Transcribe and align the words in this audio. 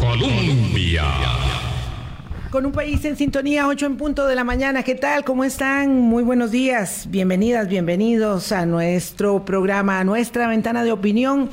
Colombia. 0.00 1.04
Con 2.50 2.66
un 2.66 2.72
país 2.72 3.04
en 3.04 3.16
sintonía, 3.16 3.66
8 3.66 3.86
en 3.86 3.96
punto 3.96 4.26
de 4.26 4.34
la 4.34 4.44
mañana. 4.44 4.82
¿Qué 4.82 4.94
tal? 4.94 5.24
¿Cómo 5.24 5.44
están? 5.44 6.00
Muy 6.00 6.22
buenos 6.22 6.50
días. 6.50 7.06
Bienvenidas, 7.10 7.68
bienvenidos 7.68 8.52
a 8.52 8.66
nuestro 8.66 9.44
programa, 9.44 10.00
a 10.00 10.04
nuestra 10.04 10.48
ventana 10.48 10.84
de 10.84 10.92
opinión. 10.92 11.50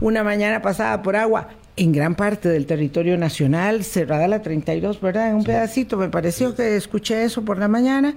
Una 0.00 0.24
mañana 0.24 0.62
pasada 0.62 1.02
por 1.02 1.16
agua 1.16 1.48
en 1.78 1.92
gran 1.92 2.16
parte 2.16 2.48
del 2.48 2.66
territorio 2.66 3.16
nacional, 3.16 3.84
cerrada 3.84 4.26
la 4.26 4.42
32, 4.42 5.00
¿verdad? 5.00 5.30
En 5.30 5.36
un 5.36 5.44
pedacito, 5.44 5.96
me 5.96 6.08
pareció 6.08 6.54
que 6.54 6.76
escuché 6.76 7.24
eso 7.24 7.44
por 7.44 7.58
la 7.58 7.68
mañana. 7.68 8.14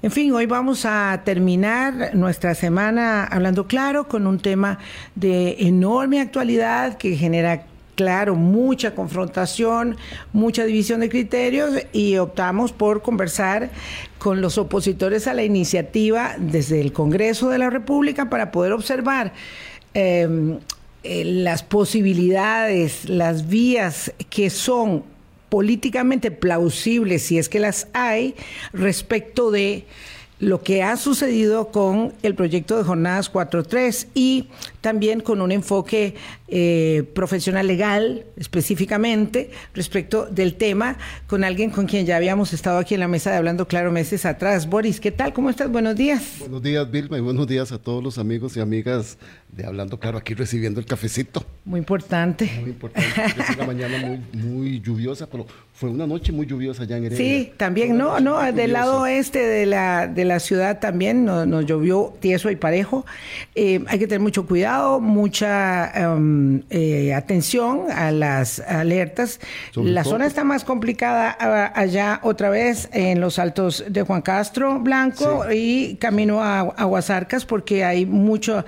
En 0.00 0.12
fin, 0.12 0.32
hoy 0.32 0.46
vamos 0.46 0.84
a 0.86 1.20
terminar 1.24 2.14
nuestra 2.14 2.54
semana 2.54 3.24
hablando 3.24 3.66
claro 3.66 4.06
con 4.06 4.26
un 4.26 4.38
tema 4.38 4.78
de 5.16 5.56
enorme 5.58 6.20
actualidad 6.20 6.98
que 6.98 7.16
genera 7.16 7.64
claro, 7.96 8.36
mucha 8.36 8.94
confrontación, 8.94 9.96
mucha 10.32 10.64
división 10.64 11.00
de 11.00 11.08
criterios 11.08 11.72
y 11.92 12.16
optamos 12.16 12.72
por 12.72 13.02
conversar 13.02 13.70
con 14.18 14.40
los 14.40 14.56
opositores 14.56 15.26
a 15.26 15.34
la 15.34 15.42
iniciativa 15.42 16.36
desde 16.38 16.80
el 16.80 16.92
Congreso 16.92 17.50
de 17.50 17.58
la 17.58 17.68
República 17.70 18.30
para 18.30 18.52
poder 18.52 18.72
observar 18.72 19.32
eh, 19.92 20.58
eh, 21.02 21.24
las 21.24 21.62
posibilidades, 21.62 23.08
las 23.08 23.48
vías 23.48 24.12
que 24.28 24.50
son 24.50 25.04
políticamente 25.48 26.30
plausibles, 26.30 27.22
si 27.22 27.38
es 27.38 27.48
que 27.48 27.58
las 27.58 27.88
hay, 27.92 28.34
respecto 28.72 29.50
de 29.50 29.84
lo 30.40 30.62
que 30.62 30.82
ha 30.82 30.96
sucedido 30.96 31.68
con 31.68 32.14
el 32.22 32.34
proyecto 32.34 32.78
de 32.78 32.84
jornadas 32.84 33.30
4.3 33.30 34.08
y 34.14 34.48
también 34.80 35.20
con 35.20 35.42
un 35.42 35.52
enfoque 35.52 36.14
eh, 36.48 37.04
profesional 37.14 37.66
legal 37.66 38.24
específicamente 38.36 39.50
respecto 39.74 40.26
del 40.26 40.54
tema 40.54 40.96
con 41.26 41.44
alguien 41.44 41.70
con 41.70 41.86
quien 41.86 42.06
ya 42.06 42.16
habíamos 42.16 42.54
estado 42.54 42.78
aquí 42.78 42.94
en 42.94 43.00
la 43.00 43.08
mesa 43.08 43.30
de 43.30 43.36
Hablando 43.36 43.68
Claro 43.68 43.92
meses 43.92 44.24
atrás. 44.24 44.68
Boris, 44.68 44.98
¿qué 44.98 45.10
tal? 45.10 45.34
¿Cómo 45.34 45.50
estás? 45.50 45.70
Buenos 45.70 45.94
días. 45.94 46.36
Buenos 46.40 46.62
días, 46.62 46.90
Vilma, 46.90 47.18
y 47.18 47.20
buenos 47.20 47.46
días 47.46 47.70
a 47.72 47.78
todos 47.78 48.02
los 48.02 48.16
amigos 48.16 48.56
y 48.56 48.60
amigas 48.60 49.18
de 49.52 49.66
Hablando 49.66 49.98
Claro, 49.98 50.18
aquí 50.18 50.34
recibiendo 50.34 50.80
el 50.80 50.86
cafecito. 50.86 51.44
Muy 51.64 51.78
importante. 51.78 52.50
Muy 52.60 52.70
importante. 52.70 53.10
Es 53.38 53.56
una 53.56 53.66
mañana 53.66 53.98
muy, 53.98 54.20
muy 54.32 54.80
lluviosa, 54.80 55.26
pero 55.28 55.46
fue 55.72 55.90
una 55.90 56.06
noche 56.06 56.32
muy 56.32 56.46
lluviosa 56.46 56.84
allá 56.84 56.96
en 56.96 57.06
Heredia. 57.06 57.24
Sí, 57.24 57.52
también, 57.56 57.98
no, 57.98 58.20
no, 58.20 58.40
del 58.52 58.72
lado 58.72 59.00
oeste 59.00 59.40
de 59.40 59.66
la, 59.66 60.06
de 60.06 60.24
la 60.24 60.29
ciudad 60.38 60.78
también 60.78 61.24
nos, 61.24 61.46
nos 61.46 61.66
llovió 61.66 62.12
tieso 62.20 62.50
y 62.50 62.56
parejo. 62.56 63.04
Eh, 63.54 63.82
hay 63.88 63.98
que 63.98 64.06
tener 64.06 64.20
mucho 64.20 64.46
cuidado, 64.46 65.00
mucha 65.00 65.90
um, 66.14 66.60
eh, 66.70 67.14
atención 67.14 67.90
a 67.90 68.12
las 68.12 68.60
alertas. 68.60 69.40
Sobre 69.72 69.90
la 69.92 70.02
todo, 70.02 70.12
zona 70.12 70.26
está 70.26 70.44
más 70.44 70.62
complicada 70.64 71.36
a- 71.40 71.72
allá 71.80 72.20
otra 72.22 72.50
vez 72.50 72.88
en 72.92 73.20
los 73.20 73.38
altos 73.38 73.84
de 73.88 74.02
Juan 74.02 74.22
Castro 74.22 74.78
Blanco 74.78 75.50
y 75.50 75.96
camino 75.96 76.42
a 76.42 76.60
Aguasarcas 76.60 77.46
porque 77.46 77.84
hay 77.84 78.04
mucho, 78.06 78.64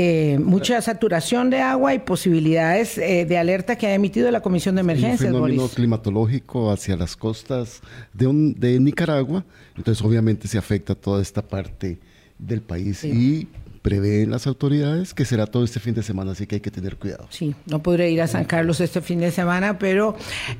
eh, 0.00 0.38
mucha 0.38 0.80
saturación 0.80 1.50
de 1.50 1.60
agua 1.60 1.92
y 1.92 1.98
posibilidades 1.98 2.98
eh, 2.98 3.26
de 3.26 3.36
alerta 3.36 3.76
que 3.76 3.88
ha 3.88 3.94
emitido 3.94 4.30
la 4.30 4.40
Comisión 4.40 4.76
de 4.76 4.82
un 4.82 4.90
Emergencias, 4.90 5.30
fenómeno 5.32 5.62
Boris. 5.62 5.74
climatológico 5.74 6.70
hacia 6.70 6.96
las 6.96 7.16
costas 7.16 7.80
de, 8.12 8.26
un- 8.28 8.54
de 8.54 8.78
Nicaragua, 8.78 9.44
entonces 9.76 10.04
obviamente 10.04 10.46
se 10.46 10.56
afecta 10.56 10.94
toda 10.94 11.20
esta 11.20 11.42
parte 11.42 11.98
del 12.38 12.60
país 12.62 13.02
y 13.04 13.48
prevén 13.82 14.30
las 14.30 14.46
autoridades 14.46 15.14
que 15.14 15.24
será 15.24 15.46
todo 15.46 15.64
este 15.64 15.80
fin 15.80 15.94
de 15.94 16.02
semana, 16.02 16.32
así 16.32 16.46
que 16.46 16.56
hay 16.56 16.60
que 16.60 16.70
tener 16.70 16.96
cuidado. 16.96 17.26
Sí, 17.30 17.54
no 17.66 17.82
podré 17.82 18.10
ir 18.10 18.20
a 18.22 18.26
San 18.26 18.44
Carlos 18.44 18.80
este 18.80 19.00
fin 19.00 19.20
de 19.20 19.30
semana, 19.30 19.78
pero 19.78 20.16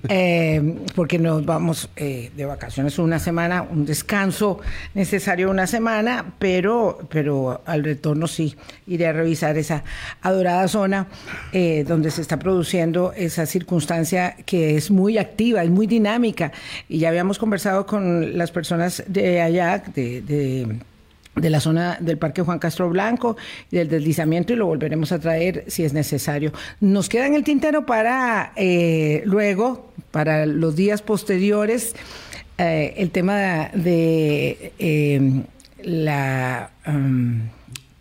eh, 0.09 0.77
porque 0.95 1.19
nos 1.19 1.45
vamos 1.45 1.89
eh, 1.97 2.31
de 2.37 2.45
vacaciones 2.45 2.99
una 2.99 3.19
semana, 3.19 3.63
un 3.63 3.85
descanso 3.85 4.61
necesario 4.95 5.51
una 5.51 5.67
semana, 5.67 6.35
pero, 6.39 6.99
pero 7.11 7.61
al 7.67 7.85
retorno 7.85 8.27
sí 8.27 8.57
iré 8.87 9.07
a 9.07 9.13
revisar 9.13 9.57
esa 9.59 9.85
adorada 10.23 10.67
zona 10.69 11.09
eh, 11.53 11.85
donde 11.87 12.11
se 12.11 12.23
está 12.23 12.39
produciendo 12.39 13.13
esa 13.17 13.47
circunstancia 13.47 14.37
que 14.47 14.77
es 14.77 14.91
muy 14.91 15.19
activa, 15.19 15.63
es 15.63 15.71
muy 15.71 15.87
dinámica. 15.87 16.53
Y 16.89 16.99
ya 16.99 17.09
habíamos 17.09 17.39
conversado 17.39 17.87
con 17.87 18.37
las 18.39 18.51
personas 18.51 19.03
de 19.07 19.41
allá, 19.41 19.83
de- 19.95 20.23
de 20.23 20.77
de 21.41 21.51
la 21.51 21.61
zona 21.61 21.97
del 22.01 22.19
Parque 22.19 22.43
Juan 22.43 22.59
Castro 22.59 22.89
Blanco 22.89 23.37
del 23.71 23.89
deslizamiento 23.89 24.53
y 24.53 24.57
lo 24.57 24.67
volveremos 24.67 25.13
a 25.13 25.19
traer 25.19 25.65
si 25.69 25.85
es 25.85 25.93
necesario. 25.93 26.53
Nos 26.81 27.09
queda 27.09 27.27
en 27.27 27.35
el 27.35 27.45
tintero 27.45 27.87
para 27.87 28.53
eh, 28.57 29.23
luego, 29.25 29.93
para 30.11 30.47
los 30.47 30.77
días 30.77 31.03
posteriores, 31.03 31.95
eh, 32.59 32.95
el 32.97 33.11
tema 33.11 33.71
de 33.75 34.73
eh, 34.79 35.43
la... 35.83 36.71
um, 36.87 37.58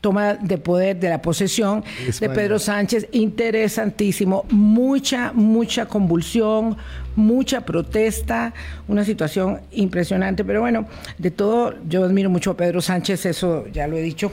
toma 0.07 0.35
de 0.35 0.57
poder 0.57 0.97
de 1.00 1.09
la 1.09 1.22
posesión 1.22 1.84
de. 2.28 2.29
Pedro 2.35 2.59
Sánchez, 2.59 3.07
interesantísimo, 3.12 4.45
mucha, 4.51 5.34
mucha 5.34 5.85
convulsión, 5.85 6.78
mucha 7.18 7.62
protesta, 7.66 8.53
una 8.88 9.03
situación 9.03 9.59
impresionante, 9.72 10.46
pero 10.46 10.62
bueno, 10.62 10.88
de 11.17 11.29
todo, 11.31 11.73
yo 11.90 12.06
admiro 12.06 12.29
mucho 12.29 12.51
a 12.51 12.56
Pedro 12.57 12.79
Sánchez, 12.81 13.25
eso 13.25 13.67
ya 13.67 13.85
lo 13.88 13.97
he 13.97 14.01
dicho, 14.01 14.31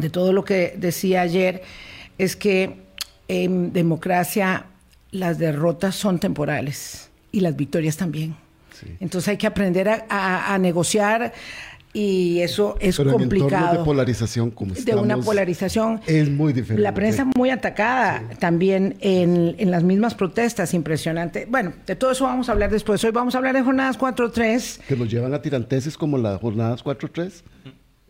de 0.00 0.08
todo 0.08 0.32
lo 0.32 0.42
que 0.42 0.74
decía 0.78 1.20
ayer, 1.20 1.62
es 2.16 2.34
que 2.34 2.76
en 3.28 3.72
democracia 3.74 4.64
las 5.10 5.38
derrotas 5.38 5.94
son 5.96 6.18
temporales 6.18 7.10
y 7.30 7.40
las 7.40 7.54
victorias 7.56 7.96
también. 7.98 8.36
Entonces 9.00 9.28
hay 9.28 9.36
que 9.36 9.46
aprender 9.46 9.88
a, 9.88 10.04
a- 10.08 10.54
a 10.54 10.58
negociar 10.58 11.32
y 11.96 12.40
eso 12.40 12.76
es 12.80 12.96
Pero 12.96 13.12
en 13.12 13.18
complicado 13.18 13.78
de 13.78 13.84
polarización 13.84 14.50
como 14.50 14.74
de 14.74 14.80
una 14.94 15.02
estamos, 15.02 15.24
polarización. 15.24 16.00
es 16.06 16.28
muy 16.28 16.52
diferente. 16.52 16.82
La 16.82 16.92
prensa 16.92 17.24
muy 17.36 17.50
atacada 17.50 18.22
también 18.40 18.96
en, 19.00 19.54
en 19.58 19.70
las 19.70 19.84
mismas 19.84 20.14
protestas, 20.16 20.74
impresionante. 20.74 21.46
Bueno, 21.48 21.72
de 21.86 21.94
todo 21.94 22.10
eso 22.10 22.24
vamos 22.24 22.48
a 22.48 22.52
hablar 22.52 22.70
después. 22.70 23.02
Hoy 23.04 23.12
vamos 23.12 23.36
a 23.36 23.38
hablar 23.38 23.54
de 23.54 23.62
jornadas 23.62 23.96
4-3. 23.98 24.80
que 24.88 24.96
nos 24.96 25.08
llevan 25.08 25.32
a 25.34 25.40
tiranteses 25.40 25.96
como 25.96 26.18
las 26.18 26.40
jornadas 26.40 26.84
4-3 26.84 27.42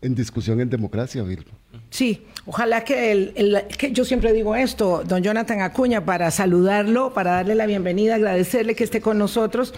en 0.00 0.14
discusión 0.14 0.60
en 0.60 0.70
democracia, 0.70 1.22
Vilma. 1.22 1.52
Sí, 1.94 2.22
ojalá 2.44 2.82
que, 2.82 3.12
el, 3.12 3.62
que 3.78 3.92
yo 3.92 4.04
siempre 4.04 4.32
digo 4.32 4.56
esto, 4.56 5.04
don 5.06 5.22
Jonathan 5.22 5.60
Acuña, 5.60 6.04
para 6.04 6.32
saludarlo, 6.32 7.14
para 7.14 7.30
darle 7.30 7.54
la 7.54 7.66
bienvenida, 7.66 8.16
agradecerle 8.16 8.74
que 8.74 8.82
esté 8.82 9.00
con 9.00 9.16
nosotros. 9.16 9.72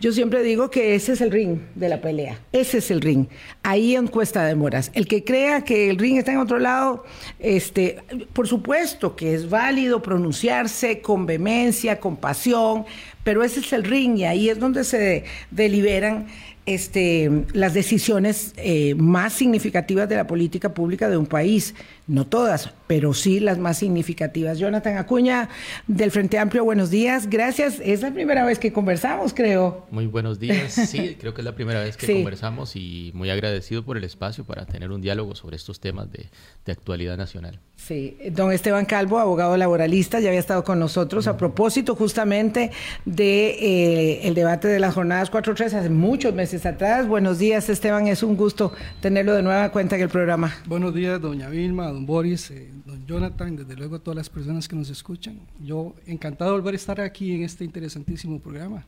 Yo 0.00 0.10
siempre 0.10 0.42
digo 0.42 0.68
que 0.68 0.96
ese 0.96 1.12
es 1.12 1.20
el 1.20 1.30
ring 1.30 1.60
de 1.76 1.88
la 1.88 2.00
pelea, 2.00 2.40
ese 2.50 2.78
es 2.78 2.90
el 2.90 3.00
ring. 3.00 3.28
Ahí 3.62 3.94
en 3.94 4.08
Cuesta 4.08 4.44
de 4.46 4.56
Moras. 4.56 4.90
El 4.94 5.06
que 5.06 5.22
crea 5.22 5.62
que 5.62 5.90
el 5.90 5.98
ring 5.98 6.18
está 6.18 6.32
en 6.32 6.38
otro 6.38 6.58
lado, 6.58 7.04
este, 7.38 7.98
por 8.32 8.48
supuesto 8.48 9.14
que 9.14 9.32
es 9.32 9.48
válido 9.48 10.02
pronunciarse 10.02 11.00
con 11.00 11.24
vehemencia, 11.24 12.00
con 12.00 12.16
pasión, 12.16 12.84
pero 13.22 13.44
ese 13.44 13.60
es 13.60 13.72
el 13.72 13.84
ring 13.84 14.18
y 14.18 14.24
ahí 14.24 14.48
es 14.48 14.58
donde 14.58 14.82
se 14.82 15.22
deliberan 15.52 16.26
este, 16.74 17.44
las 17.52 17.74
decisiones 17.74 18.52
eh, 18.56 18.94
más 18.96 19.32
significativas 19.32 20.08
de 20.08 20.16
la 20.16 20.26
política 20.26 20.72
pública 20.74 21.08
de 21.08 21.16
un 21.16 21.26
país. 21.26 21.74
No 22.06 22.26
todas, 22.26 22.70
pero 22.88 23.14
sí 23.14 23.38
las 23.38 23.58
más 23.58 23.78
significativas. 23.78 24.58
Jonathan 24.58 24.96
Acuña, 24.96 25.48
del 25.86 26.10
Frente 26.10 26.38
Amplio, 26.38 26.64
buenos 26.64 26.90
días. 26.90 27.28
Gracias. 27.30 27.78
Es 27.84 28.02
la 28.02 28.10
primera 28.12 28.44
vez 28.44 28.58
que 28.58 28.72
conversamos, 28.72 29.32
creo. 29.32 29.86
Muy 29.90 30.06
buenos 30.06 30.38
días. 30.40 30.74
Sí, 30.90 31.16
creo 31.20 31.34
que 31.34 31.42
es 31.42 31.44
la 31.44 31.54
primera 31.54 31.80
vez 31.80 31.96
que 31.96 32.06
Sí. 32.06 32.14
conversamos 32.14 32.74
y 32.74 33.12
muy 33.14 33.30
agradecido 33.30 33.84
por 33.84 33.96
el 33.96 34.02
espacio 34.04 34.44
para 34.44 34.66
tener 34.66 34.90
un 34.90 35.00
diálogo 35.00 35.36
sobre 35.36 35.54
estos 35.56 35.78
temas 35.78 36.10
de, 36.10 36.26
de 36.66 36.72
actualidad 36.72 37.16
nacional. 37.16 37.60
Sí, 37.76 38.18
don 38.32 38.52
Esteban 38.52 38.84
Calvo, 38.86 39.18
abogado 39.18 39.56
laboralista, 39.56 40.20
ya 40.20 40.28
había 40.28 40.40
estado 40.40 40.64
con 40.64 40.78
nosotros 40.78 41.26
a 41.28 41.36
propósito 41.36 41.94
justamente 41.94 42.72
de 43.04 43.50
eh, 43.50 44.20
el 44.28 44.34
debate 44.34 44.68
de 44.68 44.78
las 44.80 44.94
jornadas 44.94 45.30
4-3 45.30 45.72
hace 45.74 45.88
muchos 45.90 46.34
meses 46.34 46.59
atrás. 46.66 47.06
Buenos 47.06 47.38
días, 47.38 47.68
Esteban, 47.68 48.06
es 48.06 48.22
un 48.22 48.36
gusto 48.36 48.72
tenerlo 49.00 49.34
de 49.34 49.42
nueva 49.42 49.70
cuenta 49.70 49.96
en 49.96 50.02
el 50.02 50.08
programa. 50.08 50.54
Buenos 50.66 50.94
días, 50.94 51.20
doña 51.20 51.48
Vilma, 51.48 51.88
don 51.88 52.06
Boris, 52.06 52.50
eh, 52.50 52.70
don 52.84 53.06
Jonathan, 53.06 53.56
desde 53.56 53.76
luego 53.76 53.96
a 53.96 53.98
todas 53.98 54.16
las 54.16 54.28
personas 54.28 54.68
que 54.68 54.76
nos 54.76 54.90
escuchan. 54.90 55.40
Yo 55.58 55.94
encantado 56.06 56.52
de 56.52 56.58
volver 56.58 56.74
a 56.74 56.76
estar 56.76 57.00
aquí 57.00 57.34
en 57.34 57.44
este 57.44 57.64
interesantísimo 57.64 58.38
programa. 58.40 58.84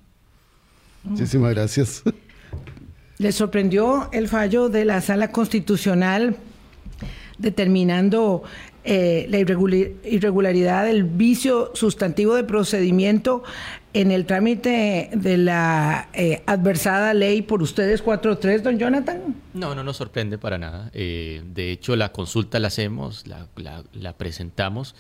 Muchísimas 1.04 1.52
gracias. 1.54 2.02
¿Le 3.18 3.32
sorprendió 3.32 4.08
el 4.12 4.28
fallo 4.28 4.68
de 4.68 4.84
la 4.84 5.00
Sala 5.00 5.32
Constitucional 5.32 6.36
determinando 7.38 8.42
eh, 8.84 9.26
la 9.30 9.38
irregula- 9.38 9.90
irregularidad 10.04 10.84
del 10.86 11.04
vicio 11.04 11.70
sustantivo 11.74 12.34
de 12.34 12.44
procedimiento 12.44 13.42
en 13.94 14.10
el 14.10 14.24
trámite 14.26 15.10
de 15.14 15.36
la 15.36 16.08
eh, 16.14 16.42
adversada 16.46 17.12
ley 17.14 17.42
por 17.42 17.62
ustedes 17.62 18.02
4.3, 18.04 18.62
don 18.62 18.78
Jonathan? 18.78 19.36
No, 19.54 19.74
no 19.74 19.84
nos 19.84 19.98
sorprende 19.98 20.38
para 20.38 20.58
nada. 20.58 20.90
Eh, 20.94 21.42
de 21.54 21.70
hecho, 21.72 21.94
la 21.96 22.10
consulta 22.10 22.58
la 22.58 22.68
hacemos, 22.68 23.26
la, 23.26 23.48
la- 23.56 23.84
la 23.92 24.16
presentamos 24.16 24.94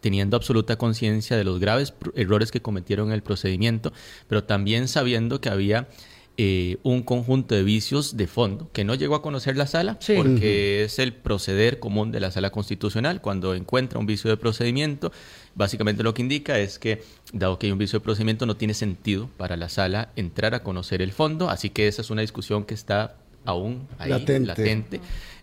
teniendo 0.00 0.36
absoluta 0.36 0.76
conciencia 0.76 1.36
de 1.36 1.44
los 1.44 1.60
graves 1.60 1.94
errores 2.14 2.50
que 2.50 2.60
cometieron 2.60 3.08
en 3.08 3.14
el 3.14 3.22
procedimiento, 3.22 3.90
pero 4.28 4.44
también 4.44 4.86
sabiendo 4.86 5.40
que 5.40 5.48
había 5.48 5.88
eh, 6.36 6.78
un 6.82 7.02
conjunto 7.02 7.54
de 7.54 7.62
vicios 7.62 8.16
de 8.16 8.26
fondo 8.26 8.68
que 8.72 8.84
no 8.84 8.94
llegó 8.94 9.14
a 9.14 9.22
conocer 9.22 9.56
la 9.56 9.66
sala 9.66 9.98
porque 10.16 10.84
es 10.84 10.98
el 10.98 11.12
proceder 11.12 11.78
común 11.78 12.10
de 12.10 12.20
la 12.20 12.30
sala 12.30 12.50
constitucional. 12.50 13.20
Cuando 13.20 13.54
encuentra 13.54 13.98
un 13.98 14.06
vicio 14.06 14.30
de 14.30 14.36
procedimiento 14.36 15.12
básicamente 15.54 16.02
lo 16.02 16.14
que 16.14 16.22
indica 16.22 16.58
es 16.58 16.78
que 16.78 17.02
dado 17.32 17.58
que 17.58 17.66
hay 17.66 17.72
un 17.72 17.78
vicio 17.78 17.98
de 17.98 18.04
procedimiento 18.04 18.46
no 18.46 18.56
tiene 18.56 18.74
sentido 18.74 19.28
para 19.36 19.56
la 19.56 19.68
sala 19.68 20.10
entrar 20.16 20.54
a 20.54 20.62
conocer 20.62 21.02
el 21.02 21.12
fondo. 21.12 21.48
Así 21.48 21.70
que 21.70 21.88
esa 21.88 22.02
es 22.02 22.10
una 22.10 22.22
discusión 22.22 22.64
que 22.64 22.74
está 22.74 23.16
aún 23.44 23.86
ahí 23.98 24.10
latente, 24.10 25.00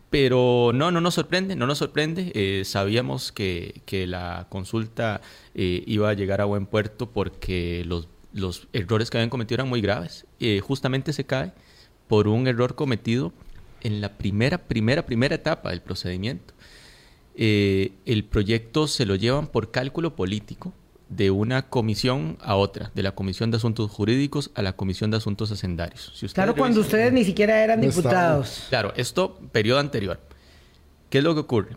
pero 0.09 0.71
no, 0.73 0.91
no 0.91 1.01
nos 1.01 1.13
sorprende, 1.13 1.55
no 1.55 1.67
nos 1.67 1.77
sorprende. 1.77 2.31
Eh, 2.35 2.63
sabíamos 2.65 3.31
que, 3.31 3.81
que, 3.85 4.07
la 4.07 4.47
consulta 4.49 5.21
eh, 5.55 5.83
iba 5.85 6.09
a 6.09 6.13
llegar 6.13 6.41
a 6.41 6.45
buen 6.45 6.65
puerto 6.65 7.09
porque 7.09 7.83
los 7.85 8.07
los 8.33 8.67
errores 8.73 9.09
que 9.09 9.17
habían 9.17 9.29
cometido 9.29 9.57
eran 9.57 9.69
muy 9.69 9.81
graves. 9.81 10.25
Eh, 10.39 10.61
justamente 10.61 11.13
se 11.13 11.25
cae 11.25 11.53
por 12.07 12.27
un 12.27 12.47
error 12.47 12.75
cometido 12.75 13.33
en 13.81 14.01
la 14.01 14.17
primera, 14.17 14.57
primera, 14.57 15.05
primera 15.05 15.35
etapa 15.35 15.69
del 15.69 15.81
procedimiento. 15.81 16.53
Eh, 17.35 17.93
el 18.05 18.25
proyecto 18.25 18.87
se 18.87 19.05
lo 19.05 19.15
llevan 19.15 19.47
por 19.47 19.71
cálculo 19.71 20.15
político 20.15 20.73
de 21.11 21.29
una 21.29 21.63
comisión 21.63 22.37
a 22.41 22.55
otra, 22.55 22.91
de 22.95 23.03
la 23.03 23.13
Comisión 23.13 23.51
de 23.51 23.57
Asuntos 23.57 23.91
Jurídicos 23.91 24.51
a 24.55 24.61
la 24.61 24.73
Comisión 24.73 25.11
de 25.11 25.17
Asuntos 25.17 25.51
Hacendarios. 25.51 26.13
claro, 26.33 26.55
cuando 26.55 26.79
ustedes 26.79 27.11
ni 27.11 27.25
siquiera 27.25 27.61
eran 27.61 27.81
diputados. 27.81 28.65
Claro, 28.69 28.93
esto 28.95 29.37
periodo 29.51 29.79
anterior. 29.79 30.21
¿Qué 31.09 31.17
es 31.17 31.23
lo 31.23 31.33
que 31.33 31.41
ocurre? 31.41 31.75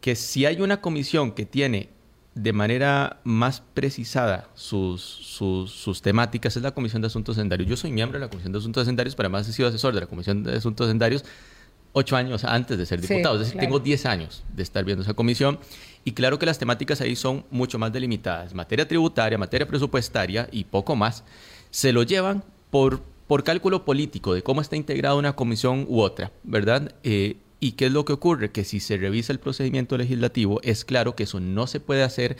Que 0.00 0.16
si 0.16 0.44
hay 0.44 0.60
una 0.60 0.80
comisión 0.80 1.32
que 1.32 1.46
tiene 1.46 1.90
de 2.34 2.52
manera 2.52 3.20
más 3.22 3.62
precisada 3.74 4.48
sus, 4.54 5.02
sus, 5.02 6.02
temáticas 6.02 6.56
es 6.56 6.62
la 6.62 6.72
Comisión 6.72 7.00
de 7.00 7.06
Asuntos 7.06 7.36
Hacendarios. 7.36 7.68
Yo 7.68 7.76
soy 7.76 7.92
miembro 7.92 8.18
de 8.18 8.24
la 8.24 8.30
Comisión 8.30 8.52
de 8.52 8.58
Asuntos 8.58 8.82
Hacendarios, 8.82 9.14
pero 9.14 9.28
además 9.28 9.48
he 9.48 9.52
sido 9.52 9.68
asesor 9.68 9.94
de 9.94 10.00
la 10.00 10.06
Comisión 10.06 10.42
de 10.42 10.56
Asuntos 10.56 10.86
Hacendarios 10.86 11.24
ocho 11.92 12.16
años 12.16 12.44
antes 12.44 12.76
de 12.76 12.86
ser 12.86 13.00
diputado. 13.00 13.36
es 13.36 13.46
decir, 13.46 13.60
tengo 13.60 13.78
diez 13.78 14.04
años 14.04 14.42
de 14.52 14.64
estar 14.64 14.84
viendo 14.84 15.02
esa 15.02 15.14
comisión. 15.14 15.58
Y 16.04 16.12
claro 16.12 16.38
que 16.38 16.46
las 16.46 16.58
temáticas 16.58 17.00
ahí 17.00 17.16
son 17.16 17.44
mucho 17.50 17.78
más 17.78 17.92
delimitadas. 17.92 18.52
Materia 18.52 18.86
tributaria, 18.86 19.38
materia 19.38 19.66
presupuestaria 19.66 20.48
y 20.50 20.64
poco 20.64 20.96
más. 20.96 21.22
Se 21.70 21.92
lo 21.92 22.02
llevan 22.02 22.42
por, 22.70 23.00
por 23.28 23.44
cálculo 23.44 23.84
político 23.84 24.34
de 24.34 24.42
cómo 24.42 24.60
está 24.60 24.74
integrada 24.74 25.14
una 25.14 25.36
comisión 25.36 25.86
u 25.88 26.00
otra, 26.00 26.32
¿verdad? 26.42 26.92
Eh, 27.04 27.36
¿Y 27.60 27.72
qué 27.72 27.86
es 27.86 27.92
lo 27.92 28.04
que 28.04 28.12
ocurre? 28.12 28.50
Que 28.50 28.64
si 28.64 28.80
se 28.80 28.96
revisa 28.96 29.32
el 29.32 29.38
procedimiento 29.38 29.96
legislativo, 29.96 30.60
es 30.62 30.84
claro 30.84 31.14
que 31.14 31.22
eso 31.22 31.40
no 31.40 31.66
se 31.66 31.80
puede 31.80 32.02
hacer 32.02 32.36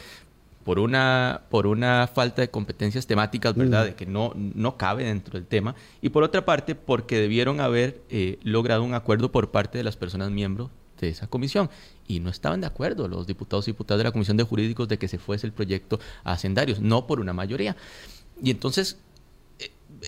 por 0.65 0.79
una, 0.79 1.43
por 1.51 1.67
una 1.67 2.09
falta 2.13 2.43
de 2.43 2.51
competencias 2.51 3.07
temáticas, 3.07 3.55
¿verdad? 3.55 3.85
De 3.85 3.95
que 3.95 4.07
no, 4.07 4.33
no 4.35 4.77
cabe 4.77 5.05
dentro 5.05 5.39
del 5.39 5.47
tema. 5.47 5.75
Y 6.01 6.09
por 6.09 6.23
otra 6.23 6.45
parte, 6.45 6.75
porque 6.75 7.19
debieron 7.19 7.61
haber 7.61 8.03
eh, 8.09 8.39
logrado 8.43 8.83
un 8.83 8.95
acuerdo 8.95 9.31
por 9.31 9.51
parte 9.51 9.79
de 9.79 9.85
las 9.85 9.97
personas 9.97 10.31
miembros 10.31 10.71
de 11.01 11.11
esa 11.11 11.27
comisión. 11.27 11.69
Y 12.09 12.21
no 12.21 12.31
estaban 12.31 12.63
de 12.63 12.67
acuerdo 12.67 13.09
los 13.09 13.27
diputados 13.27 13.69
y 13.69 13.73
diputadas 13.73 13.99
de 13.99 14.05
la 14.05 14.13
Comisión 14.13 14.37
de 14.37 14.45
Jurídicos 14.45 14.89
de 14.89 14.99
que 14.99 15.09
se 15.09 15.19
fuese 15.19 15.47
el 15.47 15.53
proyecto 15.53 16.01
a 16.25 16.33
hacendarios, 16.33 16.81
no 16.81 17.07
por 17.07 17.21
una 17.21 17.33
mayoría. 17.33 17.77
Y 18.43 18.51
entonces 18.51 18.99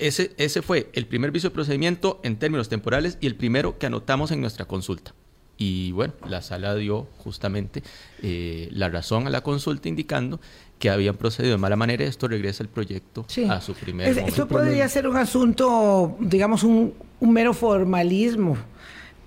ese, 0.00 0.32
ese 0.36 0.62
fue 0.62 0.90
el 0.92 1.06
primer 1.06 1.30
vicio 1.30 1.50
de 1.50 1.54
procedimiento 1.54 2.20
en 2.22 2.36
términos 2.36 2.68
temporales 2.68 3.18
y 3.20 3.26
el 3.26 3.36
primero 3.36 3.78
que 3.78 3.86
anotamos 3.86 4.30
en 4.30 4.40
nuestra 4.40 4.66
consulta. 4.66 5.14
Y 5.58 5.92
bueno, 5.92 6.12
la 6.28 6.42
sala 6.42 6.74
dio 6.74 7.06
justamente 7.18 7.82
eh, 8.22 8.68
la 8.72 8.90
razón 8.90 9.26
a 9.26 9.30
la 9.30 9.40
consulta 9.40 9.88
indicando 9.88 10.38
que 10.78 10.90
habían 10.90 11.16
procedido 11.16 11.52
de 11.52 11.58
mala 11.58 11.76
manera. 11.76 12.04
Esto 12.04 12.28
regresa 12.28 12.62
el 12.62 12.68
proyecto 12.68 13.26
a 13.48 13.60
su 13.62 13.72
primer 13.74 14.08
es, 14.08 14.18
Esto 14.18 14.46
podría 14.46 14.86
ser 14.88 15.08
un 15.08 15.16
asunto, 15.16 16.16
digamos, 16.20 16.62
un, 16.62 16.92
un, 17.20 17.32
mero 17.32 17.54
formalismo. 17.54 18.58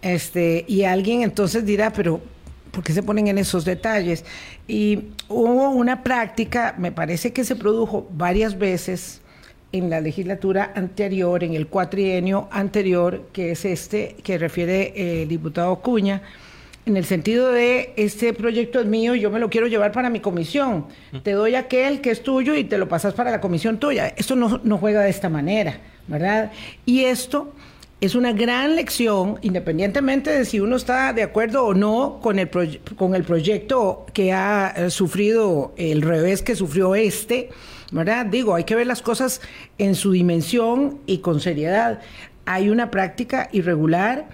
Este, 0.03 0.65
y 0.67 0.83
alguien 0.83 1.23
entonces 1.23 1.65
dirá, 1.65 1.91
pero 1.91 2.21
¿por 2.71 2.83
qué 2.83 2.93
se 2.93 3.01
ponen 3.01 3.27
en 3.27 3.39
esos 3.39 3.65
detalles? 3.65 4.23
Y 4.67 5.05
hubo 5.27 5.71
una 5.71 6.03
práctica, 6.03 6.75
me 6.77 6.91
parece 6.91 7.33
que 7.33 7.43
se 7.43 7.55
produjo 7.55 8.07
varias 8.11 8.57
veces 8.57 9.21
en 9.71 9.89
la 9.89 10.01
legislatura 10.01 10.73
anterior, 10.75 11.43
en 11.43 11.53
el 11.53 11.67
cuatrienio 11.67 12.47
anterior, 12.51 13.27
que 13.31 13.51
es 13.51 13.65
este 13.65 14.15
que 14.23 14.37
refiere 14.37 14.93
eh, 14.95 15.23
el 15.23 15.29
diputado 15.29 15.75
Cuña, 15.77 16.21
en 16.85 16.97
el 16.97 17.05
sentido 17.05 17.51
de 17.51 17.93
este 17.97 18.33
proyecto 18.33 18.79
es 18.79 18.87
mío 18.87 19.13
y 19.13 19.19
yo 19.19 19.29
me 19.29 19.39
lo 19.39 19.49
quiero 19.49 19.67
llevar 19.67 19.91
para 19.91 20.09
mi 20.09 20.21
comisión. 20.21 20.87
Te 21.21 21.33
doy 21.33 21.53
aquel 21.53 22.01
que 22.01 22.09
es 22.09 22.23
tuyo 22.23 22.55
y 22.55 22.63
te 22.63 22.79
lo 22.79 22.89
pasas 22.89 23.13
para 23.13 23.29
la 23.29 23.39
comisión 23.39 23.79
tuya. 23.79 24.07
Esto 24.07 24.35
no, 24.35 24.59
no 24.63 24.77
juega 24.79 25.01
de 25.01 25.09
esta 25.09 25.29
manera, 25.29 25.79
¿verdad? 26.07 26.51
Y 26.85 27.03
esto 27.03 27.53
es 28.01 28.15
una 28.15 28.31
gran 28.31 28.75
lección, 28.75 29.37
independientemente 29.41 30.31
de 30.31 30.45
si 30.45 30.59
uno 30.59 30.77
está 30.77 31.11
de 31.13 31.21
acuerdo 31.21 31.65
o 31.65 31.73
no 31.73 32.19
con 32.21 32.39
el, 32.39 32.49
con 32.95 33.13
el 33.13 33.23
proyecto 33.23 34.05
que 34.13 34.31
ha 34.31 34.73
eh, 34.75 34.89
sufrido 34.89 35.73
el 35.77 36.01
revés 36.01 36.41
que 36.41 36.55
sufrió 36.55 36.95
este 36.95 37.49
¿verdad? 37.91 38.25
Digo, 38.25 38.55
hay 38.55 38.63
que 38.63 38.75
ver 38.75 38.87
las 38.87 39.01
cosas 39.01 39.41
en 39.77 39.95
su 39.95 40.11
dimensión 40.11 40.99
y 41.05 41.19
con 41.19 41.39
seriedad. 41.39 41.99
Hay 42.45 42.69
una 42.69 42.91
práctica 42.91 43.49
irregular 43.51 44.27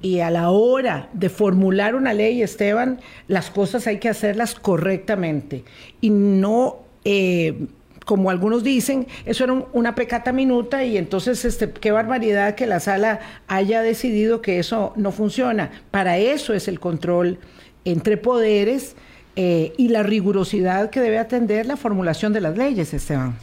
y 0.00 0.20
a 0.20 0.30
la 0.30 0.50
hora 0.50 1.08
de 1.12 1.28
formular 1.28 1.94
una 1.94 2.12
ley, 2.12 2.42
Esteban, 2.42 3.00
las 3.28 3.50
cosas 3.50 3.86
hay 3.86 3.98
que 3.98 4.08
hacerlas 4.08 4.54
correctamente 4.54 5.64
y 6.00 6.10
no... 6.10 6.80
Eh, 7.04 7.66
como 8.04 8.30
algunos 8.30 8.64
dicen, 8.64 9.06
eso 9.26 9.44
era 9.44 9.52
una 9.72 9.94
pecata 9.94 10.32
minuta 10.32 10.84
y 10.84 10.96
entonces 10.96 11.44
este, 11.44 11.70
qué 11.70 11.92
barbaridad 11.92 12.56
que 12.56 12.66
la 12.66 12.80
sala 12.80 13.20
haya 13.46 13.80
decidido 13.80 14.42
que 14.42 14.58
eso 14.58 14.92
no 14.96 15.12
funciona. 15.12 15.70
Para 15.92 16.18
eso 16.18 16.52
es 16.52 16.66
el 16.66 16.80
control 16.80 17.38
entre 17.84 18.16
poderes 18.16 18.96
eh, 19.36 19.72
y 19.78 19.88
la 19.88 20.02
rigurosidad 20.02 20.90
que 20.90 21.00
debe 21.00 21.18
atender 21.18 21.66
la 21.66 21.76
formulación 21.76 22.32
de 22.32 22.40
las 22.40 22.56
leyes, 22.56 22.92
Esteban. 22.92 23.36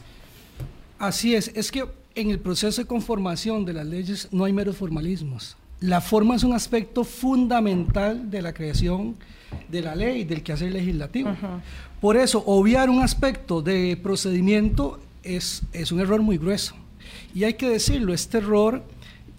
Así 0.98 1.34
es, 1.34 1.50
es 1.54 1.72
que 1.72 1.84
en 2.14 2.30
el 2.30 2.38
proceso 2.38 2.80
de 2.82 2.86
conformación 2.86 3.64
de 3.64 3.72
las 3.72 3.86
leyes 3.86 4.28
no 4.30 4.44
hay 4.44 4.52
meros 4.52 4.76
formalismos. 4.76 5.56
La 5.80 6.00
forma 6.00 6.36
es 6.36 6.44
un 6.44 6.52
aspecto 6.52 7.04
fundamental 7.04 8.30
de 8.30 8.42
la 8.42 8.52
creación 8.52 9.16
de 9.68 9.82
la 9.82 9.94
ley, 9.94 10.24
del 10.24 10.42
quehacer 10.42 10.72
legislativo. 10.72 11.30
Por 12.00 12.16
eso, 12.16 12.42
obviar 12.46 12.90
un 12.90 13.02
aspecto 13.02 13.62
de 13.62 13.98
procedimiento 14.02 15.00
es, 15.22 15.62
es, 15.72 15.90
un 15.90 16.00
error 16.00 16.20
muy 16.20 16.38
grueso. 16.38 16.74
Y 17.34 17.44
hay 17.44 17.54
que 17.54 17.68
decirlo, 17.68 18.12
este 18.12 18.38
error 18.38 18.82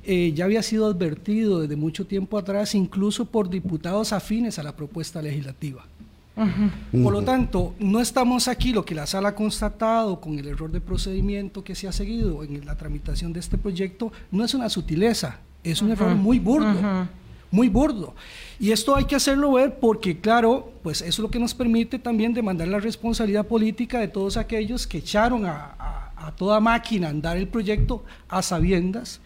eh, 0.04 0.34
ya 0.34 0.46
había 0.46 0.64
sido 0.64 0.88
advertido 0.88 1.62
desde 1.62 1.76
mucho 1.76 2.06
tiempo 2.06 2.38
atrás, 2.38 2.74
incluso 2.74 3.26
por 3.26 3.50
diputados 3.50 4.14
afines 4.14 4.58
a 4.58 4.64
la 4.64 4.76
propuesta 4.76 5.22
legislativa. 5.22 5.86
Por 6.36 7.14
lo 7.14 7.22
tanto, 7.24 7.76
no 7.80 8.00
estamos 8.00 8.48
aquí, 8.48 8.72
lo 8.72 8.86
que 8.86 8.96
la 8.96 9.06
sala 9.06 9.30
ha 9.30 9.36
constatado 9.36 10.22
con 10.22 10.40
el 10.40 10.48
error 10.48 10.72
de 10.72 10.82
procedimiento 10.82 11.64
que 11.64 11.76
se 11.76 11.88
ha 11.88 11.92
seguido 11.92 12.44
en 12.44 12.66
la 12.66 12.78
tramitación 12.78 13.34
de 13.34 13.40
este 13.40 13.58
proyecto, 13.58 14.12
no 14.32 14.44
es 14.46 14.54
una 14.54 14.70
sutileza, 14.70 15.40
es 15.64 15.82
un 15.82 15.92
error 15.92 16.16
muy 16.16 16.40
burdo, 16.40 17.08
muy 17.52 17.68
burdo. 17.68 18.16
Y 18.60 18.72
esto 18.72 18.96
hay 18.96 19.06
que 19.06 19.16
hacerlo 19.16 19.52
ver 19.54 19.78
porque, 19.80 20.20
claro, 20.20 20.72
pues 20.84 21.02
eso 21.02 21.10
es 21.10 21.20
lo 21.20 21.30
que 21.30 21.40
nos 21.40 21.54
permite 21.54 22.00
también 22.00 22.34
demandar 22.34 22.70
la 22.70 22.80
responsabilidad 22.80 23.46
política 23.46 24.00
de 24.00 24.08
todos 24.08 24.38
aquellos 24.38 24.88
que 24.88 25.00
echaron 25.00 25.46
a, 25.46 26.12
a 26.16 26.32
toda 26.36 26.60
máquina 26.60 27.08
a 27.08 27.10
andar 27.12 27.38
el 27.38 27.48
proyecto 27.48 28.04
a 28.30 28.42
sabiendas 28.42 29.20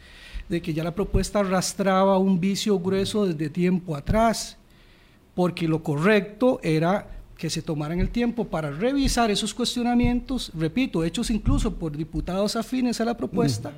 de 0.49 0.61
que 0.61 0.73
ya 0.73 0.83
la 0.83 0.95
propuesta 0.95 1.39
arrastraba 1.39 2.17
un 2.17 2.39
vicio 2.39 2.79
grueso 2.79 3.25
desde 3.25 3.49
tiempo 3.49 3.95
atrás 3.95 4.57
porque 5.35 5.67
lo 5.67 5.83
correcto 5.83 6.59
era 6.63 7.09
que 7.37 7.49
se 7.49 7.61
tomaran 7.61 7.99
el 7.99 8.09
tiempo 8.09 8.45
para 8.45 8.71
revisar 8.71 9.29
esos 9.29 9.53
cuestionamientos, 9.53 10.51
repito, 10.55 11.03
hechos 11.03 11.29
incluso 11.29 11.75
por 11.75 11.95
diputados 11.95 12.55
afines 12.55 13.01
a 13.01 13.05
la 13.05 13.17
propuesta, 13.17 13.73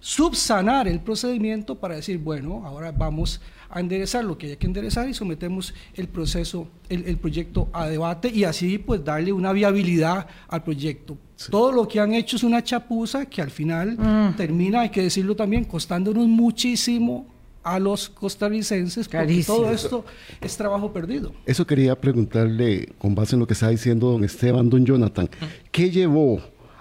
subsanar 0.00 0.88
el 0.88 1.00
procedimiento 1.00 1.76
para 1.76 1.96
decir, 1.96 2.18
bueno, 2.18 2.62
ahora 2.66 2.92
vamos 2.92 3.40
a 3.70 3.80
enderezar 3.80 4.24
lo 4.24 4.38
que 4.38 4.50
hay 4.50 4.56
que 4.56 4.66
enderezar 4.66 5.08
y 5.08 5.14
sometemos 5.14 5.74
el 5.94 6.08
proceso, 6.08 6.68
el, 6.88 7.16
proyecto 7.18 7.68
a 7.72 7.86
debate 7.86 8.30
y 8.30 8.44
así 8.44 8.78
pues 8.78 9.04
darle 9.04 9.32
una 9.32 9.52
viabilidad 9.52 10.26
al 10.48 10.62
proyecto. 10.62 11.16
Todo 11.50 11.70
lo 11.70 11.86
que 11.86 12.00
han 12.00 12.14
hecho 12.14 12.36
es 12.36 12.42
una 12.42 12.64
chapuza 12.64 13.26
que 13.26 13.42
al 13.42 13.50
final 13.50 13.96
mm. 13.96 14.36
termina, 14.36 14.80
hay 14.80 14.90
que 14.90 15.02
decirlo 15.02 15.36
también, 15.36 15.64
costándonos 15.64 16.26
muchísimo 16.26 17.26
a 17.62 17.78
los 17.78 18.08
costarricenses, 18.08 19.08
porque 19.08 19.42
todo 19.44 19.70
esto 19.70 20.04
es 20.40 20.56
trabajo 20.56 20.92
perdido. 20.92 21.32
Eso 21.44 21.66
quería 21.66 22.00
preguntarle, 22.00 22.92
con 22.98 23.14
base 23.14 23.36
en 23.36 23.40
lo 23.40 23.46
que 23.46 23.54
está 23.54 23.68
diciendo 23.68 24.10
don 24.10 24.24
Esteban, 24.24 24.70
don 24.70 24.84
Jonathan, 24.84 25.28
¿qué 25.70 25.90
llevó 25.90 26.40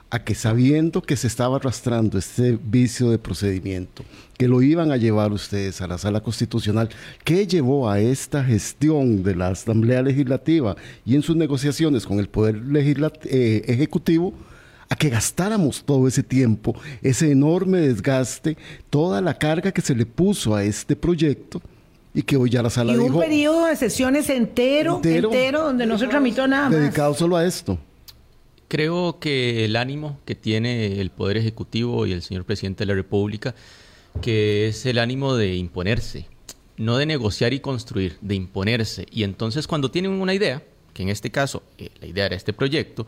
a 0.10 0.24
que 0.24 0.36
sabiendo 0.36 1.02
que 1.02 1.18
se 1.18 1.28
estaba 1.28 1.58
arrastrando 1.58 2.18
este 2.18 2.58
vicio 2.64 3.10
de 3.10 3.18
procedimiento, 3.18 4.04
que 4.38 4.48
lo 4.48 4.62
iban 4.62 4.92
a 4.92 4.98
llevar 4.98 5.34
ustedes 5.34 5.82
a 5.82 5.88
la 5.88 5.98
sala 5.98 6.22
constitucional, 6.22 6.90
¿qué 7.26 7.46
llevó 7.46 7.90
a 7.90 8.00
esta 8.00 8.44
gestión 8.44 9.24
de 9.24 9.36
la 9.36 9.50
Asamblea 9.50 10.02
Legislativa 10.02 10.78
y 11.06 11.16
en 11.16 11.24
sus 11.24 11.36
negociaciones 11.36 12.06
con 12.06 12.20
el 12.20 12.30
Poder 12.30 12.62
eh, 13.26 13.64
Ejecutivo? 13.68 14.34
A 14.90 14.96
que 14.96 15.10
gastáramos 15.10 15.84
todo 15.84 16.08
ese 16.08 16.24
tiempo, 16.24 16.76
ese 17.02 17.32
enorme 17.32 17.80
desgaste, 17.80 18.58
toda 18.90 19.22
la 19.22 19.38
carga 19.38 19.72
que 19.72 19.82
se 19.82 19.96
le 19.96 20.06
puso 20.06 20.56
a 20.56 20.64
este 20.64 20.96
proyecto 20.96 21.62
y 22.14 22.24
que 22.24 22.38
hoy 22.38 22.50
ya 22.50 22.64
la 22.64 22.70
sala 22.70 22.94
y 22.94 22.98
un 22.98 23.20
periodo 23.20 23.66
de 23.68 23.76
sesiones 23.76 24.30
entero, 24.30 25.02
entero, 25.04 25.64
donde 25.66 25.86
no 25.86 25.98
se 25.98 26.08
tramitó 26.08 26.48
nada 26.48 26.70
Dedicado 26.70 27.14
solo 27.14 27.36
a 27.36 27.46
esto. 27.46 27.78
Creo 28.68 29.20
que 29.20 29.66
el 29.66 29.76
ánimo 29.76 30.20
que 30.26 30.36
tiene 30.36 31.00
el 31.00 31.10
Poder 31.10 31.38
Ejecutivo 31.38 32.06
y 32.06 32.12
el 32.12 32.22
señor 32.22 32.44
Presidente 32.44 32.84
de 32.84 32.88
la 32.88 32.96
República, 32.96 33.56
que 34.22 34.68
es 34.68 34.86
el 34.86 35.00
ánimo 35.00 35.36
de 35.36 35.56
imponerse, 35.56 36.26
no 36.76 36.98
de 36.98 37.06
negociar 37.06 37.54
y 37.54 37.60
construir, 37.60 38.18
de 38.22 38.36
imponerse. 38.36 39.06
Y 39.12 39.24
entonces 39.24 39.68
cuando 39.68 39.92
tienen 39.92 40.12
una 40.12 40.34
idea, 40.34 40.64
que 40.94 41.04
en 41.04 41.10
este 41.10 41.30
caso 41.30 41.64
eh, 41.78 41.90
la 42.02 42.08
idea 42.08 42.26
era 42.26 42.36
este 42.36 42.52
proyecto, 42.52 43.06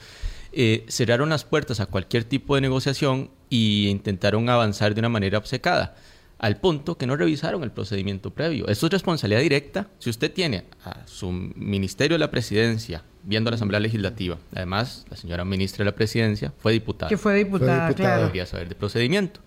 eh, 0.51 0.85
cerraron 0.87 1.29
las 1.29 1.43
puertas 1.43 1.79
a 1.79 1.85
cualquier 1.85 2.23
tipo 2.23 2.55
de 2.55 2.61
negociación 2.61 3.29
e 3.51 3.87
intentaron 3.89 4.49
avanzar 4.49 4.93
de 4.93 4.99
una 4.99 5.09
manera 5.09 5.37
obcecada 5.37 5.95
al 6.39 6.57
punto 6.57 6.97
que 6.97 7.05
no 7.05 7.17
revisaron 7.17 7.63
el 7.63 7.71
procedimiento 7.71 8.31
previo. 8.31 8.67
Eso 8.67 8.87
es 8.87 8.93
responsabilidad 8.93 9.41
directa. 9.41 9.87
Si 9.99 10.09
usted 10.09 10.31
tiene 10.31 10.63
a 10.85 11.05
su 11.05 11.31
Ministerio 11.31 12.15
de 12.15 12.19
la 12.19 12.31
Presidencia 12.31 13.03
viendo 13.23 13.51
la 13.51 13.55
Asamblea 13.55 13.81
Legislativa, 13.81 14.37
además 14.55 15.05
la 15.09 15.17
señora 15.17 15.43
ministra 15.43 15.83
de 15.83 15.91
la 15.91 15.95
Presidencia 15.95 16.53
fue 16.57 16.71
diputada. 16.71 17.09
Que 17.09 17.17
fue 17.17 17.35
diputada, 17.35 17.93
claro. 17.93 18.21
Debería 18.21 18.45
saber 18.45 18.69
de 18.69 18.75
procedimiento. 18.75 19.41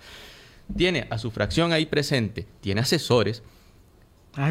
Tiene 0.76 1.06
a 1.08 1.18
su 1.18 1.30
fracción 1.30 1.72
ahí 1.72 1.86
presente, 1.86 2.46
tiene 2.60 2.82
asesores. 2.82 3.42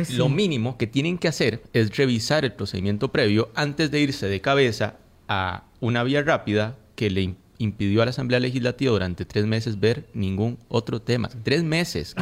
Lo 0.10 0.30
mínimo 0.30 0.78
que 0.78 0.88
tienen 0.88 1.18
que 1.18 1.28
hacer 1.28 1.64
es 1.74 1.96
revisar 1.96 2.44
el 2.44 2.54
procedimiento 2.54 3.12
previo 3.12 3.50
antes 3.56 3.90
de 3.92 4.00
irse 4.00 4.28
de 4.28 4.42
cabeza 4.42 4.96
a 5.28 5.64
una 5.82 6.04
vía 6.04 6.24
rápida 6.24 6.78
que 6.96 7.10
le 7.10 7.36
impidió 7.58 8.02
a 8.02 8.06
la 8.06 8.12
Asamblea 8.12 8.40
Legislativa 8.40 8.92
durante 8.92 9.26
tres 9.26 9.46
meses 9.46 9.80
ver 9.80 10.08
ningún 10.14 10.58
otro 10.68 11.02
tema. 11.02 11.30
Tres 11.44 11.64
meses. 11.64 12.16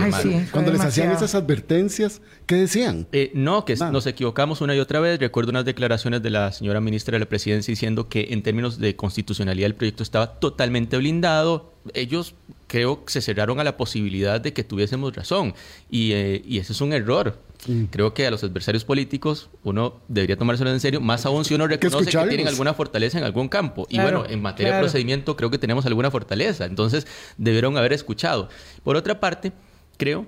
Cuando 0.52 0.72
les 0.72 0.82
hacían 0.82 1.12
esas 1.12 1.34
advertencias, 1.36 2.22
¿qué 2.46 2.56
decían? 2.56 3.08
Eh, 3.12 3.32
no, 3.34 3.64
que 3.64 3.76
nos 3.76 4.06
equivocamos 4.06 4.62
una 4.62 4.76
y 4.76 4.80
otra 4.80 5.00
vez. 5.00 5.20
Recuerdo 5.20 5.52
unas 5.52 5.66
declaraciones 5.66 6.22
de 6.22 6.30
la 6.30 6.52
señora 6.52 6.82
ministra 6.82 7.14
de 7.14 7.20
la 7.20 7.26
Presidencia 7.30 7.72
diciendo 7.72 8.10
que 8.10 8.28
en 8.32 8.44
términos 8.44 8.80
de 8.80 8.96
constitucionalidad 8.96 9.68
el 9.68 9.76
proyecto 9.76 10.04
estaba 10.04 10.40
totalmente 10.40 10.98
blindado. 10.98 11.74
Ellos 11.94 12.36
creo 12.70 13.04
que 13.04 13.12
se 13.12 13.22
cerraron 13.22 13.60
a 13.60 13.64
la 13.66 13.76
posibilidad 13.76 14.40
de 14.40 14.54
que 14.54 14.64
tuviésemos 14.64 15.14
razón. 15.14 15.54
Y, 15.90 16.14
eh, 16.14 16.42
y 16.46 16.60
ese 16.60 16.72
es 16.72 16.80
un 16.80 16.94
error. 16.94 17.38
Creo 17.90 18.14
que 18.14 18.26
a 18.26 18.32
los 18.32 18.42
adversarios 18.42 18.86
políticos 18.86 19.50
uno 19.64 20.00
debería 20.08 20.38
tomárselo 20.38 20.72
en 20.72 20.80
serio, 20.80 21.02
más 21.02 21.26
aún 21.26 21.44
si 21.44 21.56
uno 21.56 21.68
reconoce 21.68 22.10
que, 22.10 22.18
tienen 22.30 22.48
alguna 22.48 22.74
fortaleza 22.74 23.18
en 23.18 23.26
algún 23.26 23.50
campo. 23.50 23.86
y 23.90 24.00
bueno, 24.00 24.24
en 24.26 24.42
materia 24.42 24.76
de 24.76 24.80
procedimiento 24.80 25.36
creo 25.36 25.50
que 25.50 25.58
tenemos 25.58 25.86
alguna 25.86 26.10
fortaleza, 26.10 26.64
entonces 26.64 27.06
debieron 27.38 27.76
haber 27.76 27.92
escuchado. 27.92 28.48
Por 28.82 28.96
otra 28.96 29.20
parte, 29.20 29.52
creo 29.98 30.26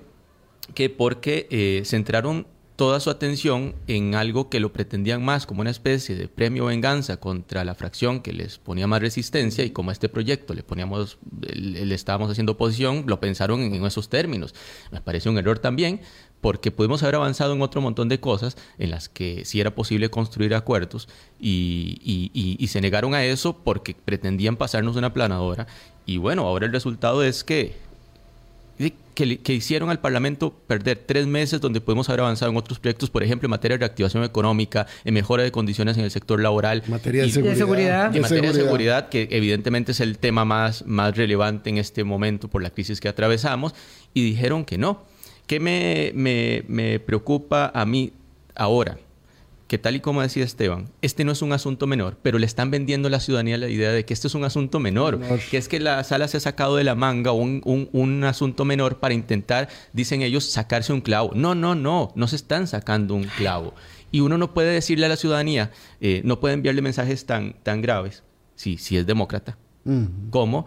que 0.74 0.90
porque 0.90 1.46
eh, 1.50 1.82
centraron 1.86 2.46
toda 2.76 3.00
su 3.00 3.10
atención 3.10 3.74
en 3.86 4.14
algo 4.14 4.48
que 4.48 4.60
lo 4.60 4.72
pretendían 4.72 5.24
más 5.24 5.46
como 5.46 5.60
una 5.60 5.70
especie 5.70 6.16
de 6.16 6.28
premio 6.28 6.66
venganza 6.66 7.18
contra 7.18 7.64
la 7.64 7.74
fracción 7.74 8.20
que 8.20 8.32
les 8.32 8.58
ponía 8.58 8.86
más 8.86 9.00
resistencia 9.00 9.64
y 9.64 9.70
como 9.70 9.90
a 9.90 9.92
este 9.92 10.08
proyecto 10.08 10.54
le 10.54 10.62
poníamos 10.62 11.18
le 11.40 11.94
estábamos 11.94 12.30
haciendo 12.30 12.52
oposición 12.52 13.04
lo 13.06 13.20
pensaron 13.20 13.60
en 13.60 13.84
esos 13.84 14.08
términos 14.08 14.54
me 14.90 15.00
parece 15.00 15.28
un 15.28 15.38
error 15.38 15.58
también 15.58 16.00
porque 16.42 16.72
pudimos 16.72 17.02
haber 17.04 17.14
avanzado 17.14 17.54
en 17.54 17.62
otro 17.62 17.80
montón 17.80 18.08
de 18.08 18.18
cosas 18.20 18.56
en 18.76 18.90
las 18.90 19.08
que 19.08 19.44
sí 19.46 19.60
era 19.60 19.74
posible 19.74 20.10
construir 20.10 20.54
acuerdos 20.54 21.08
y, 21.40 22.68
se 22.68 22.80
negaron 22.80 23.14
a 23.14 23.24
eso 23.24 23.58
porque 23.62 23.94
pretendían 23.94 24.56
pasarnos 24.56 24.96
una 24.96 25.12
planadora. 25.12 25.66
Y 26.06 26.16
bueno, 26.16 26.46
ahora 26.46 26.66
el 26.66 26.72
resultado 26.72 27.22
es 27.22 27.44
que, 27.44 27.76
que, 29.14 29.52
hicieron 29.52 29.90
al 29.90 30.00
Parlamento 30.00 30.52
perder 30.66 31.02
tres 31.06 31.26
meses 31.26 31.60
donde 31.60 31.80
pudimos 31.80 32.08
haber 32.08 32.20
avanzado 32.20 32.50
en 32.50 32.56
otros 32.56 32.78
proyectos, 32.78 33.10
por 33.10 33.22
ejemplo, 33.22 33.46
en 33.46 33.50
materia 33.50 33.76
de 33.76 33.80
reactivación 33.80 34.24
económica, 34.24 34.86
en 35.04 35.14
mejora 35.14 35.42
de 35.42 35.52
condiciones 35.52 35.96
en 35.98 36.04
el 36.04 36.10
sector 36.10 36.40
laboral. 36.40 36.82
Materia 36.88 37.22
de 37.22 37.30
seguridad. 37.30 38.14
En 38.14 38.22
materia 38.22 38.52
de 38.52 38.60
seguridad, 38.60 39.08
que 39.08 39.28
evidentemente 39.30 39.92
es 39.92 40.00
el 40.00 40.18
tema 40.18 40.44
más, 40.44 40.84
más 40.86 41.16
relevante 41.16 41.70
en 41.70 41.78
este 41.78 42.04
momento 42.04 42.48
por 42.48 42.62
la 42.62 42.70
crisis 42.70 43.00
que 43.00 43.08
atravesamos, 43.08 43.74
y 44.14 44.24
dijeron 44.24 44.64
que 44.64 44.78
no 44.78 45.12
¿Qué 45.46 45.60
me, 45.60 46.12
me, 46.66 46.98
preocupa 47.00 47.70
a 47.74 47.84
mí 47.84 48.12
ahora? 48.54 48.98
Que 49.72 49.78
tal 49.78 49.96
y 49.96 50.00
como 50.00 50.20
decía 50.20 50.44
Esteban, 50.44 50.90
este 51.00 51.24
no 51.24 51.32
es 51.32 51.40
un 51.40 51.54
asunto 51.54 51.86
menor, 51.86 52.18
pero 52.20 52.38
le 52.38 52.44
están 52.44 52.70
vendiendo 52.70 53.08
a 53.08 53.10
la 53.10 53.20
ciudadanía 53.20 53.56
la 53.56 53.70
idea 53.70 53.90
de 53.90 54.04
que 54.04 54.12
este 54.12 54.28
es 54.28 54.34
un 54.34 54.44
asunto 54.44 54.80
menor, 54.80 55.18
que 55.50 55.56
es 55.56 55.66
que 55.66 55.80
la 55.80 56.04
sala 56.04 56.28
se 56.28 56.36
ha 56.36 56.40
sacado 56.40 56.76
de 56.76 56.84
la 56.84 56.94
manga 56.94 57.32
un, 57.32 57.62
un, 57.64 58.24
asunto 58.24 58.66
menor 58.66 59.00
para 59.00 59.14
intentar, 59.14 59.70
dicen 59.94 60.20
ellos, 60.20 60.44
sacarse 60.44 60.92
un 60.92 61.00
clavo. 61.00 61.30
No, 61.34 61.54
no, 61.54 61.74
no, 61.74 62.12
no 62.14 62.28
se 62.28 62.36
están 62.36 62.66
sacando 62.66 63.14
un 63.14 63.24
clavo. 63.24 63.72
Y 64.10 64.20
uno 64.20 64.36
no 64.36 64.52
puede 64.52 64.74
decirle 64.74 65.06
a 65.06 65.08
la 65.08 65.16
ciudadanía, 65.16 65.70
eh, 66.02 66.20
no 66.22 66.38
puede 66.38 66.52
enviarle 66.52 66.82
mensajes 66.82 67.24
tan, 67.24 67.54
tan 67.62 67.80
graves, 67.80 68.24
si, 68.54 68.76
si 68.76 68.98
es 68.98 69.06
demócrata, 69.06 69.56
como 70.28 70.66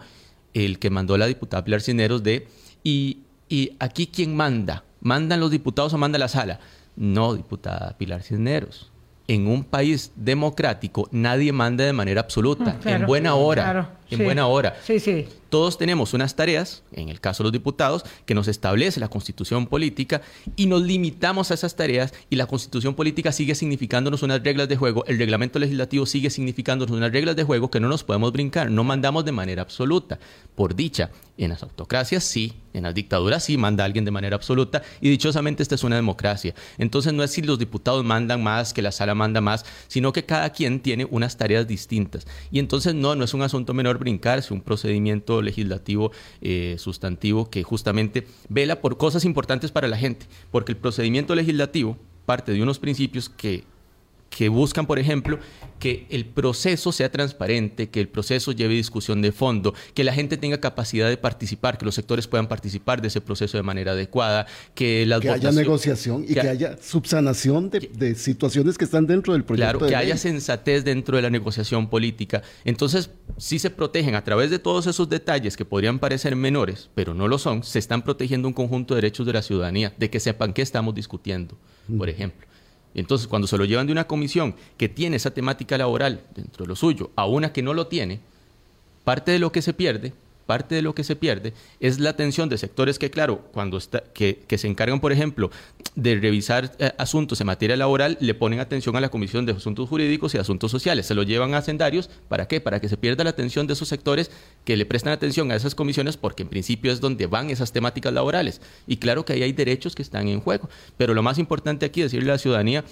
el 0.52 0.80
que 0.80 0.90
mandó 0.90 1.16
la 1.16 1.28
diputada 1.28 1.62
Pilar 1.62 1.80
Cineros 1.80 2.24
de, 2.24 2.48
y 2.82 3.20
¿Y 3.48 3.76
aquí 3.78 4.08
quién 4.08 4.34
manda? 4.34 4.84
¿Mandan 5.00 5.40
los 5.40 5.50
diputados 5.50 5.92
o 5.94 5.98
manda 5.98 6.18
la 6.18 6.28
sala? 6.28 6.58
No, 6.96 7.34
diputada 7.34 7.96
Pilar 7.96 8.22
Cisneros. 8.22 8.90
En 9.28 9.48
un 9.48 9.64
país 9.64 10.12
democrático 10.14 11.08
nadie 11.10 11.52
manda 11.52 11.84
de 11.84 11.92
manera 11.92 12.20
absoluta, 12.20 12.78
mm, 12.84 12.88
en 12.88 13.06
buena 13.06 13.34
hora 13.34 13.96
en 14.10 14.24
buena 14.24 14.46
hora. 14.46 14.76
Sí, 14.84 15.00
sí. 15.00 15.26
Todos 15.48 15.78
tenemos 15.78 16.12
unas 16.12 16.34
tareas, 16.34 16.82
en 16.92 17.08
el 17.08 17.20
caso 17.20 17.42
de 17.42 17.46
los 17.46 17.52
diputados, 17.52 18.04
que 18.24 18.34
nos 18.34 18.48
establece 18.48 18.98
la 18.98 19.08
constitución 19.08 19.66
política 19.66 20.20
y 20.56 20.66
nos 20.66 20.82
limitamos 20.82 21.50
a 21.50 21.54
esas 21.54 21.76
tareas 21.76 22.12
y 22.28 22.36
la 22.36 22.46
constitución 22.46 22.94
política 22.94 23.30
sigue 23.30 23.54
significándonos 23.54 24.22
unas 24.22 24.42
reglas 24.42 24.68
de 24.68 24.76
juego, 24.76 25.04
el 25.06 25.18
reglamento 25.18 25.58
legislativo 25.58 26.04
sigue 26.04 26.30
significándonos 26.30 26.96
unas 26.96 27.12
reglas 27.12 27.36
de 27.36 27.44
juego 27.44 27.70
que 27.70 27.80
no 27.80 27.88
nos 27.88 28.02
podemos 28.02 28.32
brincar, 28.32 28.70
no 28.70 28.82
mandamos 28.82 29.24
de 29.24 29.32
manera 29.32 29.62
absoluta. 29.62 30.18
Por 30.56 30.74
dicha, 30.74 31.10
en 31.38 31.50
las 31.50 31.62
autocracias 31.62 32.24
sí, 32.24 32.54
en 32.72 32.82
las 32.82 32.94
dictaduras 32.94 33.44
sí 33.44 33.56
manda 33.56 33.84
alguien 33.84 34.04
de 34.04 34.10
manera 34.10 34.36
absoluta 34.36 34.82
y 35.00 35.10
dichosamente 35.10 35.62
esta 35.62 35.74
es 35.74 35.84
una 35.84 35.96
democracia. 35.96 36.54
Entonces 36.78 37.12
no 37.12 37.22
es 37.22 37.30
si 37.30 37.42
los 37.42 37.58
diputados 37.58 38.04
mandan 38.04 38.42
más, 38.42 38.72
que 38.72 38.82
la 38.82 38.92
sala 38.92 39.14
manda 39.14 39.40
más, 39.40 39.64
sino 39.86 40.12
que 40.12 40.24
cada 40.24 40.50
quien 40.50 40.80
tiene 40.80 41.06
unas 41.10 41.36
tareas 41.36 41.68
distintas. 41.68 42.26
Y 42.50 42.58
entonces 42.58 42.94
no, 42.94 43.14
no 43.14 43.24
es 43.24 43.34
un 43.34 43.42
asunto 43.42 43.74
menor 43.74 43.95
brincarse 43.98 44.52
un 44.52 44.60
procedimiento 44.60 45.42
legislativo 45.42 46.12
eh, 46.40 46.76
sustantivo 46.78 47.50
que 47.50 47.62
justamente 47.62 48.26
vela 48.48 48.80
por 48.80 48.96
cosas 48.96 49.24
importantes 49.24 49.72
para 49.72 49.88
la 49.88 49.96
gente, 49.96 50.26
porque 50.50 50.72
el 50.72 50.78
procedimiento 50.78 51.34
legislativo 51.34 51.96
parte 52.26 52.52
de 52.52 52.62
unos 52.62 52.78
principios 52.78 53.28
que 53.28 53.64
que 54.36 54.50
buscan, 54.50 54.84
por 54.86 54.98
ejemplo, 54.98 55.38
que 55.78 56.06
el 56.10 56.26
proceso 56.26 56.92
sea 56.92 57.10
transparente, 57.10 57.88
que 57.88 58.00
el 58.00 58.08
proceso 58.08 58.52
lleve 58.52 58.74
discusión 58.74 59.22
de 59.22 59.32
fondo, 59.32 59.72
que 59.94 60.04
la 60.04 60.12
gente 60.12 60.36
tenga 60.36 60.60
capacidad 60.60 61.08
de 61.08 61.16
participar, 61.16 61.78
que 61.78 61.86
los 61.86 61.94
sectores 61.94 62.26
puedan 62.26 62.46
participar 62.46 63.00
de 63.00 63.08
ese 63.08 63.22
proceso 63.22 63.56
de 63.56 63.62
manera 63.62 63.92
adecuada, 63.92 64.46
que, 64.74 65.06
las 65.06 65.20
que 65.20 65.30
haya 65.30 65.52
negociación 65.52 66.26
y 66.28 66.34
que, 66.34 66.40
haya 66.40 66.76
subsanación 66.82 67.70
de, 67.70 68.14
situaciones 68.14 68.76
que 68.76 68.84
están 68.84 69.06
dentro 69.06 69.32
del 69.32 69.42
proyecto. 69.42 69.78
Claro, 69.78 69.88
que 69.88 69.96
haya 69.96 70.18
sensatez 70.18 70.84
dentro 70.84 71.16
de 71.16 71.22
la 71.22 71.30
negociación 71.30 71.88
política. 71.88 72.42
Entonces, 72.66 73.08
si 73.38 73.58
se 73.58 73.70
protegen 73.70 74.16
a 74.16 74.22
través 74.22 74.50
de 74.50 74.58
todos 74.58 74.86
esos 74.86 75.08
detalles 75.08 75.56
que 75.56 75.64
podrían 75.64 75.98
parecer 75.98 76.36
menores, 76.36 76.90
pero 76.94 77.14
no 77.14 77.26
lo 77.26 77.38
son, 77.38 77.62
se 77.62 77.78
están 77.78 78.02
protegiendo 78.02 78.48
un 78.48 78.52
conjunto 78.52 78.94
de 78.94 79.00
derechos 79.00 79.24
de 79.26 79.32
la 79.32 79.40
ciudadanía, 79.40 79.94
de 79.96 80.10
que 80.10 80.20
sepan 80.20 80.52
qué 80.52 80.60
estamos 80.60 80.94
discutiendo, 80.94 81.56
por 81.96 82.10
ejemplo. 82.10 82.46
Entonces, 82.96 83.28
cuando 83.28 83.46
se 83.46 83.58
lo 83.58 83.66
llevan 83.66 83.86
de 83.86 83.92
una 83.92 84.06
comisión 84.06 84.54
que 84.78 84.88
tiene 84.88 85.16
esa 85.16 85.30
temática 85.30 85.76
laboral 85.76 86.22
dentro 86.34 86.64
de 86.64 86.68
lo 86.68 86.76
suyo 86.76 87.10
a 87.14 87.26
una 87.26 87.52
que 87.52 87.62
no 87.62 87.74
lo 87.74 87.88
tiene, 87.88 88.20
parte 89.04 89.32
de 89.32 89.38
lo 89.38 89.52
que 89.52 89.60
se 89.60 89.74
pierde 89.74 90.14
parte 90.46 90.74
de 90.74 90.82
lo 90.82 90.94
que 90.94 91.04
se 91.04 91.16
pierde 91.16 91.52
es 91.80 91.98
la 91.98 92.10
atención 92.10 92.48
de 92.48 92.56
sectores 92.56 92.98
que, 92.98 93.10
claro, 93.10 93.42
cuando 93.52 93.76
está, 93.76 94.02
que, 94.14 94.44
se 94.56 94.68
encargan, 94.68 95.00
por 95.00 95.12
ejemplo, 95.12 95.50
de 95.94 96.14
revisar 96.16 96.72
eh, 96.78 96.92
asuntos 96.98 97.40
en 97.40 97.48
materia 97.48 97.76
laboral, 97.76 98.16
le 98.20 98.34
ponen 98.34 98.60
atención 98.60 98.96
a 98.96 99.00
la 99.00 99.08
Comisión 99.08 99.44
de 99.44 99.52
Asuntos 99.52 99.88
Jurídicos 99.88 100.34
y 100.34 100.38
Asuntos 100.38 100.70
Sociales. 100.70 101.06
Se 101.06 101.14
lo 101.14 101.22
llevan 101.24 101.54
a 101.54 101.58
hacendarios. 101.58 102.08
¿Para 102.28 102.48
qué? 102.48 102.60
Para 102.60 102.80
que 102.80 102.88
se 102.88 102.96
pierda 102.96 103.24
la 103.24 103.30
atención 103.30 103.66
de 103.66 103.74
esos 103.74 103.88
sectores 103.88 104.30
que 104.64 104.76
le 104.76 104.86
prestan 104.86 105.12
atención 105.12 105.50
a 105.50 105.56
esas 105.56 105.74
comisiones, 105.74 106.16
porque 106.16 106.42
en 106.44 106.48
principio 106.48 106.92
es 106.92 107.00
donde 107.00 107.26
van 107.26 107.50
esas 107.50 107.72
temáticas 107.72 108.12
laborales. 108.12 108.60
Y 108.86 108.96
claro 108.98 109.24
que 109.24 109.34
ahí 109.34 109.42
hay 109.42 109.52
derechos 109.52 109.94
que 109.94 110.02
están 110.02 110.28
en 110.28 110.40
juego. 110.40 110.68
Pero 110.96 111.12
lo 111.12 111.22
más 111.22 111.38
importante 111.38 111.86
aquí, 111.86 112.02
decirle 112.02 112.30
a 112.30 112.34
la 112.34 112.38
ciudadanía, 112.38 112.84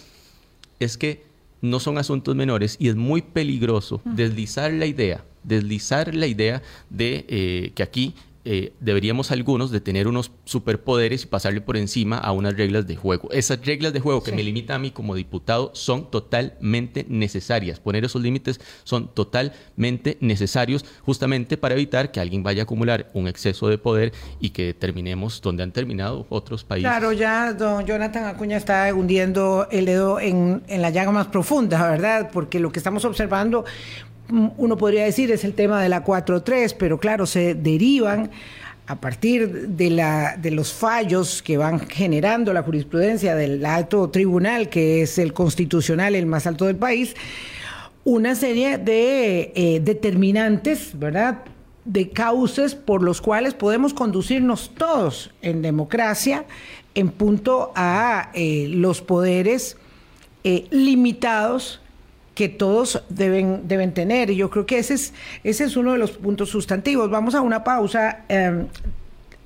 es 0.81 0.99
que 0.99 1.25
no 1.61 1.81
son 1.81 1.97
asuntos 1.99 2.35
menores 2.35 2.77
y 2.79 2.89
es 2.89 2.97
muy 2.97 3.23
peligroso 3.23 4.03
deslizar 4.05 4.73
la 4.73 4.87
idea 4.87 5.25
deslizar 5.45 6.15
la 6.15 6.27
idea 6.27 6.63
de 6.91 7.25
eh, 7.29 7.73
que 7.75 7.83
aquí 7.83 8.15
eh, 8.47 8.75
deberíamos 8.79 9.31
algunos 9.31 9.71
de 9.71 9.81
tener 9.81 10.07
unos 10.07 10.31
superpoderes 10.45 11.23
y 11.23 11.27
pasarle 11.27 11.63
por 11.63 11.79
encima 11.79 12.19
a 12.19 12.33
unas 12.33 12.55
reglas 12.55 12.87
de 12.87 12.95
juego. 12.95 13.31
Esas 13.31 13.65
reglas 13.65 13.95
de 13.95 14.01
juego 14.01 14.23
que 14.23 14.33
me 14.33 14.43
limitan 14.43 14.77
a 14.77 14.79
mí 14.79 14.91
como 14.91 15.15
diputado 15.15 15.71
son 15.73 16.11
totalmente 16.11 17.07
necesarias. 17.09 17.81
Poner 17.81 18.05
esos 18.05 18.21
límites 18.21 18.61
son 18.83 19.09
totalmente 19.09 20.19
necesarios 20.21 20.85
justamente 21.07 21.57
para 21.57 21.75
evitar 21.75 22.13
que 22.13 22.21
alguien 22.21 22.43
vaya 22.43 22.63
a 22.63 22.65
acumular 22.65 23.11
un 23.15 23.29
exceso 23.29 23.69
de 23.69 23.79
poder 23.79 24.13
y 24.41 24.51
que 24.51 24.75
terminemos 24.75 25.41
donde 25.41 25.63
han 25.63 25.73
terminado 25.73 26.27
otros 26.29 26.65
países. 26.65 26.91
Claro, 26.91 27.13
ya 27.13 27.55
don 27.55 27.87
Jonathan 27.87 28.25
Acuña 28.25 28.59
está 28.59 28.93
hundiendo 28.93 29.69
el 29.71 29.87
dedo 29.87 30.21
en, 30.21 30.63
en 30.67 30.83
la 30.83 30.91
llaga 30.91 31.13
más 31.13 31.29
profunda, 31.29 31.89
¿verdad? 31.89 32.29
Porque 32.31 32.61
lo 32.61 32.71
que 32.71 32.79
estamos 32.79 33.07
observando 33.07 33.65
uno 34.31 34.77
podría 34.77 35.05
decir 35.05 35.31
es 35.31 35.45
el 35.45 35.55
tema 35.55 35.83
de 35.83 35.89
la 35.89 36.05
4.3, 36.05 36.77
pero 36.79 36.99
claro, 36.99 37.27
se 37.27 37.55
derivan 37.55 38.31
a 38.87 38.97
partir 38.97 39.69
de, 39.69 39.91
la, 39.91 40.37
de 40.37 40.51
los 40.51 40.73
fallos 40.73 41.43
que 41.43 41.57
van 41.57 41.81
generando 41.81 42.53
la 42.53 42.63
jurisprudencia 42.63 43.35
del 43.35 43.65
alto 43.65 44.11
tribunal, 44.11 44.69
que 44.69 45.03
es 45.03 45.19
el 45.19 45.33
constitucional, 45.33 46.15
el 46.15 46.27
más 46.27 46.47
alto 46.47 46.67
del 46.67 46.77
país, 46.77 47.15
una 48.05 48.35
serie 48.35 48.77
de 48.77 49.53
eh, 49.55 49.81
determinantes, 49.83 50.99
¿verdad? 50.99 51.41
De 51.87 52.11
cauces 52.11 52.75
por 52.75 53.03
los 53.03 53.23
cuales 53.23 53.55
podemos 53.55 53.95
conducirnos 53.95 54.73
todos 54.77 55.31
en 55.41 55.63
democracia 55.63 56.45
en 56.95 57.09
punto 57.09 57.73
a 57.75 58.31
eh, 58.35 58.67
los 58.69 59.01
poderes 59.01 59.79
eh, 60.45 60.67
limitados 60.71 61.81
que 62.35 62.49
todos 62.49 63.03
deben, 63.09 63.69
deben 63.69 63.95
tener. 63.95 64.31
Y 64.31 64.37
yo 64.37 64.51
creo 64.51 64.67
que 64.67 64.79
ese 64.79 64.95
es, 64.95 65.15
ese 65.45 65.65
es 65.65 65.77
uno 65.77 65.93
de 65.93 65.99
los 65.99 66.13
puntos 66.13 66.51
sustantivos. 66.51 67.11
Vamos 67.11 67.35
a 67.35 67.41
una 67.41 67.65
pausa. 67.65 68.25
Em, 68.29 68.67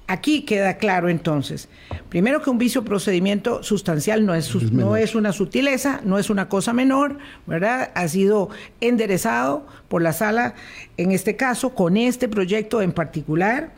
aquí 0.07 0.43
queda 0.43 0.79
claro 0.79 1.11
entonces, 1.11 1.69
primero 2.09 2.41
que 2.41 2.49
un 2.49 2.57
vicio 2.57 2.83
procedimiento 2.83 3.63
sustancial 3.63 4.25
no 4.25 4.35
es, 4.35 4.55
no 4.73 4.97
es 4.97 5.15
una 5.15 5.33
sutileza, 5.33 6.01
no 6.03 6.19
es 6.19 6.31
una 6.31 6.49
cosa 6.49 6.73
menor, 6.73 7.19
¿verdad? 7.47 7.91
Ha 7.95 8.09
sido 8.09 8.49
enderezado 8.81 9.67
por 9.89 10.01
la 10.01 10.15
sala, 10.15 10.55
en 10.97 11.13
este 11.13 11.37
caso, 11.37 11.75
con 11.75 11.99
este 11.99 12.27
proyecto 12.27 12.81
en 12.81 12.93
particular. 12.93 13.73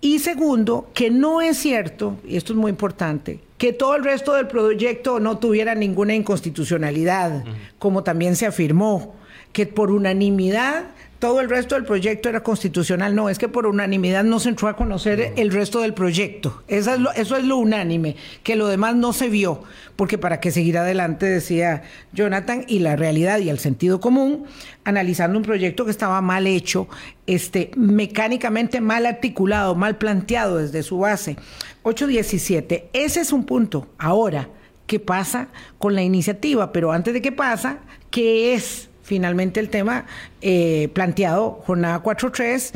Y 0.00 0.18
segundo, 0.18 0.90
que 0.92 1.08
no 1.08 1.40
es 1.40 1.56
cierto, 1.56 2.18
y 2.26 2.36
esto 2.36 2.52
es 2.52 2.58
muy 2.58 2.70
importante, 2.70 3.40
que 3.64 3.72
todo 3.72 3.96
el 3.96 4.04
resto 4.04 4.34
del 4.34 4.46
proyecto 4.46 5.20
no 5.20 5.38
tuviera 5.38 5.74
ninguna 5.74 6.14
inconstitucionalidad, 6.14 7.44
como 7.78 8.02
también 8.02 8.36
se 8.36 8.44
afirmó, 8.44 9.14
que 9.54 9.64
por 9.64 9.90
unanimidad 9.90 10.88
todo 11.18 11.40
el 11.40 11.48
resto 11.48 11.74
del 11.74 11.86
proyecto 11.86 12.28
era 12.28 12.42
constitucional. 12.42 13.14
No, 13.14 13.30
es 13.30 13.38
que 13.38 13.48
por 13.48 13.66
unanimidad 13.66 14.22
no 14.22 14.38
se 14.38 14.50
entró 14.50 14.68
a 14.68 14.76
conocer 14.76 15.32
el 15.36 15.50
resto 15.50 15.80
del 15.80 15.94
proyecto. 15.94 16.62
Eso 16.68 16.92
es, 16.92 17.00
lo, 17.00 17.10
eso 17.12 17.38
es 17.38 17.44
lo 17.44 17.56
unánime, 17.56 18.16
que 18.42 18.54
lo 18.54 18.68
demás 18.68 18.96
no 18.96 19.14
se 19.14 19.30
vio, 19.30 19.62
porque 19.96 20.18
para 20.18 20.40
que 20.40 20.50
seguir 20.50 20.76
adelante, 20.76 21.24
decía 21.24 21.84
Jonathan, 22.12 22.66
y 22.68 22.80
la 22.80 22.96
realidad 22.96 23.38
y 23.38 23.48
el 23.48 23.58
sentido 23.58 23.98
común, 23.98 24.44
analizando 24.84 25.38
un 25.38 25.44
proyecto 25.44 25.86
que 25.86 25.90
estaba 25.90 26.20
mal 26.20 26.46
hecho, 26.46 26.86
este, 27.26 27.70
mecánicamente 27.74 28.82
mal 28.82 29.06
articulado, 29.06 29.74
mal 29.74 29.96
planteado 29.96 30.58
desde 30.58 30.82
su 30.82 30.98
base. 30.98 31.38
817, 31.84 32.90
ese 32.92 33.20
es 33.20 33.32
un 33.32 33.44
punto. 33.44 33.86
Ahora, 33.98 34.48
¿qué 34.86 34.98
pasa 34.98 35.48
con 35.78 35.94
la 35.94 36.02
iniciativa? 36.02 36.72
Pero 36.72 36.92
antes 36.92 37.14
de 37.14 37.22
qué 37.22 37.30
pasa, 37.30 37.78
¿qué 38.10 38.54
es 38.54 38.88
finalmente 39.04 39.60
el 39.60 39.68
tema 39.68 40.06
eh, 40.40 40.88
planteado, 40.92 41.60
jornada 41.66 42.02
4.3, 42.02 42.74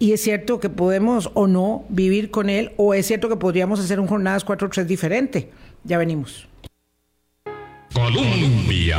y 0.00 0.12
es 0.12 0.20
cierto 0.20 0.60
que 0.60 0.68
podemos 0.68 1.30
o 1.34 1.46
no 1.46 1.84
vivir 1.88 2.30
con 2.30 2.50
él, 2.50 2.72
o 2.76 2.94
es 2.94 3.06
cierto 3.06 3.28
que 3.28 3.36
podríamos 3.36 3.80
hacer 3.80 3.98
un 3.98 4.06
jornadas 4.06 4.44
4.3 4.44 4.84
diferente. 4.84 5.50
Ya 5.84 5.98
venimos. 5.98 6.46
Colombia. 7.94 8.98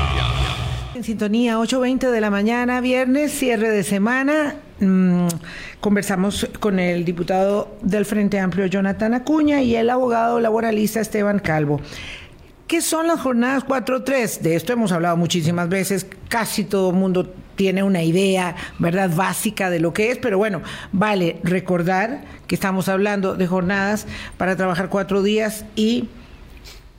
En 0.95 1.03
sintonía, 1.03 1.57
8.20 1.57 2.09
de 2.09 2.21
la 2.21 2.29
mañana, 2.29 2.81
viernes, 2.81 3.31
cierre 3.31 3.69
de 3.69 3.83
semana. 3.83 4.55
Mm, 4.79 5.27
conversamos 5.81 6.47
con 6.59 6.79
el 6.79 7.03
diputado 7.03 7.75
del 7.81 8.05
Frente 8.05 8.39
Amplio, 8.39 8.65
Jonathan 8.67 9.13
Acuña, 9.13 9.61
y 9.61 9.75
el 9.75 9.89
abogado 9.89 10.39
laboralista 10.39 11.01
Esteban 11.01 11.39
Calvo. 11.39 11.81
¿Qué 12.67 12.81
son 12.81 13.07
las 13.07 13.19
jornadas 13.19 13.65
4.3? 13.65 14.41
De 14.41 14.55
esto 14.55 14.73
hemos 14.73 14.91
hablado 14.91 15.17
muchísimas 15.17 15.67
veces, 15.69 16.05
casi 16.29 16.63
todo 16.63 16.91
el 16.91 16.95
mundo 16.95 17.33
tiene 17.55 17.83
una 17.83 18.03
idea, 18.03 18.55
¿verdad?, 18.77 19.09
básica 19.13 19.69
de 19.69 19.79
lo 19.79 19.91
que 19.91 20.11
es, 20.11 20.17
pero 20.17 20.37
bueno, 20.37 20.61
vale 20.91 21.41
recordar 21.43 22.21
que 22.47 22.55
estamos 22.55 22.87
hablando 22.87 23.35
de 23.35 23.47
jornadas 23.47 24.05
para 24.37 24.55
trabajar 24.55 24.87
cuatro 24.87 25.23
días 25.23 25.65
y 25.75 26.09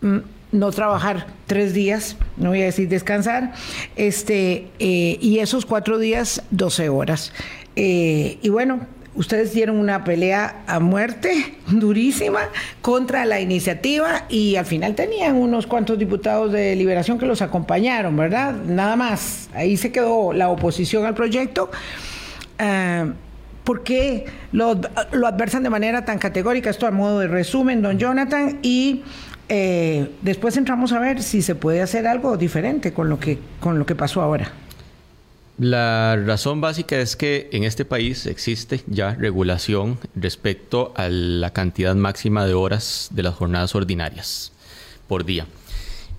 mm, 0.02 0.18
no 0.52 0.70
trabajar 0.72 1.28
tres 1.46 1.72
días, 1.72 2.16
no 2.36 2.50
voy 2.50 2.62
a 2.62 2.64
decir 2.64 2.88
descansar, 2.88 3.52
este, 3.96 4.68
eh, 4.80 5.18
y 5.20 5.38
esos 5.38 5.66
cuatro 5.66 5.98
días, 5.98 6.42
12 6.50 6.88
horas. 6.88 7.32
Eh, 7.82 8.36
y 8.42 8.50
bueno, 8.50 8.80
ustedes 9.14 9.54
dieron 9.54 9.78
una 9.78 10.04
pelea 10.04 10.64
a 10.66 10.80
muerte 10.80 11.54
durísima 11.68 12.40
contra 12.82 13.24
la 13.24 13.40
iniciativa 13.40 14.26
y 14.28 14.56
al 14.56 14.66
final 14.66 14.94
tenían 14.94 15.36
unos 15.36 15.66
cuantos 15.66 15.98
diputados 15.98 16.52
de 16.52 16.76
liberación 16.76 17.18
que 17.18 17.24
los 17.24 17.40
acompañaron, 17.40 18.14
¿verdad? 18.18 18.52
Nada 18.52 18.96
más. 18.96 19.48
Ahí 19.54 19.78
se 19.78 19.90
quedó 19.92 20.34
la 20.34 20.50
oposición 20.50 21.06
al 21.06 21.14
proyecto. 21.14 21.70
Uh, 22.60 23.12
¿Por 23.64 23.82
qué 23.82 24.26
lo, 24.52 24.78
lo, 25.12 25.26
adversan 25.26 25.62
de 25.62 25.70
manera 25.70 26.04
tan 26.04 26.18
categórica? 26.18 26.68
Esto 26.68 26.86
a 26.86 26.90
modo 26.90 27.20
de 27.20 27.28
resumen, 27.28 27.80
don 27.80 27.98
Jonathan, 27.98 28.58
y 28.60 29.04
eh, 29.48 30.10
después 30.20 30.58
entramos 30.58 30.92
a 30.92 30.98
ver 30.98 31.22
si 31.22 31.40
se 31.40 31.54
puede 31.54 31.80
hacer 31.80 32.06
algo 32.06 32.36
diferente 32.36 32.92
con 32.92 33.08
lo 33.08 33.18
que, 33.18 33.38
con 33.58 33.78
lo 33.78 33.86
que 33.86 33.94
pasó 33.94 34.20
ahora. 34.20 34.52
La 35.60 36.16
razón 36.16 36.62
básica 36.62 36.98
es 36.98 37.16
que 37.16 37.50
en 37.52 37.64
este 37.64 37.84
país 37.84 38.24
existe 38.24 38.82
ya 38.86 39.14
regulación 39.14 39.98
respecto 40.14 40.94
a 40.96 41.10
la 41.10 41.52
cantidad 41.52 41.94
máxima 41.94 42.46
de 42.46 42.54
horas 42.54 43.10
de 43.12 43.22
las 43.22 43.34
jornadas 43.34 43.74
ordinarias 43.74 44.52
por 45.06 45.26
día. 45.26 45.46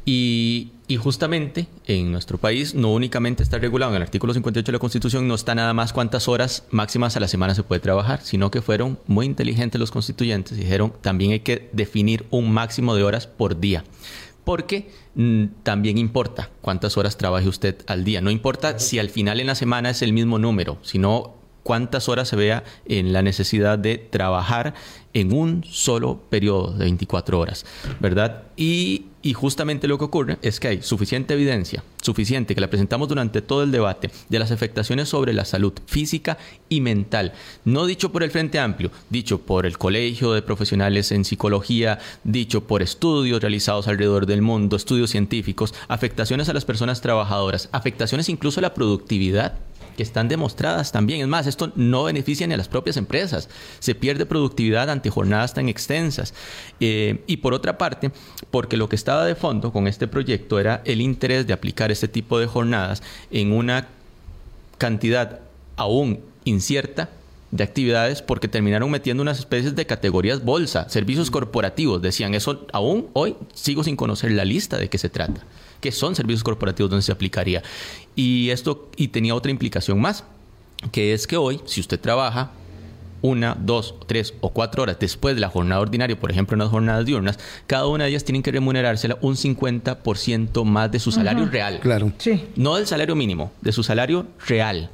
Y, 0.06 0.74
justamente 1.00 1.68
en 1.88 2.12
nuestro 2.12 2.38
país 2.38 2.76
no 2.76 2.92
únicamente 2.92 3.42
está 3.44 3.58
regulado 3.58 3.94
en 3.94 3.96
el 3.96 4.02
artículo 4.02 4.34
58 4.34 4.66
de 4.66 4.72
la 4.74 4.80
Constitución, 4.80 5.26
no 5.26 5.36
está 5.36 5.56
nada 5.56 5.74
más 5.74 5.94
cuántas 5.94 6.28
horas 6.28 6.66
máximas 6.70 7.16
a 7.16 7.22
la 7.22 7.30
semana 7.30 7.56
se 7.56 7.64
puede 7.64 7.80
trabajar, 7.80 8.20
sino 8.22 8.52
que 8.52 8.62
fueron 8.62 9.00
muy 9.08 9.26
inteligentes 9.26 9.80
los 9.80 9.90
constituyentes 9.90 10.58
y 10.58 10.62
dijeron 10.62 10.94
también 11.02 11.32
hay 11.32 11.40
que 11.40 11.70
definir 11.72 12.26
un 12.30 12.52
máximo 12.52 12.94
de 12.94 13.04
horas 13.04 13.26
por 13.26 13.62
día 13.62 13.86
porque 14.52 14.90
mm, 15.16 15.46
también 15.64 15.98
importa 15.98 16.50
cuántas 16.60 16.98
horas 16.98 17.16
trabaje 17.16 17.48
usted 17.48 17.78
al 17.88 18.04
día. 18.04 18.20
No 18.20 18.32
importa 18.32 18.80
si 18.80 19.00
al 19.00 19.10
final 19.10 19.40
en 19.40 19.48
la 19.48 19.56
semana 19.56 19.92
es 19.92 20.02
el 20.02 20.12
mismo 20.12 20.40
número, 20.40 20.78
sino 20.82 21.36
cuántas 21.64 22.10
horas 22.10 22.28
se 22.28 22.36
vea 22.36 22.64
en 22.86 23.14
la 23.14 23.22
necesidad 23.22 23.78
de 23.78 23.98
trabajar 23.98 24.74
en 25.14 25.34
un 25.34 25.64
solo 25.64 26.22
periodo 26.30 26.72
de 26.72 26.86
24 26.86 27.40
horas, 27.40 27.66
¿verdad? 28.00 28.44
Y, 28.56 29.06
justamente 29.36 29.88
lo 29.88 30.00
que 30.00 30.06
ocurre 30.06 30.40
es 30.42 30.60
que 30.60 30.68
hay 30.68 30.82
suficiente 30.82 31.36
evidencia, 31.36 31.84
suficiente, 32.02 32.56
que 32.56 32.62
la 32.62 32.70
presentamos 32.70 33.08
durante 33.08 33.42
todo 33.42 33.62
el 33.62 33.72
debate, 33.72 34.10
de 34.30 34.40
las 34.40 34.52
afectaciones 34.52 35.10
sobre 35.10 35.34
la 35.34 35.46
salud 35.46 35.74
física 35.86 36.40
y 36.70 36.82
mental, 36.82 37.34
no 37.64 37.86
dicho 37.86 38.12
por 38.12 38.24
el 38.24 38.32
Frente 38.32 38.58
Amplio, 38.58 38.90
dicho 39.10 39.42
por 39.42 39.66
el 39.66 39.78
Colegio 39.78 40.34
de 40.34 40.42
Profesionales 40.42 41.12
en 41.12 41.26
Psicología, 41.26 42.00
dicho 42.24 42.66
por 42.66 42.82
estudios 42.82 43.42
realizados 43.42 43.88
alrededor 43.88 44.26
del 44.26 44.42
mundo, 44.42 44.76
estudios 44.76 45.12
científicos, 45.12 45.74
afectaciones 45.88 46.50
a 46.50 46.54
las 46.54 46.66
personas 46.66 47.02
trabajadoras, 47.02 47.70
afectaciones 47.72 48.28
incluso 48.28 48.60
a 48.60 48.64
la 48.64 48.74
productividad 48.74 49.60
que 49.96 50.04
están 50.04 50.28
demostradas 50.28 50.92
también. 50.92 51.22
Es 51.22 51.28
más, 51.28 51.48
esto 51.48 51.72
no 51.76 52.04
beneficia 52.04 52.48
ni 52.48 52.54
a 52.54 52.58
las 52.58 52.68
propias 52.68 52.98
empresas. 52.98 53.50
Se 53.80 53.96
pierde 53.96 54.26
productividad 54.26 54.90
ante 54.90 55.10
jornadas 55.10 55.54
tan 55.54 55.70
extensas. 55.70 56.34
Eh, 56.80 57.24
y 57.28 57.38
por 57.38 57.54
otra 57.54 57.78
parte, 57.78 58.12
porque 58.50 58.78
lo 58.78 58.90
que 58.90 58.96
estaba 58.96 59.26
de 59.26 59.36
fondo 59.36 59.72
con 59.72 59.88
este 59.88 60.08
proyecto 60.08 60.60
era 60.60 60.82
el 60.86 61.02
interés 61.02 61.48
de 61.48 61.54
aplicar 61.54 61.92
este 61.92 62.08
tipo 62.08 62.40
de 62.40 62.48
jornadas 62.48 63.04
en 63.32 63.52
una 63.52 63.88
cantidad 64.78 65.40
aún 65.76 66.20
incierta 66.44 67.10
de 67.52 67.64
actividades 67.64 68.22
porque 68.22 68.48
terminaron 68.48 68.90
metiendo 68.90 69.22
unas 69.22 69.40
especies 69.40 69.76
de 69.76 69.86
categorías 69.86 70.44
bolsa, 70.44 70.90
servicios 70.90 71.30
corporativos. 71.30 72.02
Decían 72.02 72.34
eso 72.34 72.66
aún 72.72 73.08
hoy 73.14 73.36
sigo 73.54 73.84
sin 73.84 73.96
conocer 73.96 74.32
la 74.32 74.46
lista 74.46 74.78
de 74.78 74.90
qué 74.90 74.98
se 74.98 75.10
trata 75.10 75.42
que 75.82 75.92
son 75.92 76.16
servicios 76.16 76.44
corporativos 76.44 76.90
donde 76.90 77.04
se 77.04 77.12
aplicaría. 77.12 77.62
Y 78.16 78.50
esto 78.50 78.90
y 78.96 79.10
tenía 79.10 79.36
otra 79.36 79.52
implicación 79.52 80.00
más, 80.00 80.24
que 80.92 81.14
es 81.14 81.28
que 81.28 81.38
hoy, 81.38 81.60
si 81.66 81.82
usted 81.82 82.00
trabaja 82.00 82.52
una, 83.22 83.56
dos, 83.60 83.96
tres 84.08 84.34
o 84.42 84.50
cuatro 84.50 84.84
horas 84.84 84.98
después 85.00 85.36
de 85.36 85.42
la 85.42 85.50
jornada 85.50 85.82
ordinaria, 85.82 86.20
por 86.20 86.32
ejemplo, 86.32 86.56
en 86.56 86.60
las 86.60 86.70
jornadas 86.70 87.06
diurnas, 87.06 87.40
cada 87.68 87.88
una 87.88 88.06
de 88.06 88.12
ellas 88.12 88.24
tienen 88.24 88.42
que 88.42 88.52
remunerársela 88.52 89.18
un 89.22 89.36
50% 89.36 90.64
más 90.64 90.92
de 90.92 91.00
su 91.00 91.12
salario 91.12 91.46
real. 91.46 91.80
Claro. 91.82 92.12
Sí. 92.18 92.46
No 92.56 92.76
del 92.76 92.88
salario 92.88 93.16
mínimo, 93.16 93.52
de 93.62 93.72
su 93.72 93.84
salario 93.84 94.26
real. 94.48 94.90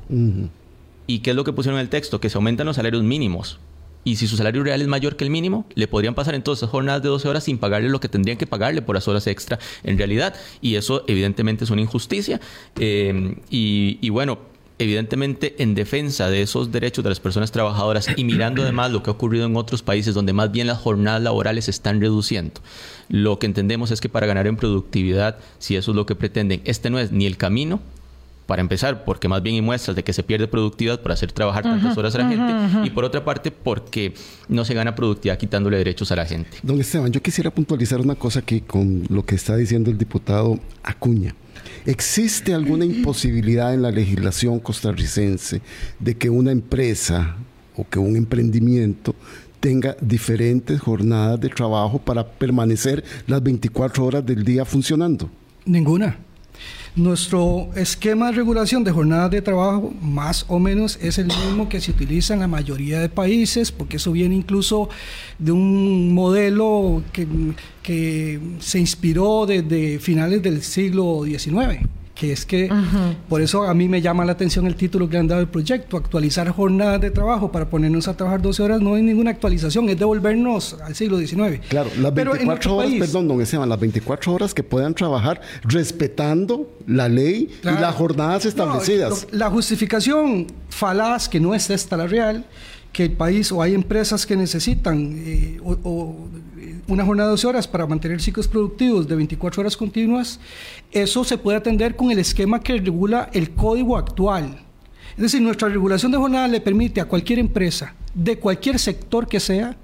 ¿Y 1.08 1.20
qué 1.20 1.30
es 1.30 1.36
lo 1.36 1.44
que 1.44 1.54
pusieron 1.54 1.80
en 1.80 1.84
el 1.84 1.90
texto? 1.90 2.20
Que 2.20 2.30
se 2.30 2.38
aumentan 2.38 2.66
los 2.66 2.76
salarios 2.76 3.04
mínimos. 3.04 3.60
Y 4.08 4.16
si 4.16 4.26
su 4.26 4.38
salario 4.38 4.64
real 4.64 4.82
es 4.82 4.88
mayor 4.88 5.18
que 5.18 5.26
el 5.26 5.30
mínimo, 5.30 5.66
le 5.76 5.86
podrían 5.86 6.16
pasar 6.16 6.34
entonces 6.34 6.70
jornadas 6.70 7.04
de 7.04 7.10
12 7.10 7.28
horas 7.28 7.44
sin 7.44 7.58
pagarle 7.58 7.90
lo 7.90 8.00
que 8.00 8.08
tendrían 8.08 8.38
que 8.38 8.48
pagarle 8.48 8.82
por 8.82 8.96
las 8.96 9.06
horas 9.10 9.28
extra 9.28 9.60
en 9.84 9.98
realidad. 9.98 10.34
Y 10.62 10.76
eso 10.76 11.04
evidentemente 11.08 11.66
es 11.66 11.72
una 11.72 11.82
injusticia. 11.82 12.40
Eh, 12.80 13.36
y, 13.50 13.98
y 14.00 14.10
bueno, 14.10 14.40
evidentemente 14.80 15.62
en 15.62 15.76
defensa 15.76 16.30
de 16.30 16.42
esos 16.42 16.72
derechos 16.72 17.04
de 17.04 17.10
las 17.10 17.20
personas 17.20 17.52
trabajadoras 17.52 18.08
y 18.16 18.24
mirando 18.24 18.64
además 18.64 18.92
lo 18.92 19.04
que 19.04 19.10
ha 19.10 19.14
ocurrido 19.14 19.46
en 19.46 19.58
otros 19.58 19.84
países 19.84 20.14
donde 20.14 20.32
más 20.32 20.54
bien 20.54 20.68
las 20.68 20.78
jornadas 20.78 21.22
laborales 21.22 21.66
se 21.66 21.72
están 21.72 22.00
reduciendo. 22.00 22.62
Lo 23.10 23.40
que 23.40 23.46
entendemos 23.46 23.92
es 23.92 24.00
que 24.00 24.08
para 24.08 24.26
ganar 24.26 24.48
en 24.48 24.56
productividad, 24.56 25.38
si 25.60 25.76
eso 25.76 25.92
es 25.92 25.96
lo 25.98 26.06
que 26.06 26.16
pretenden, 26.16 26.62
este 26.64 26.90
no 26.90 26.98
es 26.98 27.12
ni 27.12 27.26
el 27.26 27.36
camino 27.36 27.82
para 28.48 28.62
empezar, 28.62 29.04
porque 29.04 29.28
más 29.28 29.44
bien 29.44 29.56
hay 29.56 29.62
muestras 29.62 29.96
de 29.96 30.04
que 30.04 30.14
se 30.14 30.24
pierde 30.24 30.48
productividad 30.48 31.02
por 31.02 31.12
hacer 31.12 31.32
trabajar 31.32 31.64
tantas 31.64 31.96
horas 31.98 32.16
a 32.16 32.20
la 32.20 32.30
gente, 32.30 32.88
y 32.88 32.90
por 32.90 33.04
otra 33.04 33.24
parte, 33.24 33.52
porque 33.52 34.14
no 34.48 34.66
se 34.66 34.74
gana 34.74 34.96
productividad 34.96 35.38
quitándole 35.38 35.78
derechos 35.78 36.12
a 36.12 36.16
la 36.16 36.26
gente. 36.26 36.50
Don 36.64 36.80
Esteban, 36.80 37.12
yo 37.12 37.22
quisiera 37.22 37.52
puntualizar 37.52 38.00
una 38.00 38.16
cosa 38.16 38.40
aquí 38.40 38.62
con 38.62 39.04
lo 39.10 39.24
que 39.24 39.36
está 39.36 39.56
diciendo 39.58 39.92
el 39.92 39.98
diputado 39.98 40.60
Acuña. 40.82 41.36
¿Existe 41.86 42.54
alguna 42.54 42.86
imposibilidad 42.86 43.74
en 43.74 43.82
la 43.82 43.92
legislación 43.92 44.60
costarricense 44.60 45.62
de 46.00 46.16
que 46.16 46.30
una 46.30 46.52
empresa 46.52 47.36
o 47.76 47.88
que 47.88 48.00
un 48.00 48.16
emprendimiento 48.16 49.14
tenga 49.60 49.98
diferentes 50.00 50.80
jornadas 50.80 51.40
de 51.42 51.50
trabajo 51.50 52.00
para 52.00 52.26
permanecer 52.26 53.04
las 53.28 53.44
24 53.44 54.06
horas 54.06 54.26
del 54.26 54.44
día 54.44 54.64
funcionando? 54.64 55.30
Ninguna. 55.66 56.27
Nuestro 56.96 57.70
esquema 57.76 58.28
de 58.28 58.38
regulación 58.38 58.84
de 58.84 58.92
jornadas 58.92 59.30
de 59.30 59.42
trabajo 59.42 59.94
más 60.02 60.46
o 60.48 60.58
menos 60.58 60.98
es 61.02 61.20
el 61.20 61.28
mismo 61.28 61.70
que 61.70 61.80
se 61.80 61.92
utiliza 61.92 62.34
en 62.34 62.40
la 62.40 62.48
mayoría 62.48 63.00
de 63.00 63.10
países, 63.10 63.72
porque 63.72 63.98
eso 63.98 64.12
viene 64.12 64.36
incluso 64.36 64.90
de 65.38 65.52
un 65.52 66.14
modelo 66.14 67.04
que, 67.14 68.40
se 68.60 68.80
inspiró 68.80 69.46
desde 69.46 70.00
finales 70.00 70.42
del 70.42 70.62
siglo 70.62 71.24
XIX 71.24 71.88
que 72.18 72.32
es 72.32 72.46
que 72.46 72.70
por 73.30 73.42
eso 73.42 73.64
a 73.64 73.74
mí 73.74 73.88
me 73.88 74.02
llama 74.02 74.26
la 74.26 74.32
atención 74.32 74.66
el 74.66 74.76
título 74.76 75.08
que 75.08 75.14
le 75.14 75.20
han 75.20 75.28
dado 75.28 75.42
el 75.42 75.48
proyecto, 75.48 75.98
actualizar 75.98 76.50
jornadas 76.50 77.00
de 77.00 77.12
trabajo 77.12 77.52
para 77.52 77.70
ponernos 77.70 78.08
a 78.08 78.18
trabajar 78.18 78.42
12 78.42 78.64
horas, 78.64 78.82
no 78.82 78.96
hay 78.96 79.04
ninguna 79.04 79.32
actualización, 79.32 79.88
es 79.90 80.00
devolvernos 80.00 80.78
al 80.84 80.96
siglo 80.96 81.20
XIX. 81.20 81.60
Claro, 81.70 81.90
las 82.00 82.14
24 82.14 82.76
horas, 82.76 82.92
perdón, 83.00 83.28
don 83.28 83.42
Esteban, 83.42 83.70
las 83.70 83.80
24 83.80 84.34
horas 84.34 84.54
que 84.54 84.64
puedan 84.64 84.94
trabajar 84.94 85.42
respetando 85.64 86.72
la 86.88 87.08
ley 87.08 87.50
y 87.62 87.66
las 87.66 87.96
jornadas 87.96 88.46
establecidas. 88.46 89.28
la 89.32 89.50
justificación 89.50 90.48
falaz, 90.70 91.30
que 91.30 91.40
no 91.40 91.54
es 91.54 91.70
esta 91.70 91.98
la 91.98 92.08
real, 92.08 92.46
que 92.92 93.06
el 93.06 93.12
país 93.12 93.52
o 93.52 93.62
hay 93.62 93.76
empresas 93.76 94.26
que 94.26 94.36
necesitan 94.36 95.14
eh, 95.18 95.60
o, 95.64 96.28
una 96.88 97.06
jornada 97.06 97.30
de 97.30 97.32
12 97.32 97.48
horas 97.48 97.68
para 97.68 97.86
mantener 97.86 98.22
ciclos 98.22 98.48
productivos 98.48 99.08
de 99.08 99.16
24 99.16 99.62
horas 99.62 99.78
continuas, 99.78 100.40
eso 100.92 101.24
se 101.24 101.38
puede 101.38 101.58
atender 101.58 101.96
con 101.96 102.12
el 102.12 102.20
esquema 102.20 102.60
que 102.60 102.78
regula 102.78 103.30
el 103.34 103.52
código 103.52 103.98
actual. 103.98 104.60
Es 105.16 105.24
decir, 105.24 105.42
nuestra 105.42 105.68
regulación 105.68 106.12
de 106.12 106.18
jornada 106.18 106.48
le 106.48 106.62
permite 106.62 107.02
a 107.02 107.06
cualquier 107.06 107.40
empresa, 107.40 107.96
de 108.14 108.38
cualquier 108.38 108.80
sector 108.80 109.28
que 109.28 109.40
sea, 109.40 109.76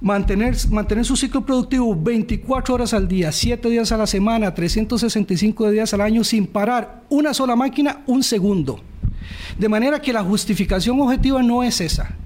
mantener, 0.00 0.56
mantener 0.70 1.04
su 1.04 1.16
ciclo 1.16 1.46
productivo 1.46 1.94
24 1.94 2.74
horas 2.74 2.92
al 2.92 3.08
día, 3.08 3.32
7 3.32 3.68
días 3.70 3.92
a 3.92 3.96
la 3.96 4.06
semana, 4.06 4.54
365 4.54 5.70
días 5.70 5.94
al 5.94 6.00
año, 6.00 6.24
sin 6.24 6.46
parar 6.46 7.02
una 7.08 7.32
sola 7.32 7.56
máquina 7.56 8.02
un 8.06 8.22
segundo. 8.22 8.80
De 9.58 9.68
manera 9.68 10.02
que 10.02 10.12
la 10.12 10.22
justificación 10.22 11.00
objetiva 11.00 11.42
no 11.42 11.62
es 11.62 11.80
esa. 11.80 12.16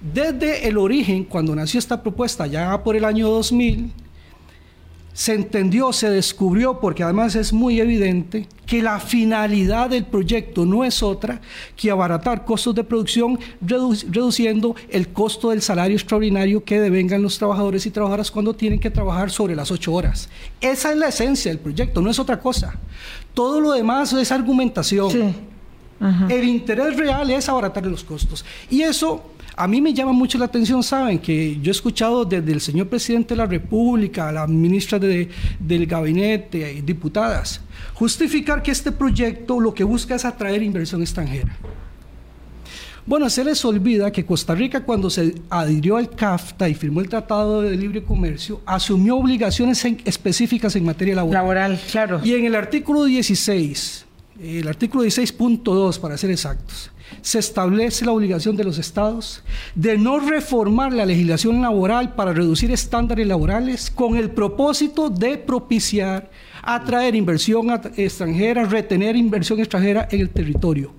Desde 0.00 0.66
el 0.66 0.78
origen, 0.78 1.24
cuando 1.24 1.54
nació 1.54 1.78
esta 1.78 2.02
propuesta, 2.02 2.46
ya 2.46 2.82
por 2.82 2.96
el 2.96 3.04
año 3.04 3.28
2000, 3.28 3.92
se 5.12 5.34
entendió, 5.34 5.92
se 5.92 6.08
descubrió, 6.08 6.80
porque 6.80 7.02
además 7.02 7.34
es 7.34 7.52
muy 7.52 7.78
evidente, 7.80 8.46
que 8.64 8.80
la 8.80 8.98
finalidad 9.00 9.90
del 9.90 10.06
proyecto 10.06 10.64
no 10.64 10.84
es 10.84 11.02
otra 11.02 11.42
que 11.76 11.90
abaratar 11.90 12.46
costos 12.46 12.74
de 12.74 12.84
producción, 12.84 13.38
reduciendo 13.60 14.74
el 14.88 15.08
costo 15.08 15.50
del 15.50 15.60
salario 15.60 15.96
extraordinario 15.96 16.64
que 16.64 16.80
devengan 16.80 17.20
los 17.20 17.36
trabajadores 17.36 17.84
y 17.84 17.90
trabajadoras 17.90 18.30
cuando 18.30 18.54
tienen 18.54 18.80
que 18.80 18.90
trabajar 18.90 19.30
sobre 19.30 19.54
las 19.54 19.70
ocho 19.70 19.92
horas. 19.92 20.30
Esa 20.60 20.92
es 20.92 20.96
la 20.96 21.08
esencia 21.08 21.50
del 21.50 21.60
proyecto, 21.60 22.00
no 22.00 22.08
es 22.08 22.18
otra 22.18 22.40
cosa. 22.40 22.78
Todo 23.34 23.60
lo 23.60 23.72
demás 23.72 24.14
es 24.14 24.32
argumentación. 24.32 25.34
El 26.30 26.48
interés 26.48 26.96
real 26.96 27.30
es 27.30 27.46
abaratar 27.48 27.84
los 27.84 28.02
costos. 28.02 28.42
Y 28.70 28.80
eso 28.80 29.22
a 29.60 29.68
mí 29.68 29.82
me 29.82 29.92
llama 29.92 30.12
mucho 30.12 30.38
la 30.38 30.46
atención, 30.46 30.82
saben, 30.82 31.18
que 31.18 31.58
yo 31.60 31.70
he 31.70 31.72
escuchado 31.72 32.24
desde 32.24 32.50
el 32.50 32.62
señor 32.62 32.88
presidente 32.88 33.34
de 33.34 33.36
la 33.36 33.44
República, 33.44 34.30
a 34.30 34.32
la 34.32 34.46
ministra 34.46 34.98
de, 34.98 35.28
del 35.58 35.84
gabinete, 35.84 36.80
diputadas, 36.82 37.60
justificar 37.92 38.62
que 38.62 38.70
este 38.70 38.90
proyecto 38.90 39.60
lo 39.60 39.74
que 39.74 39.84
busca 39.84 40.14
es 40.14 40.24
atraer 40.24 40.62
inversión 40.62 41.02
extranjera. 41.02 41.54
Bueno, 43.04 43.28
se 43.28 43.44
les 43.44 43.62
olvida 43.66 44.10
que 44.10 44.24
Costa 44.24 44.54
Rica 44.54 44.82
cuando 44.82 45.10
se 45.10 45.34
adhirió 45.50 45.98
al 45.98 46.08
CAFTA 46.08 46.66
y 46.66 46.74
firmó 46.74 47.02
el 47.02 47.10
Tratado 47.10 47.60
de 47.60 47.76
Libre 47.76 48.02
Comercio, 48.02 48.62
asumió 48.64 49.16
obligaciones 49.16 49.84
específicas 50.06 50.74
en 50.74 50.86
materia 50.86 51.16
laboral. 51.16 51.42
Laboral, 51.42 51.80
claro. 51.90 52.20
Y 52.24 52.32
en 52.32 52.46
el 52.46 52.54
artículo 52.54 53.04
16, 53.04 54.06
el 54.42 54.68
artículo 54.68 55.04
16.2 55.04 55.98
para 55.98 56.16
ser 56.16 56.30
exactos, 56.30 56.90
se 57.22 57.38
establece 57.38 58.04
la 58.04 58.12
obligación 58.12 58.56
de 58.56 58.64
los 58.64 58.78
estados 58.78 59.42
de 59.74 59.98
no 59.98 60.18
reformar 60.18 60.92
la 60.92 61.06
legislación 61.06 61.60
laboral 61.62 62.14
para 62.14 62.32
reducir 62.32 62.70
estándares 62.70 63.26
laborales 63.26 63.90
con 63.90 64.16
el 64.16 64.30
propósito 64.30 65.10
de 65.10 65.38
propiciar, 65.38 66.30
atraer 66.62 67.14
inversión 67.14 67.70
extranjera, 67.96 68.64
retener 68.64 69.16
inversión 69.16 69.58
extranjera 69.60 70.08
en 70.10 70.20
el 70.20 70.30
territorio. 70.30 70.92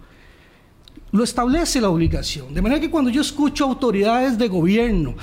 Lo 1.12 1.24
establece 1.24 1.82
la 1.82 1.89
obligación. 1.89 2.54
De 2.54 2.62
manera 2.62 2.80
que 2.80 2.89
cuando 2.89 3.10
yo 3.10 3.21
escucho 3.21 3.65
autoridades 3.65 4.38
de 4.38 4.47
gobierno 4.47 5.15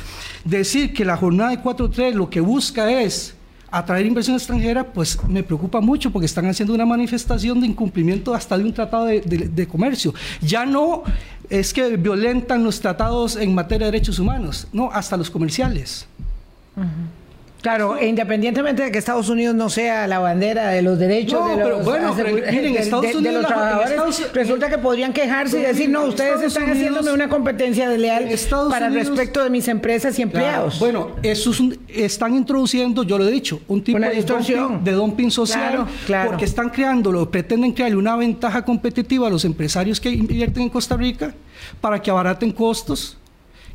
decir 0.45 0.93
que 0.93 1.05
la 1.05 1.17
jornada 1.17 1.51
de 1.51 1.63
4.3 1.63 2.13
lo 2.13 2.29
que 2.29 2.41
busca 2.41 2.91
es 3.01 3.38
atraer 3.71 4.07
inversión 4.07 4.37
extranjera, 4.37 4.85
pues 4.85 5.19
me 5.29 5.43
preocupa 5.43 5.81
mucho 5.81 6.11
porque 6.11 6.27
están 6.27 6.47
haciendo 6.47 6.75
una 6.75 6.87
manifestación 6.87 7.61
de 7.61 7.67
incumplimiento 7.67 8.35
hasta 8.35 8.57
de 8.57 8.65
un 8.65 8.73
tratado 8.73 9.07
de, 9.07 9.69
comercio. 9.69 10.15
Ya 10.41 10.65
no 10.65 11.03
es 11.51 11.73
que 11.73 11.97
violentan 11.97 12.65
los 12.65 12.81
tratados 12.81 13.37
en 13.37 13.55
materia 13.55 13.87
de 13.87 13.93
derechos 13.93 14.19
humanos, 14.19 14.69
no, 14.73 14.91
hasta 14.93 15.17
los 15.17 15.31
comerciales. 15.31 16.07
Claro, 17.61 18.01
independientemente 18.01 18.85
de 18.85 18.93
que 18.93 18.99
Estados 18.99 19.29
Unidos 19.29 19.55
no 19.55 19.69
sea 19.69 20.07
la 20.07 20.21
bandera 20.21 20.69
de 20.69 20.83
los 20.83 20.99
derechos 20.99 21.57
de 21.57 21.69
los, 21.69 21.85
bueno, 21.85 22.15
miren, 22.15 22.77
Estados 22.77 23.15
Unidos, 23.15 23.47
trabajadores, 23.47 24.33
resulta 24.33 24.69
que 24.69 24.79
podrían 24.79 25.13
quejarse 25.13 25.59
y 25.59 25.63
decir, 25.63 25.91
no, 25.91 26.05
ustedes 26.05 26.43
están 26.43 26.71
haciéndome 26.71 27.13
una 27.13 27.29
competencia 27.29 27.89
desleal 27.89 28.29
para 28.71 28.89
respecto 28.89 29.43
de 29.43 29.51
mis 29.51 29.67
empresas 29.69 30.19
y 30.19 30.23
empleados. 30.23 30.79
bueno, 30.79 31.17
eso 31.23 31.51
están 31.89 32.37
introduciendo, 32.37 33.03
yo 33.03 33.19
lo 33.19 33.27
he 33.27 33.31
dicho, 33.31 33.61
un 33.69 33.83
tipo 33.83 33.99
de 33.99 34.11
distorsión. 34.11 34.85
de 34.85 34.93
dumping 34.93 35.31
social, 35.31 35.87
porque 36.27 36.45
están 36.45 36.71
creándolo, 36.71 37.31
pretenden 37.31 37.73
crearle 37.73 37.97
una 37.97 38.17
ventaja 38.17 38.65
competitiva 38.65 39.27
a 39.27 39.31
los 39.31 39.45
empresarios 39.45 40.01
que 40.01 40.11
invierten 40.11 40.65
en 40.65 40.71
Costa 40.71 40.97
Rica 40.97 41.35
para 41.81 42.01
que 42.01 42.11
abaraten 42.11 42.53
costos 42.53 43.18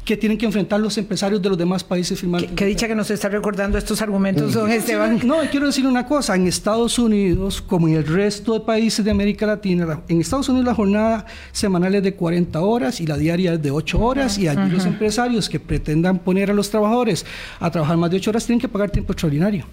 que 0.06 0.18
tienen 0.18 0.38
que 0.38 0.46
enfrentar 0.46 0.80
los 0.80 0.98
empresarios 0.98 1.42
de 1.42 1.50
los 1.50 1.58
demás 1.58 1.84
países 1.84 2.20
firmantes. 2.20 2.52
Qué, 2.56 2.66
dicha 2.66 2.88
que 2.88 2.96
nos 2.96 3.10
está 3.10 3.30
recordando 3.30 3.78
estos 3.78 4.02
argumentos, 4.02 4.54
don 4.54 4.70
Esteban. 4.70 5.20
No, 5.24 5.38
quiero 5.50 5.68
decir 5.68 5.88
una 5.88 6.06
cosa, 6.06 6.36
en 6.36 6.48
Estados 6.48 7.00
Unidos, 7.00 7.62
como 7.62 7.88
en 7.88 7.96
el 7.96 8.06
resto 8.06 8.54
de 8.54 8.60
países 8.62 9.04
de 9.06 9.12
América 9.12 9.46
Latina, 9.46 10.02
en 10.08 10.22
Estados 10.22 10.50
Unidos 10.50 10.66
la 10.66 10.76
jornada 10.76 11.26
semanal 11.52 11.96
es 11.96 12.04
de 12.04 12.16
40 12.16 12.60
horas 12.62 13.00
y 13.00 13.08
la 13.08 13.18
diaria 13.18 13.54
es 13.54 13.62
de 13.62 13.72
8 13.72 14.00
horas 14.00 14.38
y 14.38 14.48
allí 14.48 14.70
los 14.70 14.86
empresarios 14.86 15.50
que 15.50 15.60
pretendan 15.60 16.20
poner 16.20 16.52
a 16.52 16.54
los 16.54 16.70
trabajadores 16.70 17.26
a 17.60 17.72
trabajar 17.72 17.98
más 17.98 18.12
de 18.12 18.18
8 18.18 18.30
horas 18.32 18.46
tienen 18.46 18.60
que 18.60 18.68
pagar 18.68 18.90
tiempo 18.90 19.14
extraordinario. 19.14 19.66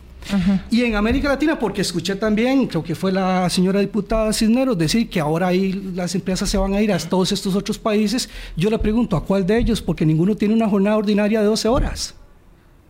Y 0.71 0.85
en 0.85 0.95
América 0.95 1.29
Latina, 1.29 1.59
porque 1.59 1.81
escuché 1.81 2.15
también, 2.15 2.67
creo 2.67 2.83
que 2.83 2.95
fue 2.95 3.11
la 3.13 3.49
señora 3.51 3.81
diputada 3.81 4.33
Cisneros, 4.33 4.77
decir 4.77 5.09
que 5.09 5.21
ahora 5.21 5.49
ahí 5.49 5.73
las 5.95 6.15
empresas 6.15 6.49
se 6.49 6.59
van 6.59 6.75
a 6.75 6.81
ir 6.81 6.93
a 6.93 6.99
todos 6.99 7.33
estos 7.33 7.55
otros 7.55 7.79
países, 7.79 8.29
yo 8.57 8.71
le 8.71 8.79
pregunto, 8.79 9.17
¿a 9.17 9.25
cuál 9.25 9.47
de 9.47 9.59
ellos? 9.59 9.83
Porque 9.83 10.07
ninguno 10.07 10.37
tiene 10.37 10.55
una 10.55 10.69
jornada 10.69 10.97
ordinaria 10.97 11.41
de 11.41 11.47
12 11.47 11.69
horas. 11.69 12.15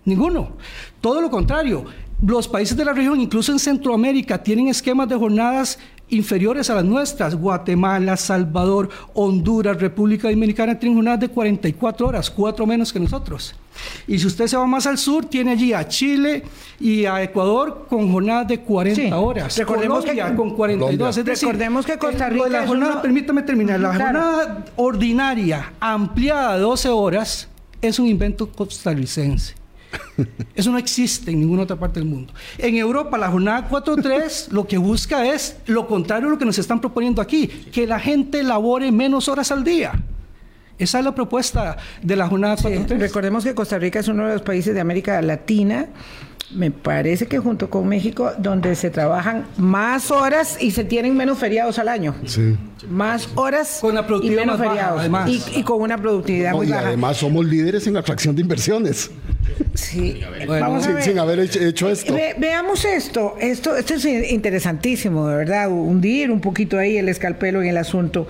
Ninguno. 0.04 0.52
Todo 1.00 1.20
lo 1.20 1.30
contrario. 1.30 1.84
Los 2.24 2.48
países 2.48 2.76
de 2.76 2.84
la 2.84 2.92
región, 2.92 3.20
incluso 3.20 3.52
en 3.52 3.58
Centroamérica, 3.58 4.42
tienen 4.42 4.68
esquemas 4.68 5.08
de 5.08 5.16
jornadas 5.16 5.78
inferiores 6.11 6.70
a 6.70 6.75
las 6.75 6.85
nuestras. 6.85 7.35
Guatemala, 7.35 8.16
Salvador, 8.16 8.88
Honduras, 9.14 9.81
República 9.81 10.29
Dominicana 10.29 10.79
tienen 10.79 10.96
jornadas 10.96 11.20
de 11.20 11.29
44 11.29 12.07
horas, 12.09 12.31
cuatro 12.31 12.66
menos 12.66 12.92
que 12.92 13.01
nosotros. 13.01 13.55
Y 14.07 14.18
si 14.18 14.27
usted 14.27 14.46
se 14.46 14.57
va 14.57 14.66
más 14.66 14.87
al 14.87 14.99
sur, 14.99 15.25
tiene 15.27 15.53
allí 15.53 15.73
a 15.73 15.87
Chile 15.87 16.42
y 16.79 17.05
a 17.05 17.23
Ecuador 17.23 17.87
con 17.88 18.11
jornadas 18.12 18.49
de 18.49 18.61
40 18.61 19.18
horas. 19.18 19.57
Recordemos 19.57 20.01
Colombia 20.01 20.29
que 20.29 20.37
con 20.37 20.51
42. 20.55 21.16
Es 21.16 21.25
decir, 21.25 21.49
recordemos 21.49 21.87
que 21.87 21.99
Costa 21.99 22.29
Rica 22.29 22.49
la 22.49 22.66
jornada, 22.66 23.03
permítame 23.03 23.42
terminar, 23.42 23.81
la 23.81 23.94
jornada 23.94 24.64
ordinaria 24.77 25.73
ampliada 25.81 26.57
de 26.57 26.61
12 26.62 26.88
horas 26.88 27.49
es 27.81 27.99
un 27.99 28.07
invento 28.07 28.51
costarricense. 28.51 29.60
Eso 30.55 30.70
no 30.70 30.79
existe 30.79 31.31
en 31.31 31.40
ninguna 31.40 31.62
otra 31.62 31.76
parte 31.76 32.00
del 32.00 32.09
mundo. 32.09 32.33
En 32.59 32.76
Europa, 32.76 33.16
la 33.18 33.31
jornada 33.31 33.68
4.3 33.68 34.48
lo 34.50 34.66
que 34.66 34.79
busca 34.79 35.26
es 35.26 35.57
lo 35.66 35.87
contrario 35.87 36.29
a 36.29 36.31
lo 36.33 36.38
que 36.38 36.44
nos 36.44 36.59
están 36.59 36.81
proponiendo 36.81 37.22
aquí, 37.22 37.46
que 37.46 37.87
la 37.87 37.98
gente 37.98 38.42
labore 38.42 38.92
menos 38.92 39.29
horas 39.29 39.50
al 39.50 39.64
día. 39.64 39.92
Esa 40.79 40.98
es 40.98 41.05
la 41.05 41.14
propuesta 41.14 41.76
de 42.03 42.16
la 42.16 42.26
jornada 42.29 42.57
4.3. 42.57 42.98
recordemos 42.98 43.44
que 43.44 43.55
Costa 43.55 43.79
Rica 43.79 44.00
es 44.00 44.09
uno 44.09 44.26
de 44.26 44.35
los 44.35 44.42
países 44.42 44.74
de 44.74 44.81
América 44.81 45.20
Latina 45.20 45.88
me 46.55 46.70
parece 46.70 47.26
que 47.26 47.38
junto 47.38 47.70
con 47.70 47.87
México, 47.88 48.33
donde 48.38 48.74
se 48.74 48.90
trabajan 48.90 49.46
más 49.57 50.11
horas 50.11 50.57
y 50.61 50.72
se 50.72 50.85
tienen 50.85 51.16
menos 51.16 51.38
feriados 51.38 51.79
al 51.79 51.88
año. 51.88 52.14
Sí. 52.26 52.57
Más 52.88 53.29
horas 53.35 53.79
con 53.81 53.94
la 53.94 54.07
productividad 54.07 54.42
y 54.42 54.46
menos 54.46 54.61
feriados. 54.61 55.00
además. 55.00 55.31
Y, 55.31 55.62
con 55.62 55.81
una 55.81 55.96
productividad 55.96 56.53
muy 56.53 56.66
y 56.66 56.70
baja. 56.70 56.88
además 56.88 57.18
somos 57.18 57.44
líderes 57.44 57.87
en 57.87 57.96
atracción 57.96 58.35
de 58.35 58.42
inversiones. 58.42 59.11
Sí. 59.74 60.20
Bueno, 60.46 60.80
sin, 61.00 61.18
haber 61.18 61.40
hecho, 61.40 61.88
esto. 61.88 62.16
veamos 62.38 62.84
esto. 62.84 63.36
esto. 63.40 63.76
Esto 63.76 63.94
es 63.94 64.04
interesantísimo, 64.04 65.28
de 65.28 65.36
verdad. 65.36 65.70
Hundir 65.70 66.30
un 66.30 66.40
poquito 66.40 66.78
ahí 66.78 66.96
el 66.96 67.08
escalpelo 67.08 67.62
en 67.62 67.68
el 67.68 67.76
asunto. 67.76 68.26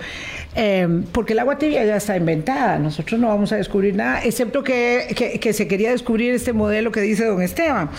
Eh, 0.55 1.03
porque 1.11 1.33
el 1.33 1.39
agua 1.39 1.57
tibia 1.57 1.85
ya 1.85 1.97
está 1.97 2.17
inventada. 2.17 2.79
Nosotros 2.79 3.19
no 3.19 3.27
vamos 3.27 3.51
a 3.51 3.57
descubrir 3.57 3.95
nada, 3.95 4.23
excepto 4.23 4.63
que, 4.63 5.39
que, 5.39 5.53
se 5.53 5.67
quería 5.67 5.91
descubrir 5.91 6.33
este 6.33 6.53
modelo 6.53 6.91
que 6.91 7.01
dice 7.01 7.25
don 7.25 7.41
Esteban. 7.41 7.89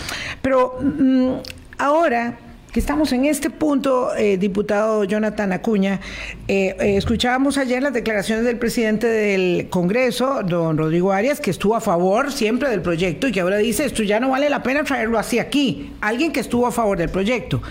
Pero 0.41 0.79
mm, 0.81 1.33
ahora 1.77 2.37
que 2.73 2.79
estamos 2.79 3.11
en 3.13 3.25
este 3.25 3.51
punto, 3.51 4.15
eh, 4.15 4.37
diputado 4.37 5.03
Jonathan 5.03 5.53
Acuña, 5.53 6.01
eh, 6.47 6.75
escuchábamos 6.97 7.59
ayer 7.59 7.83
las 7.83 7.93
declaraciones 7.93 8.45
del 8.45 8.57
presidente 8.57 9.05
del 9.05 9.69
Congreso, 9.69 10.41
don 10.43 10.75
Rodrigo 10.75 11.11
Arias, 11.11 11.39
que 11.39 11.51
estuvo 11.51 11.75
a 11.75 11.81
favor 11.81 12.31
siempre 12.31 12.69
del 12.69 12.81
proyecto 12.81 13.27
y 13.27 13.31
que 13.31 13.41
ahora 13.41 13.57
dice, 13.57 13.85
esto 13.85 14.01
ya 14.01 14.19
no 14.19 14.31
vale 14.31 14.49
la 14.49 14.63
pena 14.63 14.83
traerlo 14.83 15.19
así 15.19 15.37
aquí. 15.37 15.93
Alguien 16.01 16.33
que 16.33 16.39
estuvo 16.39 16.65
a 16.65 16.71
favor 16.71 16.97
del 16.97 17.09
proyecto. 17.09 17.61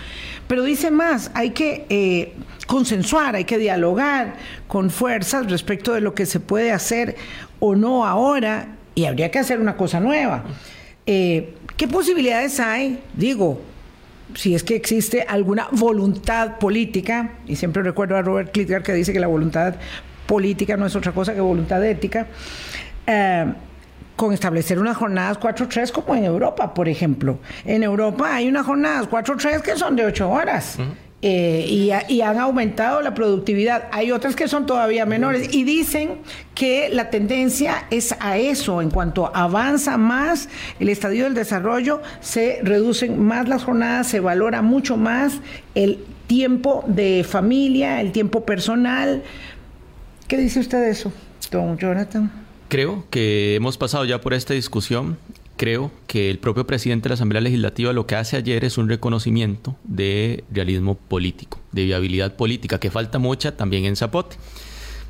Pero 0.47 0.63
dice 0.63 0.89
más, 0.89 1.31
hay 1.33 1.49
que 1.49 1.85
eh, 1.89 2.33
consensuar, 2.65 3.35
hay 3.35 3.43
que 3.43 3.57
dialogar 3.57 4.35
con 4.69 4.89
fuerzas 4.89 5.51
respecto 5.51 5.93
de 5.93 5.99
lo 5.99 6.15
que 6.15 6.25
se 6.25 6.39
puede 6.39 6.71
hacer 6.71 7.17
o 7.59 7.75
no 7.75 8.05
ahora 8.05 8.77
y 8.95 9.03
habría 9.03 9.31
que 9.31 9.39
hacer 9.39 9.59
una 9.59 9.75
cosa 9.75 9.99
nueva. 9.99 10.45
Eh, 11.05 11.55
¿Qué 11.75 11.89
posibilidades 11.89 12.61
hay? 12.61 13.01
Digo, 13.15 13.59
si 14.35 14.55
es 14.55 14.63
que 14.63 14.75
existe 14.75 15.25
alguna 15.27 15.67
voluntad 15.71 16.57
política, 16.57 17.31
y 17.47 17.55
siempre 17.55 17.83
recuerdo 17.83 18.17
a 18.17 18.21
Robert 18.21 18.51
Klitgar 18.51 18.83
que 18.83 18.93
dice 18.93 19.13
que 19.13 19.19
la 19.19 19.27
voluntad 19.27 19.75
política 20.25 20.77
no 20.77 20.85
es 20.85 20.95
otra 20.95 21.11
cosa 21.11 21.33
que 21.33 21.41
voluntad 21.41 21.83
ética, 21.85 22.27
eh, 23.05 23.53
con 24.15 24.33
establecer 24.33 24.79
unas 24.79 24.95
jornadas 24.95 25.39
4-3 25.39 25.91
como 25.91 26.15
en 26.15 26.23
Europa, 26.23 26.73
por 26.73 26.87
ejemplo. 26.87 27.39
En 27.65 27.83
Europa 27.83 28.35
hay 28.35 28.47
unas 28.47 28.65
jornadas 28.65 29.09
4-3 29.09 29.61
que 29.61 29.75
son 29.75 29.95
de 29.95 30.05
8 30.05 30.29
horas. 30.29 30.77
Eh, 31.25 31.65
y, 32.09 32.19
han 32.21 32.37
aumentado 32.37 33.01
la 33.01 33.13
productividad. 33.13 33.87
Hay 33.93 34.11
otras 34.11 34.35
que 34.35 34.49
son 34.49 34.65
todavía 34.65 35.05
menores 35.05 35.53
y 35.53 35.63
dicen 35.63 36.17
que 36.53 36.89
la 36.89 37.09
tendencia 37.09 37.85
es 37.91 38.13
a 38.19 38.37
eso. 38.37 38.81
En 38.81 38.89
cuanto 38.89 39.33
avanza 39.33 39.97
más 39.97 40.49
el 40.81 40.89
estadio 40.89 41.23
del 41.23 41.33
desarrollo, 41.33 42.01
se 42.19 42.59
reducen 42.61 43.23
más 43.23 43.47
las 43.47 43.63
jornadas, 43.63 44.07
se 44.07 44.19
valora 44.19 44.61
mucho 44.61 44.97
más 44.97 45.35
el 45.75 46.03
tiempo 46.27 46.83
de 46.87 47.23
familia, 47.23 48.01
el 48.01 48.11
tiempo 48.11 48.43
personal. 48.43 49.23
¿Qué 50.27 50.35
dice 50.35 50.59
usted 50.59 50.81
de 50.81 50.89
eso, 50.89 51.13
don 51.49 51.77
Jonathan? 51.77 52.29
Creo 52.67 53.05
que 53.09 53.55
hemos 53.55 53.77
pasado 53.77 54.03
ya 54.03 54.19
por 54.19 54.33
esta 54.33 54.53
discusión. 54.53 55.17
Creo 55.57 55.91
que 56.07 56.31
el 56.31 56.39
propio 56.39 56.65
presidente 56.65 57.03
de 57.03 57.09
la 57.09 57.13
Asamblea 57.13 57.41
Legislativa 57.41 57.93
lo 57.93 58.07
que 58.07 58.15
hace 58.15 58.37
ayer 58.37 58.65
es 58.65 58.77
un 58.77 58.89
reconocimiento 58.89 59.75
de 59.83 60.43
realismo 60.51 60.95
político, 60.95 61.59
de 61.71 61.85
viabilidad 61.85 62.35
política, 62.35 62.79
que 62.79 62.89
falta 62.89 63.19
mucha 63.19 63.55
también 63.55 63.85
en 63.85 63.95
Zapote, 63.95 64.35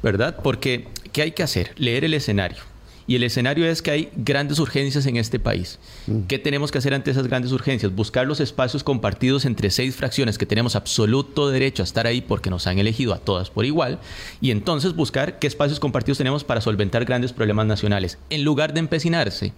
¿verdad? 0.01 0.39
Porque, 0.43 0.88
¿qué 1.13 1.21
hay 1.21 1.32
que 1.32 1.43
hacer? 1.43 1.71
Leer 1.77 2.03
el 2.03 2.13
escenario. 2.13 2.60
Y 3.06 3.15
el 3.15 3.23
escenario 3.23 3.65
es 3.65 3.82
que 3.82 3.91
hay 3.91 4.10
grandes 4.15 4.60
urgencias 4.60 5.06
en 5.06 5.17
este 5.17 5.39
país. 5.39 5.79
Mm. 6.08 6.21
¿Qué 6.27 6.39
tenemos 6.39 6.71
que 6.71 6.77
hacer 6.77 6.93
ante 6.93 7.12
esas 7.12 7.27
grandes 7.27 7.51
urgencias? 7.51 7.93
Buscar 7.93 8.27
los 8.27 8.39
espacios 8.39 8.84
compartidos 8.84 9.45
entre 9.45 9.69
seis 9.71 9.95
fracciones 9.95 10.38
que 10.38 10.45
tenemos 10.45 10.75
absoluto 10.75 11.49
derecho 11.49 11.84
a 11.84 11.86
estar 11.86 12.08
ahí 12.08 12.21
porque 12.21 12.49
nos 12.49 12.67
han 12.67 12.79
elegido 12.79 13.13
a 13.13 13.19
todas 13.19 13.49
por 13.49 13.65
igual. 13.65 13.99
Y 14.39 14.51
entonces 14.51 14.95
buscar 14.95 15.39
qué 15.39 15.47
espacios 15.47 15.79
compartidos 15.79 16.17
tenemos 16.17 16.43
para 16.43 16.62
solventar 16.62 17.03
grandes 17.06 17.34
problemas 17.34 17.65
nacionales. 17.65 18.19
En 18.29 18.43
lugar 18.43 18.73
de 18.73 18.79
empecinarse 18.79 19.53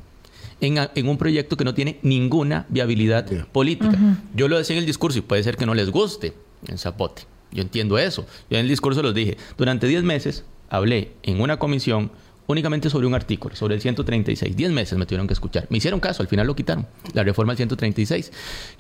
en, 0.62 1.08
un 1.08 1.18
proyecto 1.18 1.58
que 1.58 1.63
no 1.63 1.74
tiene 1.74 2.00
ninguna 2.02 2.65
viabilidad 2.70 3.26
política. 3.48 3.98
Yo 4.34 4.48
lo 4.48 4.58
decía 4.58 4.76
en 4.76 4.82
el 4.82 4.86
discurso 4.86 5.20
y 5.20 5.22
puede 5.22 5.44
ser 5.44 5.58
que 5.58 5.65
no 5.65 5.74
les 5.74 5.89
guste 5.89 6.34
en 6.68 6.78
Zapote. 6.78 7.24
Yo 7.52 7.62
entiendo 7.62 7.98
eso. 7.98 8.26
Yo 8.50 8.58
en 8.58 8.63
el 8.63 8.68
discurso 8.68 9.02
los 9.02 9.13
dije. 9.13 9.38
Durante 9.58 9.88
10 9.88 10.04
meses 10.04 10.44
hablé 10.70 11.12
en 11.24 11.41
una 11.41 11.58
comisión 11.58 12.12
únicamente 12.48 12.89
sobre 12.89 13.08
un 13.08 13.15
artículo, 13.15 13.56
sobre 13.56 13.76
el 13.76 13.82
136. 13.82 14.56
Diez 14.56 14.72
meses 14.72 14.98
me 14.98 15.06
tuvieron 15.06 15.28
que 15.28 15.34
escuchar. 15.34 15.65
Me 15.70 15.78
hicieron 15.78 16.00
caso, 16.00 16.22
al 16.22 16.28
final 16.28 16.48
lo 16.48 16.56
quitaron, 16.56 16.86
la 17.13 17.24
reforma 17.24 17.54
del 17.54 17.58
136. 17.58 18.32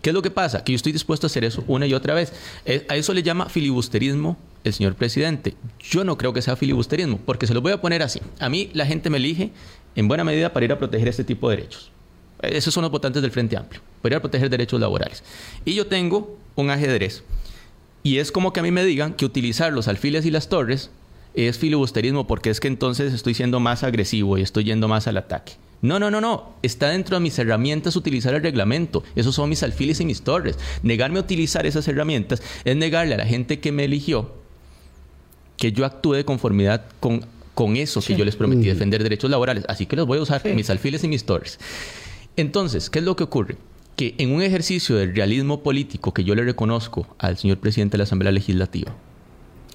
¿Qué 0.01 0.09
es 0.09 0.13
lo 0.13 0.21
que 0.21 0.31
pasa? 0.31 0.63
Que 0.63 0.73
yo 0.73 0.75
estoy 0.75 0.91
dispuesto 0.91 1.25
a 1.25 1.29
hacer 1.29 1.43
eso 1.43 1.63
una 1.67 1.87
y 1.87 1.93
otra 1.93 2.13
vez. 2.13 2.33
Eh, 2.65 2.85
a 2.89 2.95
eso 2.95 3.13
le 3.13 3.23
llama 3.23 3.49
filibusterismo 3.49 4.37
el 4.63 4.73
señor 4.73 4.95
presidente. 4.95 5.55
Yo 5.79 6.03
no 6.03 6.17
creo 6.17 6.33
que 6.33 6.41
sea 6.41 6.55
filibusterismo, 6.55 7.19
porque 7.25 7.47
se 7.47 7.53
lo 7.53 7.61
voy 7.61 7.71
a 7.71 7.81
poner 7.81 8.03
así. 8.03 8.19
A 8.39 8.49
mí 8.49 8.69
la 8.73 8.85
gente 8.85 9.09
me 9.09 9.17
elige 9.17 9.51
en 9.95 10.07
buena 10.07 10.23
medida 10.23 10.51
para 10.53 10.65
ir 10.65 10.71
a 10.71 10.77
proteger 10.77 11.07
este 11.07 11.23
tipo 11.23 11.49
de 11.49 11.57
derechos. 11.57 11.91
Esos 12.41 12.73
son 12.73 12.83
los 12.83 12.91
votantes 12.91 13.21
del 13.21 13.31
Frente 13.31 13.57
Amplio, 13.57 13.81
para 14.01 14.13
ir 14.13 14.17
a 14.17 14.21
proteger 14.21 14.49
derechos 14.49 14.79
laborales. 14.79 15.23
Y 15.63 15.73
yo 15.73 15.87
tengo 15.87 16.37
un 16.55 16.69
ajedrez. 16.69 17.23
Y 18.03 18.19
es 18.19 18.31
como 18.31 18.53
que 18.53 18.59
a 18.59 18.63
mí 18.63 18.71
me 18.71 18.85
digan 18.85 19.13
que 19.13 19.25
utilizar 19.25 19.73
los 19.73 19.87
alfiles 19.87 20.25
y 20.25 20.31
las 20.31 20.49
torres 20.49 20.91
es 21.33 21.57
filibusterismo 21.57 22.27
porque 22.27 22.49
es 22.49 22.59
que 22.59 22.67
entonces 22.67 23.13
estoy 23.13 23.33
siendo 23.33 23.59
más 23.59 23.83
agresivo 23.83 24.37
y 24.37 24.41
estoy 24.41 24.65
yendo 24.65 24.87
más 24.87 25.07
al 25.07 25.17
ataque. 25.17 25.53
No, 25.81 25.99
no, 25.99 26.09
no, 26.09 26.21
no. 26.21 26.53
Está 26.61 26.89
dentro 26.89 27.17
de 27.17 27.21
mis 27.21 27.37
herramientas 27.37 27.95
utilizar 27.95 28.33
el 28.33 28.41
reglamento. 28.41 29.03
Esos 29.15 29.35
son 29.35 29.49
mis 29.49 29.63
alfiles 29.63 29.99
y 29.99 30.05
mis 30.05 30.21
torres. 30.21 30.57
Negarme 30.83 31.19
a 31.19 31.23
utilizar 31.23 31.65
esas 31.65 31.87
herramientas 31.87 32.41
es 32.63 32.75
negarle 32.75 33.15
a 33.15 33.17
la 33.17 33.25
gente 33.25 33.59
que 33.59 33.71
me 33.71 33.85
eligió 33.85 34.31
que 35.57 35.71
yo 35.71 35.85
actúe 35.85 36.13
de 36.13 36.25
conformidad 36.25 36.85
con, 36.99 37.25
con 37.55 37.77
eso 37.77 38.01
que 38.01 38.15
yo 38.15 38.23
les 38.23 38.35
prometí, 38.35 38.65
defender 38.67 39.01
derechos 39.01 39.31
laborales. 39.31 39.65
Así 39.67 39.87
que 39.87 39.95
los 39.95 40.05
voy 40.05 40.19
a 40.19 40.21
usar, 40.21 40.43
mis 40.53 40.69
alfiles 40.69 41.03
y 41.03 41.07
mis 41.07 41.25
torres. 41.25 41.57
Entonces, 42.35 42.89
¿qué 42.89 42.99
es 42.99 43.05
lo 43.05 43.15
que 43.15 43.23
ocurre? 43.23 43.57
Que 43.95 44.13
en 44.17 44.33
un 44.33 44.41
ejercicio 44.41 44.97
de 44.97 45.07
realismo 45.07 45.63
político 45.63 46.13
que 46.13 46.25
yo 46.25 46.35
le 46.35 46.43
reconozco 46.43 47.07
al 47.17 47.37
señor 47.37 47.57
presidente 47.57 47.93
de 47.93 47.99
la 47.99 48.03
Asamblea 48.03 48.33
Legislativa, 48.33 48.93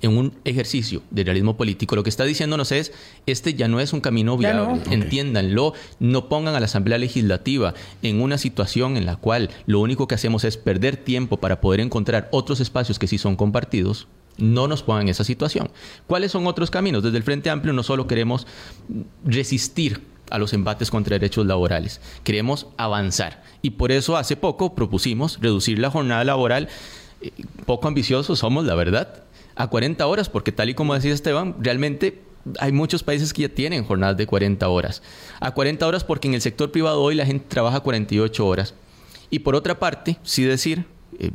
en 0.02 0.16
un 0.16 0.32
ejercicio 0.44 1.02
de 1.10 1.24
realismo 1.24 1.56
político, 1.56 1.96
lo 1.96 2.02
que 2.02 2.10
está 2.10 2.24
diciéndonos 2.24 2.72
es, 2.72 2.92
este 3.26 3.54
ya 3.54 3.68
no 3.68 3.80
es 3.80 3.92
un 3.92 4.00
camino 4.00 4.36
viable, 4.36 4.80
entiéndanlo, 4.90 5.74
no 5.98 6.28
pongan 6.28 6.54
a 6.54 6.60
la 6.60 6.66
Asamblea 6.66 6.98
Legislativa 6.98 7.74
en 8.02 8.20
una 8.20 8.38
situación 8.38 8.96
en 8.96 9.06
la 9.06 9.16
cual 9.16 9.50
lo 9.66 9.80
único 9.80 10.08
que 10.08 10.14
hacemos 10.14 10.44
es 10.44 10.56
perder 10.56 10.96
tiempo 10.96 11.38
para 11.38 11.60
poder 11.60 11.80
encontrar 11.80 12.28
otros 12.32 12.60
espacios 12.60 12.98
que 12.98 13.06
sí 13.06 13.18
son 13.18 13.36
compartidos, 13.36 14.06
no 14.40 14.68
nos 14.68 14.82
pongan 14.82 15.02
en 15.02 15.08
esa 15.08 15.24
situación. 15.24 15.70
¿Cuáles 16.06 16.32
son 16.32 16.46
otros 16.46 16.70
caminos? 16.70 17.02
Desde 17.02 17.16
el 17.16 17.22
Frente 17.22 17.50
Amplio 17.50 17.72
no 17.72 17.82
solo 17.82 18.06
queremos 18.06 18.46
resistir 19.24 20.02
a 20.30 20.38
los 20.38 20.52
embates 20.52 20.90
contra 20.90 21.14
derechos 21.14 21.46
laborales, 21.46 22.00
queremos 22.24 22.68
avanzar. 22.76 23.42
Y 23.62 23.70
por 23.70 23.92
eso 23.92 24.16
hace 24.16 24.36
poco 24.36 24.74
propusimos 24.74 25.38
reducir 25.40 25.78
la 25.78 25.90
jornada 25.90 26.24
laboral. 26.24 26.68
Eh, 27.20 27.32
poco 27.66 27.88
ambiciosos 27.88 28.38
somos, 28.38 28.64
la 28.64 28.74
verdad, 28.74 29.24
a 29.56 29.66
40 29.68 30.06
horas, 30.06 30.28
porque 30.28 30.52
tal 30.52 30.70
y 30.70 30.74
como 30.74 30.94
decía 30.94 31.12
Esteban, 31.12 31.56
realmente 31.58 32.22
hay 32.58 32.72
muchos 32.72 33.02
países 33.02 33.32
que 33.32 33.42
ya 33.42 33.48
tienen 33.48 33.84
jornadas 33.84 34.16
de 34.16 34.26
40 34.26 34.68
horas. 34.68 35.02
A 35.40 35.52
40 35.52 35.86
horas 35.86 36.04
porque 36.04 36.28
en 36.28 36.34
el 36.34 36.40
sector 36.40 36.70
privado 36.70 37.02
hoy 37.02 37.14
la 37.14 37.26
gente 37.26 37.46
trabaja 37.48 37.80
48 37.80 38.46
horas. 38.46 38.74
Y 39.30 39.40
por 39.40 39.54
otra 39.54 39.78
parte, 39.78 40.18
sí 40.22 40.42
decir, 40.44 40.86
eh, 41.20 41.30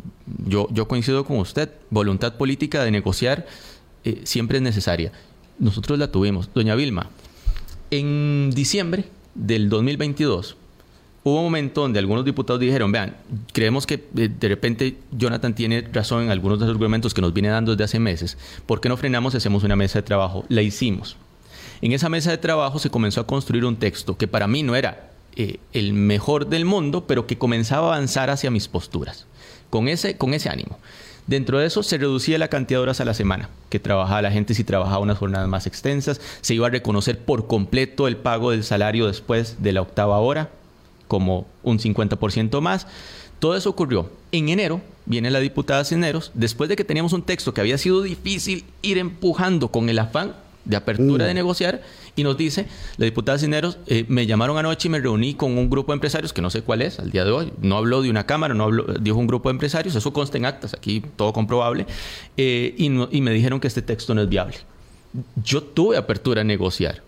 yo, 0.48 0.88
coincido 0.88 1.24
con 1.26 1.38
usted, 1.38 1.70
voluntad 1.92 2.36
política 2.36 2.84
de 2.84 2.92
negociar 2.92 3.46
eh, 4.04 4.22
siempre 4.24 4.58
es 4.58 4.64
necesaria. 4.64 5.12
Nosotros 5.60 6.00
la 6.00 6.12
tuvimos. 6.12 6.50
Doña 6.54 6.76
Vilma, 6.76 7.10
en 7.92 8.52
diciembre 8.54 9.06
del 9.36 9.70
2022 9.70 10.58
hubo 11.24 11.38
un 11.38 11.44
momento 11.46 11.82
donde 11.82 12.00
algunos 12.00 12.26
diputados 12.26 12.60
dijeron, 12.60 12.92
vean, 12.92 13.16
creemos 13.54 13.86
que 13.86 13.96
eh, 14.16 14.30
de 14.40 14.48
repente 14.48 14.98
Jonathan 15.12 15.54
tiene 15.54 15.82
razón 15.82 16.24
en 16.24 16.32
algunos 16.32 16.60
de 16.60 16.66
los 16.66 16.74
argumentos 16.74 17.14
que 17.14 17.22
nos 17.22 17.34
viene 17.34 17.50
dando 17.50 17.72
desde 17.72 17.84
hace 17.84 18.00
meses. 18.00 18.38
¿Por 18.66 18.82
qué 18.82 18.90
no 18.90 18.98
frenamos 18.98 19.34
y 19.34 19.38
hacemos 19.38 19.64
una 19.64 19.76
mesa 19.76 20.00
de 20.00 20.04
trabajo? 20.04 20.46
La 20.50 20.64
hicimos. 20.64 21.16
En 21.82 21.92
esa 21.92 22.10
mesa 22.10 22.32
de 22.32 22.38
trabajo 22.38 22.80
se 22.80 22.90
comenzó 22.90 23.22
a 23.22 23.28
construir 23.28 23.66
un 23.66 23.76
texto 23.76 24.18
que 24.18 24.28
para 24.28 24.48
mí 24.48 24.64
no 24.64 24.76
era 24.76 25.12
el 25.36 25.94
mejor 25.94 26.48
del 26.48 26.64
mundo, 26.64 27.06
pero 27.08 27.28
que 27.28 27.38
comenzaba 27.38 27.88
a 27.88 27.96
avanzar 27.96 28.30
hacia 28.30 28.52
mis 28.52 28.70
posturas, 28.70 29.26
con 29.70 29.88
ese, 29.88 30.18
con 30.18 30.34
ese 30.34 30.50
ánimo. 30.50 30.80
Dentro 31.28 31.58
de 31.58 31.66
eso 31.66 31.82
se 31.82 31.98
reducía 31.98 32.38
la 32.38 32.50
cantidad 32.50 32.80
de 32.80 32.84
horas 32.84 33.02
a 33.02 33.06
la 33.06 33.16
semana 33.16 33.50
que 33.70 33.80
trabajaba 33.80 34.22
la 34.22 34.32
gente 34.32 34.54
si 34.54 34.64
trabajaba 34.64 35.00
unas 35.00 35.18
jornadas 35.18 35.50
más 35.50 35.68
extensas, 35.68 36.22
se 36.42 36.54
iba 36.54 36.68
a 36.68 36.70
reconocer 36.70 37.20
por 37.20 37.48
completo 37.48 38.08
el 38.08 38.16
pago 38.16 38.52
del 38.52 38.64
salario 38.64 39.08
después 39.08 39.62
de 39.62 39.74
la 39.74 39.82
octava 39.82 40.18
hora, 40.20 40.50
como 41.08 41.46
un 41.64 41.80
50% 41.80 42.62
más. 42.62 42.88
Todo 43.40 43.56
eso 43.56 43.70
ocurrió. 43.70 44.10
En 44.32 44.50
enero 44.50 44.82
viene 45.06 45.30
la 45.30 45.40
diputada 45.40 45.84
Cineros, 45.84 46.32
después 46.36 46.70
de 46.70 46.76
que 46.76 46.86
teníamos 46.86 47.12
un 47.12 47.24
texto 47.24 47.54
que 47.54 47.62
había 47.62 47.78
sido 47.78 48.02
difícil 48.02 48.64
ir 48.82 48.98
empujando 48.98 49.70
con 49.70 49.90
el 49.90 50.00
afán 50.00 50.36
de 50.66 50.76
apertura 50.76 51.26
de 51.26 51.34
mm. 51.34 51.36
negociar 51.36 51.82
y 52.16 52.24
nos 52.24 52.38
dice, 52.38 52.68
la 52.98 53.06
diputada 53.06 53.38
Cineros, 53.38 53.78
eh, 53.88 54.06
me 54.08 54.26
llamaron 54.26 54.58
anoche 54.58 54.88
y 54.88 54.92
me 54.92 55.00
reuní 55.00 55.36
con 55.36 55.58
un 55.58 55.70
grupo 55.70 55.92
de 55.92 55.96
empresarios, 55.96 56.34
que 56.34 56.42
no 56.42 56.50
sé 56.50 56.62
cuál 56.62 56.82
es 56.82 57.00
al 57.00 57.12
día 57.12 57.24
de 57.24 57.32
hoy, 57.32 57.54
no 57.62 57.78
habló 57.78 58.02
de 58.02 58.10
una 58.10 58.26
cámara, 58.26 58.54
no 58.54 58.66
habló, 58.66 58.86
dijo 59.00 59.18
un 59.18 59.28
grupo 59.28 59.50
de 59.50 59.54
empresarios, 59.54 59.96
eso 59.96 60.12
consta 60.12 60.38
en 60.38 60.46
actas, 60.46 60.74
aquí 60.74 61.04
todo 61.16 61.34
comprobable, 61.34 61.86
eh, 62.38 62.74
y, 62.78 62.86
y 62.86 63.22
me 63.22 63.32
dijeron 63.32 63.60
que 63.60 63.68
este 63.68 63.82
texto 63.82 64.14
no 64.16 64.22
es 64.22 64.30
viable. 64.30 64.58
Yo 65.44 65.64
tuve 65.64 65.98
apertura 65.98 66.42
a 66.42 66.44
negociar. 66.44 67.02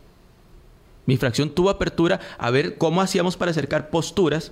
Mi 1.05 1.17
fracción 1.17 1.49
tuvo 1.49 1.69
apertura 1.69 2.19
a 2.37 2.51
ver 2.51 2.77
cómo 2.77 3.01
hacíamos 3.01 3.37
para 3.37 3.51
acercar 3.51 3.89
posturas 3.89 4.51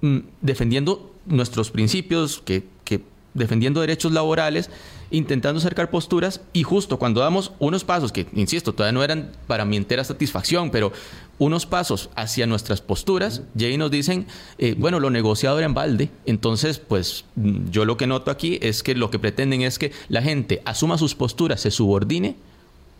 mm, 0.00 0.18
defendiendo 0.40 1.14
nuestros 1.26 1.70
principios, 1.70 2.40
que, 2.44 2.64
que 2.84 3.02
defendiendo 3.34 3.80
derechos 3.80 4.12
laborales, 4.12 4.70
intentando 5.10 5.58
acercar 5.58 5.90
posturas 5.90 6.40
y 6.52 6.62
justo 6.62 6.98
cuando 6.98 7.20
damos 7.20 7.52
unos 7.58 7.84
pasos 7.84 8.12
que, 8.12 8.26
insisto, 8.32 8.72
todavía 8.72 8.92
no 8.92 9.04
eran 9.04 9.30
para 9.46 9.64
mi 9.64 9.76
entera 9.76 10.04
satisfacción, 10.04 10.70
pero 10.70 10.92
unos 11.38 11.66
pasos 11.66 12.10
hacia 12.14 12.46
nuestras 12.46 12.80
posturas, 12.80 13.42
Jay 13.58 13.76
nos 13.76 13.90
dicen, 13.90 14.26
eh, 14.58 14.74
bueno, 14.78 15.00
lo 15.00 15.10
negociado 15.10 15.58
era 15.58 15.66
en 15.66 15.74
balde, 15.74 16.10
entonces 16.26 16.78
pues 16.78 17.24
yo 17.70 17.84
lo 17.84 17.96
que 17.96 18.06
noto 18.06 18.30
aquí 18.30 18.58
es 18.62 18.82
que 18.82 18.94
lo 18.94 19.10
que 19.10 19.18
pretenden 19.18 19.62
es 19.62 19.78
que 19.78 19.92
la 20.08 20.22
gente 20.22 20.62
asuma 20.64 20.98
sus 20.98 21.14
posturas, 21.14 21.60
se 21.60 21.70
subordine 21.70 22.36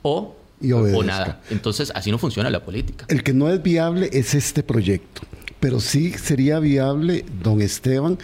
o, 0.02 0.34
o 0.62 1.02
nada. 1.02 1.42
Entonces 1.50 1.92
así 1.94 2.10
no 2.10 2.18
funciona 2.18 2.50
la 2.50 2.64
política. 2.64 3.04
El 3.08 3.22
que 3.22 3.34
no 3.34 3.50
es 3.50 3.62
viable 3.62 4.08
es 4.12 4.34
este 4.34 4.62
proyecto, 4.62 5.22
pero 5.60 5.80
sí 5.80 6.12
sería 6.14 6.58
viable, 6.58 7.24
don 7.42 7.60
Esteban, 7.60 8.18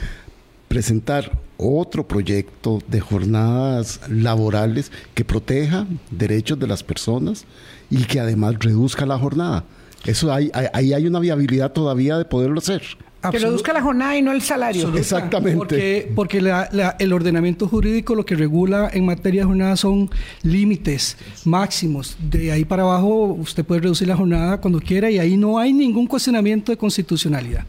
presentar 0.69 1.46
otro 1.59 2.07
proyecto 2.07 2.81
de 2.87 3.01
jornadas 3.01 4.01
laborales 4.09 4.93
que 5.15 5.25
proteja 5.25 5.87
derechos 6.11 6.59
de 6.59 6.67
las 6.67 6.83
personas 6.83 7.45
y 7.91 8.05
que 8.05 8.21
además 8.21 8.57
reduzca 8.61 9.07
la 9.07 9.19
jornada. 9.19 9.65
Eso 10.05 10.33
hay, 10.33 10.51
ahí 10.73 10.93
hay 10.93 11.07
una 11.07 11.19
viabilidad 11.19 11.73
todavía 11.73 12.19
de 12.19 12.25
poderlo 12.25 12.59
hacer. 12.59 12.83
Que 13.31 13.39
reduzca 13.41 13.73
la 13.73 13.83
jornada 13.83 14.17
y 14.17 14.23
no 14.23 14.31
el 14.31 14.41
salario. 14.41 14.95
Exactamente. 14.97 15.57
Porque, 15.57 16.13
porque 16.15 16.39
el 16.39 17.13
ordenamiento 17.13 17.67
jurídico 17.67 18.15
lo 18.15 18.25
que 18.25 18.37
regula 18.37 18.89
en 18.93 19.05
materia 19.05 19.41
de 19.41 19.47
jornada 19.47 19.77
son 19.77 20.09
límites 20.43 21.17
máximos. 21.45 22.17
De 22.21 22.53
ahí 22.53 22.65
para 22.65 22.85
abajo 22.85 23.33
usted 23.33 23.65
puede 23.65 23.81
reducir 23.81 24.07
la 24.07 24.17
jornada 24.17 24.61
cuando 24.61 24.81
quiera 24.81 25.11
y 25.11 25.19
ahí 25.19 25.37
no 25.37 25.59
hay 25.59 25.73
ningún 25.73 26.07
cuestionamiento 26.07 26.71
de 26.71 26.79
constitucionalidad. 26.79 27.65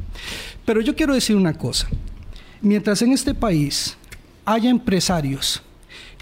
Pero 0.64 0.82
yo 0.82 0.96
quiero 0.96 1.16
decir 1.16 1.36
una 1.36 1.54
cosa. 1.54 1.88
Mientras 2.62 3.02
en 3.02 3.12
este 3.12 3.34
país 3.34 3.98
haya 4.46 4.70
empresarios 4.70 5.62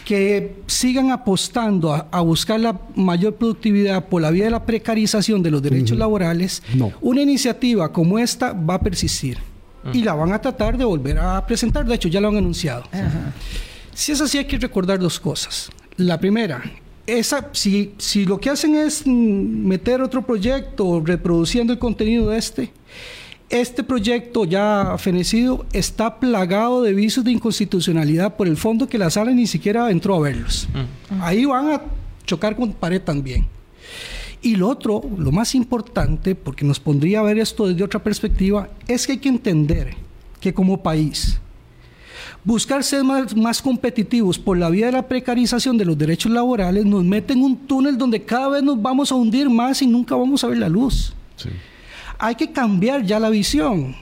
que 0.06 0.56
sigan 0.68 1.12
apostando 1.12 1.92
a, 1.94 2.22
buscar 2.22 2.60
la 2.60 2.80
mayor 2.96 3.36
productividad 3.36 4.06
por 4.06 4.22
la 4.22 4.30
vía 4.30 4.46
de 4.46 4.52
la 4.52 4.64
precarización 4.64 5.42
de 5.42 5.50
los 5.52 5.62
derechos 5.62 5.98
laborales, 5.98 6.62
una 7.02 7.22
iniciativa 7.22 7.92
como 7.92 8.20
esta 8.20 8.54
va 8.54 8.76
a 8.76 8.80
persistir 8.80 9.40
y 9.94 10.04
la 10.04 10.14
van 10.14 10.32
a 10.32 10.40
tratar 10.40 10.78
de 10.78 10.86
volver 10.86 11.18
a 11.18 11.46
presentar. 11.46 11.86
De 11.86 11.96
hecho, 11.96 12.08
ya 12.08 12.22
lo 12.22 12.28
han 12.30 12.38
anunciado. 12.38 12.84
Si 13.94 14.12
es 14.12 14.22
así, 14.22 14.38
hay 14.38 14.46
que 14.46 14.58
recordar 14.58 15.00
dos 15.00 15.20
cosas. 15.20 15.70
La 15.98 16.20
primera, 16.20 16.62
esa, 17.08 17.50
si, 17.54 17.94
si 17.98 18.26
lo 18.26 18.40
que 18.40 18.50
hacen 18.50 18.76
es 18.76 19.08
meter 19.08 20.02
otro 20.02 20.22
proyecto 20.22 21.02
reproduciendo 21.04 21.74
el 21.74 21.80
contenido 21.80 22.30
de 22.30 22.38
este, 22.38 22.72
este 23.50 23.84
proyecto 23.84 24.46
ya 24.46 24.96
fenecido 24.98 25.66
está 25.72 26.20
plagado 26.20 26.82
de 26.82 26.94
visos 26.94 27.24
de 27.24 27.32
inconstitucionalidad 27.32 28.36
por 28.36 28.48
el 28.48 28.58
fondo 28.58 28.88
que 28.88 28.98
la 28.98 29.10
sala 29.10 29.32
ni 29.32 29.48
siquiera 29.48 29.92
entró 29.92 30.16
a 30.16 30.20
verlos. 30.20 30.68
Mm. 30.74 31.22
Ahí 31.22 31.46
van 31.46 31.70
a 31.70 31.82
chocar 32.26 32.56
con 32.56 32.74
pared 32.74 33.02
también. 33.02 33.48
Y 34.42 34.56
lo 34.56 34.68
otro, 34.68 35.02
lo 35.18 35.32
más 35.32 35.56
importante, 35.56 36.36
porque 36.36 36.66
nos 36.66 36.80
pondría 36.80 37.20
a 37.20 37.24
ver 37.24 37.40
esto 37.40 37.68
desde 37.68 37.84
otra 37.84 38.04
perspectiva, 38.04 38.70
es 38.88 39.06
que 39.06 39.14
hay 39.14 39.18
que 39.20 39.30
entender 39.30 39.96
que 40.40 40.54
como 40.54 40.84
país, 40.84 41.40
buscar 42.44 42.84
ser 42.84 43.04
más, 43.04 43.36
más, 43.36 43.62
competitivos 43.62 44.38
por 44.38 44.58
la 44.58 44.70
vía 44.70 44.88
de 44.88 44.92
la 44.92 45.08
precarización 45.08 45.78
de 45.78 45.86
los 45.86 45.98
derechos 45.98 46.32
laborales 46.32 46.86
nos 46.86 47.04
mete 47.04 47.34
en 47.34 47.42
un 47.42 47.58
túnel 47.58 47.98
donde 47.98 48.24
cada 48.24 48.50
vez 48.50 48.64
nos 48.64 48.80
vamos 48.80 49.12
a 49.12 49.16
hundir 49.16 49.50
más 49.50 49.82
y 49.82 49.88
nunca 49.88 50.16
vamos 50.16 50.44
a 50.44 50.48
ver 50.48 50.60
la 50.60 50.70
luz. 50.70 51.14
Sí. 51.38 51.50
Hay 52.18 52.36
que 52.36 52.52
cambiar 52.52 53.04
ya 53.04 53.20
la 53.20 53.30
visión. 53.30 53.96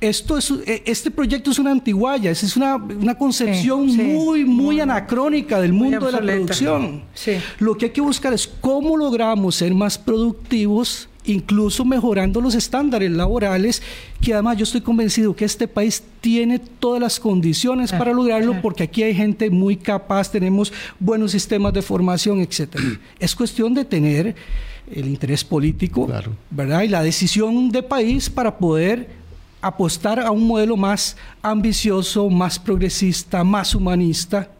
Esto 0.00 0.38
es, 0.38 0.50
e, 0.64 0.82
este 0.86 1.10
proyecto 1.10 1.50
es 1.50 1.58
una 1.58 1.72
antiguaya, 1.72 2.30
es 2.30 2.56
una, 2.56 2.76
una 2.76 3.16
concepción 3.16 3.86
muy, 3.96 4.44
muy, 4.44 4.80
anacrónica 4.80 5.60
del 5.60 5.72
mundo 5.72 6.06
de 6.06 6.12
la 6.12 6.20
producción. 6.20 7.02
Lo 7.58 7.76
que 7.76 7.86
hay 7.86 7.90
que 7.90 8.00
buscar 8.00 8.32
es 8.32 8.46
cómo 8.46 8.96
logramos 8.96 9.56
ser 9.56 9.74
más 9.74 9.98
productivos, 9.98 11.08
incluso 11.24 11.84
mejorando 11.84 12.40
los 12.40 12.54
estándares 12.54 13.10
laborales, 13.10 13.82
que 14.20 14.34
además 14.34 14.56
yo 14.56 14.62
estoy 14.62 14.82
convencido 14.82 15.34
que 15.34 15.44
este 15.44 15.66
país 15.66 16.02
tiene 16.20 16.60
todas 16.60 17.00
las 17.00 17.18
condiciones 17.18 17.90
para 17.90 18.12
lograrlo, 18.12 18.62
porque 18.62 18.84
aquí 18.84 19.02
hay 19.02 19.14
gente 19.14 19.50
muy 19.50 19.76
capaz, 19.76 20.30
tenemos 20.30 20.72
buenos 21.00 21.32
sistemas 21.32 21.72
de 21.72 21.82
formación, 21.82 22.40
etc. 22.40 22.76
es 23.18 23.34
cuestión 23.34 23.74
de 23.74 23.84
tener 23.84 24.36
el 24.94 25.06
interés 25.06 25.44
político, 25.44 26.08
¿verdad? 26.50 26.82
Y 26.82 26.88
la 26.88 27.02
decisión 27.02 27.70
de 27.70 27.82
país 27.82 28.28
para 28.30 28.56
poder 28.58 29.08
apostar 29.60 30.20
a 30.20 30.30
un 30.30 30.46
modelo 30.46 30.76
más 30.76 31.16
ambicioso, 31.42 32.28
más 32.30 32.58
progresista, 32.58 33.44
más 33.44 33.74
humanista. 33.74 34.50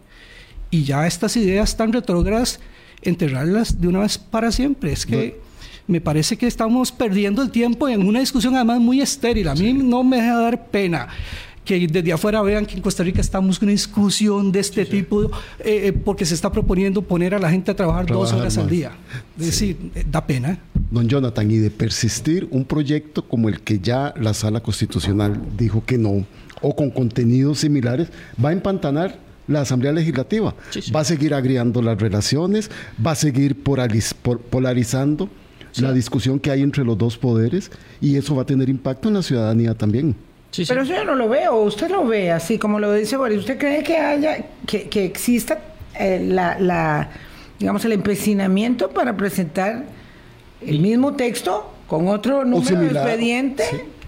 Y 0.71 0.85
ya 0.85 1.07
estas 1.07 1.37
ideas 1.37 1.77
tan 1.77 1.93
retrógradas, 1.93 2.61
enterrarlas 3.03 3.81
de 3.81 3.88
una 3.88 4.01
vez 4.01 4.19
para 4.19 4.53
siempre. 4.53 4.93
Es 4.93 5.07
que 5.07 5.41
me 5.87 6.01
parece 6.01 6.37
que 6.37 6.47
estamos 6.47 6.93
perdiendo 6.93 7.43
el 7.43 7.51
tiempo 7.51 7.88
en 7.88 8.07
una 8.07 8.21
discusión 8.21 8.55
además 8.55 8.81
muy 8.81 9.01
estéril. 9.01 9.49
A 9.49 9.55
mí 9.55 9.73
no 9.73 10.05
me 10.05 10.17
deja 10.17 10.37
dar 10.37 10.67
pena 10.67 11.09
que 11.68 11.87
desde 11.87 12.14
afuera 12.14 12.40
vean 12.40 12.64
que 12.64 12.76
en 12.76 12.81
Costa 12.81 13.02
Rica 13.02 13.20
estamos 13.20 13.59
en 13.59 13.64
una 13.64 13.72
discusión 13.72 14.50
de 14.50 14.61
este 14.61 14.87
tipo, 14.87 15.24
eh, 15.24 15.28
eh, 15.59 15.92
porque 15.92 16.24
se 16.24 16.33
está 16.33 16.50
proponiendo 16.50 17.02
poner 17.02 17.35
a 17.35 17.38
la 17.38 17.50
gente 17.50 17.70
a 17.70 17.76
trabajar, 17.76 18.07
dos 18.07 18.33
horas 18.33 18.57
al 18.57 18.70
día. 18.70 18.92
Es 19.38 19.46
decir, 19.46 19.76
eh, 19.94 20.02
da 20.11 20.26
pena. 20.26 20.59
Don 20.90 21.07
Jonathan, 21.07 21.50
y 21.50 21.59
de 21.59 21.70
persistir 21.70 22.48
un 22.50 22.64
proyecto 22.64 23.20
como 23.28 23.50
el 23.50 23.61
que 23.61 23.81
ya 23.81 24.14
la 24.18 24.33
Sala 24.33 24.61
Constitucional 24.61 25.38
dijo 25.59 25.85
que 25.85 25.98
no, 25.98 26.24
o 26.62 26.74
con 26.74 26.88
contenidos 26.88 27.59
similares, 27.59 28.09
va 28.42 28.48
a 28.48 28.52
empantanar 28.52 29.18
la 29.46 29.61
Asamblea 29.61 29.92
Legislativa. 29.92 30.54
Va 30.96 31.00
a 31.00 31.04
seguir 31.04 31.35
agriando 31.35 31.83
las 31.83 32.00
relaciones, 32.00 32.70
va 33.04 33.11
a 33.11 33.14
seguir 33.14 33.62
polarizando 33.62 35.28
la 35.76 35.92
discusión 35.92 36.40
que 36.40 36.50
hay 36.50 36.62
entre 36.62 36.83
los 36.83 36.96
dos 36.96 37.18
poderes 37.18 37.70
y 38.00 38.16
eso 38.16 38.35
va 38.35 38.42
a 38.42 38.46
tener 38.46 38.70
impacto 38.70 39.09
en 39.09 39.14
la 39.14 39.22
ciudadanía 39.22 39.74
también. 39.74 40.16
Pero 40.57 40.83
eso 40.83 40.95
yo 40.95 41.05
no 41.05 41.15
lo 41.15 41.29
veo, 41.29 41.57
usted 41.63 41.91
lo 41.91 42.07
ve 42.07 42.33
así 42.33 42.59
como 42.59 42.81
lo 42.81 42.93
dice 42.93 43.17
Boris. 43.17 43.41
¿Usted 43.41 43.59
cree 43.59 43.83
que 43.83 43.97
haya, 43.99 44.47
que, 44.67 44.89
que 44.89 45.05
exista 45.05 45.61
eh, 45.99 46.21
la, 46.25 46.59
la, 46.59 47.11
digamos, 47.59 47.85
el 47.85 47.93
empecinamiento 47.93 48.91
para 48.91 49.17
presentar 49.17 49.85
el 50.67 50.81
mismo 50.81 51.15
texto 51.15 51.73
con 51.87 52.09
otro 52.09 52.45
número 52.45 52.81
de 52.81 52.87
expediente? 52.87 53.65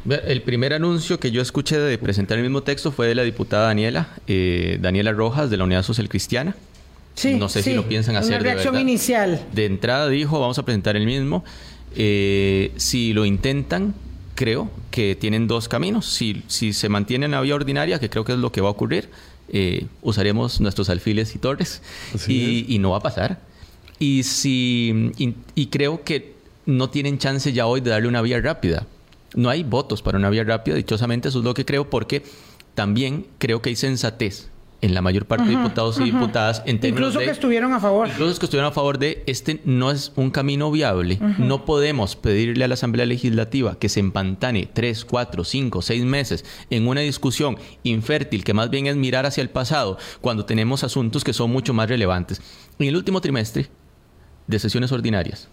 El 0.09 0.43
primer 0.43 0.73
anuncio 0.73 1.21
que 1.21 1.31
yo 1.31 1.43
escuché 1.43 1.79
de 1.79 1.99
presentar 1.99 2.39
el 2.39 2.43
mismo 2.43 2.63
texto 2.63 2.91
fue 2.91 3.07
de 3.07 3.15
la 3.15 3.23
diputada 3.23 3.67
Daniela, 3.67 4.09
eh, 4.27 4.79
Daniela 4.81 5.13
Rojas, 5.13 5.51
de 5.51 5.59
la 5.59 5.65
Unidad 5.65 5.83
Social 5.83 6.09
Cristiana. 6.09 6.57
Sí, 7.15 7.35
no 7.35 7.51
sé 7.51 7.63
si 7.63 7.75
lo 7.75 7.87
piensan 7.87 8.17
hacer. 8.17 8.41
Una 8.41 8.43
reacción 8.43 8.79
inicial. 8.79 9.45
De 9.53 9.67
entrada 9.67 10.09
dijo, 10.09 10.41
vamos 10.41 10.59
a 10.59 10.65
presentar 10.65 10.97
el 10.97 11.05
mismo. 11.05 11.45
Eh, 11.95 12.73
si 12.77 13.13
lo 13.13 13.27
intentan, 13.27 13.95
creo 14.41 14.71
que 14.91 15.17
tienen 15.17 15.47
dos 15.47 15.69
caminos. 15.69 16.07
Si, 16.07 16.43
si 16.47 16.73
se 16.73 16.89
mantiene 16.89 17.27
en 17.27 17.33
la 17.33 17.43
vía 17.43 17.55
ordinaria, 17.55 17.99
que 17.99 18.09
creo 18.09 18.25
que 18.25 18.33
es 18.33 18.39
lo 18.39 18.51
que 18.51 18.63
va 18.63 18.69
a 18.69 18.71
ocurrir, 18.71 19.11
eh, 19.51 19.87
usaremos 20.01 20.63
nuestros 20.63 20.89
alfiles 20.89 21.35
y 21.35 21.39
torres 21.39 21.83
y, 22.27 22.79
no 22.81 22.93
va 22.93 22.97
a 22.97 23.01
pasar. 23.01 23.39
Y, 23.99 24.23
si, 24.23 25.13
y, 25.55 25.67
creo 25.67 26.05
que 26.05 26.37
no 26.65 26.89
tienen 26.89 27.19
chance 27.19 27.53
ya 27.53 27.67
hoy 27.67 27.83
de 27.83 27.91
darle 27.91 28.09
una 28.09 28.23
vía 28.23 28.41
rápida. 28.41 28.87
No 29.35 29.51
hay 29.51 29.63
votos 29.63 30.01
para 30.01 30.17
una 30.17 30.31
vía 30.31 30.45
rápida, 30.45 30.75
dichosamente 30.77 31.29
eso 31.29 31.41
es 31.41 31.45
lo 31.45 31.53
que 31.53 31.67
creo, 31.67 31.91
porque 31.91 32.23
también 32.75 33.27
creo 33.37 33.61
que 33.61 33.69
hay 33.69 33.77
sensatez 33.77 34.49
en 34.81 34.95
la 34.95 35.03
mayor 35.03 35.27
parte 35.27 35.45
de 35.45 35.51
diputados 35.51 35.99
y 36.01 36.05
diputadas 36.05 36.63
en 36.67 36.81
términos 36.81 37.11
incluso 37.11 37.19
que 37.25 37.31
estuvieron 37.31 37.73
a 37.73 37.81
favor. 37.81 38.09
Incluso 38.09 38.39
que 38.39 38.47
estuvieron 38.47 38.71
a 38.71 38.75
favor 38.75 38.99
de 38.99 39.23
este 39.27 39.61
no 39.65 39.91
es 39.91 40.13
un 40.17 40.31
camino 40.31 40.71
viable 40.71 41.19
no 41.39 41.65
podemos 41.65 42.17
pedirle 42.17 42.65
a 42.65 42.69
la 42.69 42.75
Asamblea 42.75 43.07
Legislativa 43.07 43.79
que 43.79 43.89
se 43.89 44.01
empantane 44.01 44.69
tres 44.73 45.05
cuatro 45.05 45.45
cinco 45.45 45.83
seis 45.83 46.05
meses 46.05 46.45
en 46.71 46.89
una 46.89 47.01
discusión 47.01 47.57
infértil 47.83 48.45
que 48.45 48.55
más 48.55 48.71
bien 48.71 48.87
es 48.87 48.97
mirar 48.97 49.27
hacia 49.27 49.43
el 49.43 49.51
pasado 49.51 49.99
cuando 50.21 50.45
tenemos 50.45 50.85
asuntos 50.85 51.25
que 51.25 51.33
son 51.33 51.51
mucho 51.51 51.75
más 51.75 51.89
relevantes. 51.89 52.41
En 52.79 52.89
el 52.89 52.97
último 52.97 53.21
trimestre 53.21 53.69
de 54.47 54.59
sesiones 54.59 54.93
ordinarias 54.93 55.49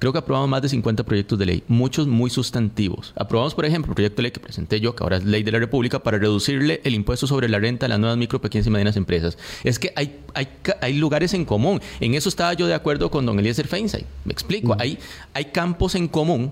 Creo 0.00 0.14
que 0.14 0.18
aprobamos 0.18 0.48
más 0.48 0.62
de 0.62 0.70
50 0.70 1.04
proyectos 1.04 1.38
de 1.38 1.44
ley, 1.44 1.62
muchos 1.68 2.06
muy 2.06 2.30
sustantivos. 2.30 3.12
Aprobamos, 3.16 3.54
por 3.54 3.66
ejemplo, 3.66 3.92
el 3.92 3.94
proyecto 3.96 4.16
de 4.16 4.22
ley 4.22 4.30
que 4.32 4.40
presenté 4.40 4.80
yo, 4.80 4.96
que 4.96 5.04
ahora 5.04 5.18
es 5.18 5.24
ley 5.24 5.42
de 5.42 5.52
la 5.52 5.58
República, 5.58 6.02
para 6.02 6.16
reducirle 6.16 6.80
el 6.84 6.94
impuesto 6.94 7.26
sobre 7.26 7.50
la 7.50 7.58
renta 7.58 7.84
a 7.84 7.88
las 7.90 7.98
nuevas 7.98 8.16
micro, 8.16 8.40
pequeñas 8.40 8.66
y 8.66 8.70
medianas 8.70 8.96
empresas. 8.96 9.36
Es 9.62 9.78
que 9.78 9.92
hay, 9.96 10.20
hay, 10.32 10.48
hay 10.80 10.94
lugares 10.94 11.34
en 11.34 11.44
común. 11.44 11.82
En 12.00 12.14
eso 12.14 12.30
estaba 12.30 12.54
yo 12.54 12.66
de 12.66 12.72
acuerdo 12.72 13.10
con 13.10 13.26
don 13.26 13.38
Eliezer 13.38 13.68
Feinstein. 13.68 14.06
Me 14.24 14.32
explico. 14.32 14.74
Hay, 14.78 14.98
hay 15.34 15.44
campos 15.46 15.94
en 15.94 16.08
común 16.08 16.50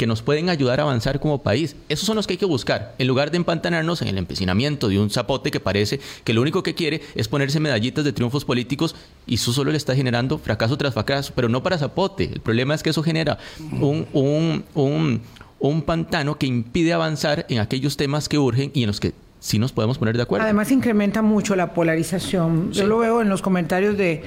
que 0.00 0.06
nos 0.06 0.22
pueden 0.22 0.48
ayudar 0.48 0.80
a 0.80 0.84
avanzar 0.84 1.20
como 1.20 1.42
país. 1.42 1.76
Esos 1.90 2.06
son 2.06 2.16
los 2.16 2.26
que 2.26 2.32
hay 2.32 2.38
que 2.38 2.46
buscar, 2.46 2.94
en 2.96 3.06
lugar 3.06 3.30
de 3.30 3.36
empantanarnos 3.36 4.00
en 4.00 4.08
el 4.08 4.16
empecinamiento 4.16 4.88
de 4.88 4.98
un 4.98 5.10
zapote 5.10 5.50
que 5.50 5.60
parece 5.60 6.00
que 6.24 6.32
lo 6.32 6.40
único 6.40 6.62
que 6.62 6.74
quiere 6.74 7.02
es 7.14 7.28
ponerse 7.28 7.60
medallitas 7.60 8.02
de 8.02 8.14
triunfos 8.14 8.46
políticos 8.46 8.96
y 9.26 9.34
eso 9.34 9.52
solo 9.52 9.70
le 9.70 9.76
está 9.76 9.94
generando 9.94 10.38
fracaso 10.38 10.78
tras 10.78 10.94
fracaso, 10.94 11.34
pero 11.36 11.50
no 11.50 11.62
para 11.62 11.76
zapote. 11.76 12.24
El 12.32 12.40
problema 12.40 12.74
es 12.74 12.82
que 12.82 12.88
eso 12.88 13.02
genera 13.02 13.36
un, 13.78 14.06
un, 14.14 14.64
un, 14.72 15.20
un 15.58 15.82
pantano 15.82 16.38
que 16.38 16.46
impide 16.46 16.94
avanzar 16.94 17.44
en 17.50 17.58
aquellos 17.58 17.98
temas 17.98 18.26
que 18.26 18.38
urgen 18.38 18.70
y 18.72 18.84
en 18.84 18.86
los 18.86 19.00
que 19.00 19.12
sí 19.40 19.58
nos 19.58 19.72
podemos 19.72 19.98
poner 19.98 20.16
de 20.16 20.22
acuerdo. 20.22 20.44
Además 20.44 20.70
incrementa 20.70 21.22
mucho 21.22 21.56
la 21.56 21.72
polarización. 21.72 22.72
Yo 22.72 22.86
lo 22.86 22.98
veo 22.98 23.22
en 23.22 23.28
los 23.28 23.42
comentarios 23.42 23.96
de, 23.96 24.22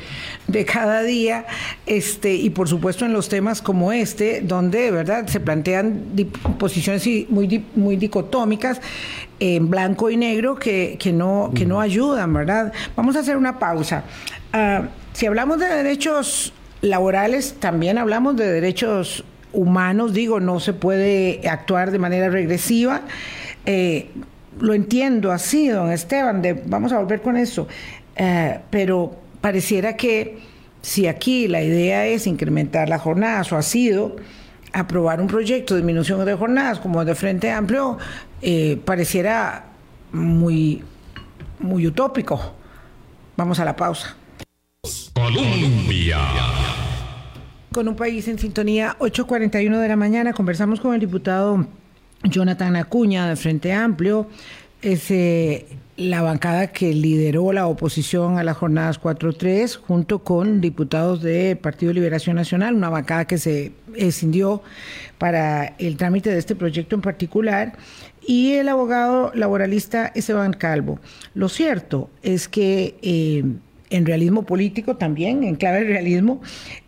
de, 0.47 0.66
cada 0.66 1.03
día, 1.03 1.45
este, 1.86 2.34
y 2.36 2.49
por 2.49 2.68
supuesto 2.68 3.05
en 3.05 3.14
los 3.14 3.30
temas 3.30 3.61
como 3.61 3.93
este, 3.93 4.41
donde 4.41 4.91
verdad 4.91 5.28
se 5.28 5.39
plantean 5.39 6.03
posiciones 6.57 7.07
muy, 7.30 7.64
muy 7.76 7.95
dicotómicas 7.95 8.82
en 9.39 9.70
blanco 9.70 10.09
y 10.09 10.18
negro 10.18 10.55
que, 10.55 10.97
que 10.99 11.14
no, 11.14 11.51
que 11.55 11.66
no 11.66 11.80
ayudan, 11.80 12.34
¿verdad? 12.34 12.74
Vamos 12.95 13.16
a 13.16 13.20
hacer 13.20 13.38
una 13.38 13.59
pausa. 13.59 14.03
Ah, 14.51 14.88
si 15.14 15.28
hablamos 15.28 15.59
de 15.59 15.68
derechos 15.68 16.53
laborales, 16.82 17.55
también 17.59 17.97
hablamos 17.97 18.36
de 18.36 18.51
derechos 18.51 19.24
humanos, 19.51 20.14
digo, 20.14 20.39
no 20.39 20.59
se 20.59 20.74
puede 20.74 21.47
actuar 21.47 21.91
de 21.91 21.99
manera 21.99 22.30
regresiva. 22.30 23.01
Eh, 23.66 24.09
lo 24.60 24.74
entiendo 24.74 25.32
así, 25.32 25.68
don 25.68 25.91
Esteban, 25.91 26.41
de, 26.41 26.54
vamos 26.54 26.91
a 26.91 26.99
volver 26.99 27.22
con 27.22 27.38
eso, 27.38 27.68
eh, 28.16 28.60
pero 28.70 29.16
pareciera 29.41 29.95
que 29.95 30.39
si 30.82 31.08
aquí 31.08 31.47
la 31.47 31.62
idea 31.62 32.06
es 32.06 32.28
incrementar 32.28 32.89
las 32.89 33.01
jornadas 33.01 33.51
o 33.51 33.58
ha 33.58 33.62
sido 33.62 34.16
aprobar 34.74 35.22
un 35.22 35.28
proyecto 35.28 35.76
de 35.76 35.82
disminución 35.82 36.24
de 36.26 36.36
jornadas 36.36 36.80
como 36.80 37.06
de 37.06 37.16
Frente 37.16 37.51
Amplio, 37.51 37.97
eh, 38.41 38.80
pareciera 38.84 39.66
muy, 40.12 40.84
muy 41.60 41.88
utópico. 41.88 42.54
Vamos 43.38 43.60
a 43.60 43.66
la 43.66 43.76
pausa. 43.76 44.16
Colombia. 45.14 46.18
Con 47.72 47.88
un 47.88 47.95
país 47.95 48.28
en 48.28 48.38
sintonía, 48.38 48.95
8.41 48.99 49.80
de 49.80 49.88
la 49.88 49.95
mañana, 49.95 50.34
conversamos 50.34 50.80
con 50.80 50.93
el 50.93 50.99
diputado 50.99 51.66
Jonathan 52.24 52.76
Acuña 52.76 53.28
de 53.28 53.36
Frente 53.36 53.74
Amplio, 53.74 54.28
es 54.82 55.09
eh, 55.11 55.65
la 55.95 56.21
bancada 56.21 56.67
que 56.67 56.93
lideró 56.93 57.53
la 57.53 57.67
oposición 57.67 58.38
a 58.38 58.43
las 58.43 58.57
jornadas 58.57 59.01
4-3 59.01 59.78
junto 59.78 60.19
con 60.19 60.59
diputados 60.59 61.21
del 61.21 61.57
Partido 61.57 61.89
de 61.89 61.95
Liberación 61.95 62.36
Nacional, 62.36 62.76
una 62.76 62.89
bancada 62.89 63.26
que 63.26 63.38
se 63.38 63.71
escindió 63.95 64.61
para 65.17 65.76
el 65.78 65.95
trámite 65.95 66.32
de 66.32 66.39
este 66.39 66.55
proyecto 66.55 66.95
en 66.95 67.01
particular, 67.01 67.78
y 68.26 68.53
el 68.53 68.69
abogado 68.69 69.32
laboralista 69.36 70.11
Esteban 70.15 70.53
Calvo. 70.53 70.99
Lo 71.34 71.49
cierto 71.49 72.09
es 72.21 72.47
que 72.47 72.95
eh, 73.01 73.43
en 73.89 74.05
realismo 74.05 74.43
político 74.43 74.97
también, 74.97 75.43
en 75.43 75.55
clave 75.55 75.84
realismo, 75.84 76.41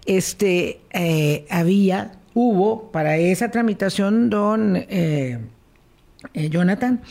este, 0.05 0.79
eh, 0.91 1.45
había 1.49 2.13
hubo 2.35 2.91
para 2.91 3.17
esa 3.17 3.49
tramitación, 3.49 4.29
don 4.29 4.75
eh, 4.75 5.39
eh, 6.33 6.49
Jonathan, 6.49 7.01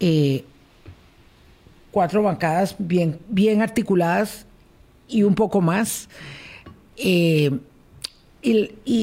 eh, 0.00 0.44
cuatro 1.92 2.22
bancadas 2.22 2.74
bien, 2.78 3.20
bien 3.28 3.62
articuladas 3.62 4.46
y 5.06 5.22
un 5.22 5.36
poco 5.36 5.60
más. 5.60 6.08
Y, 6.96 7.60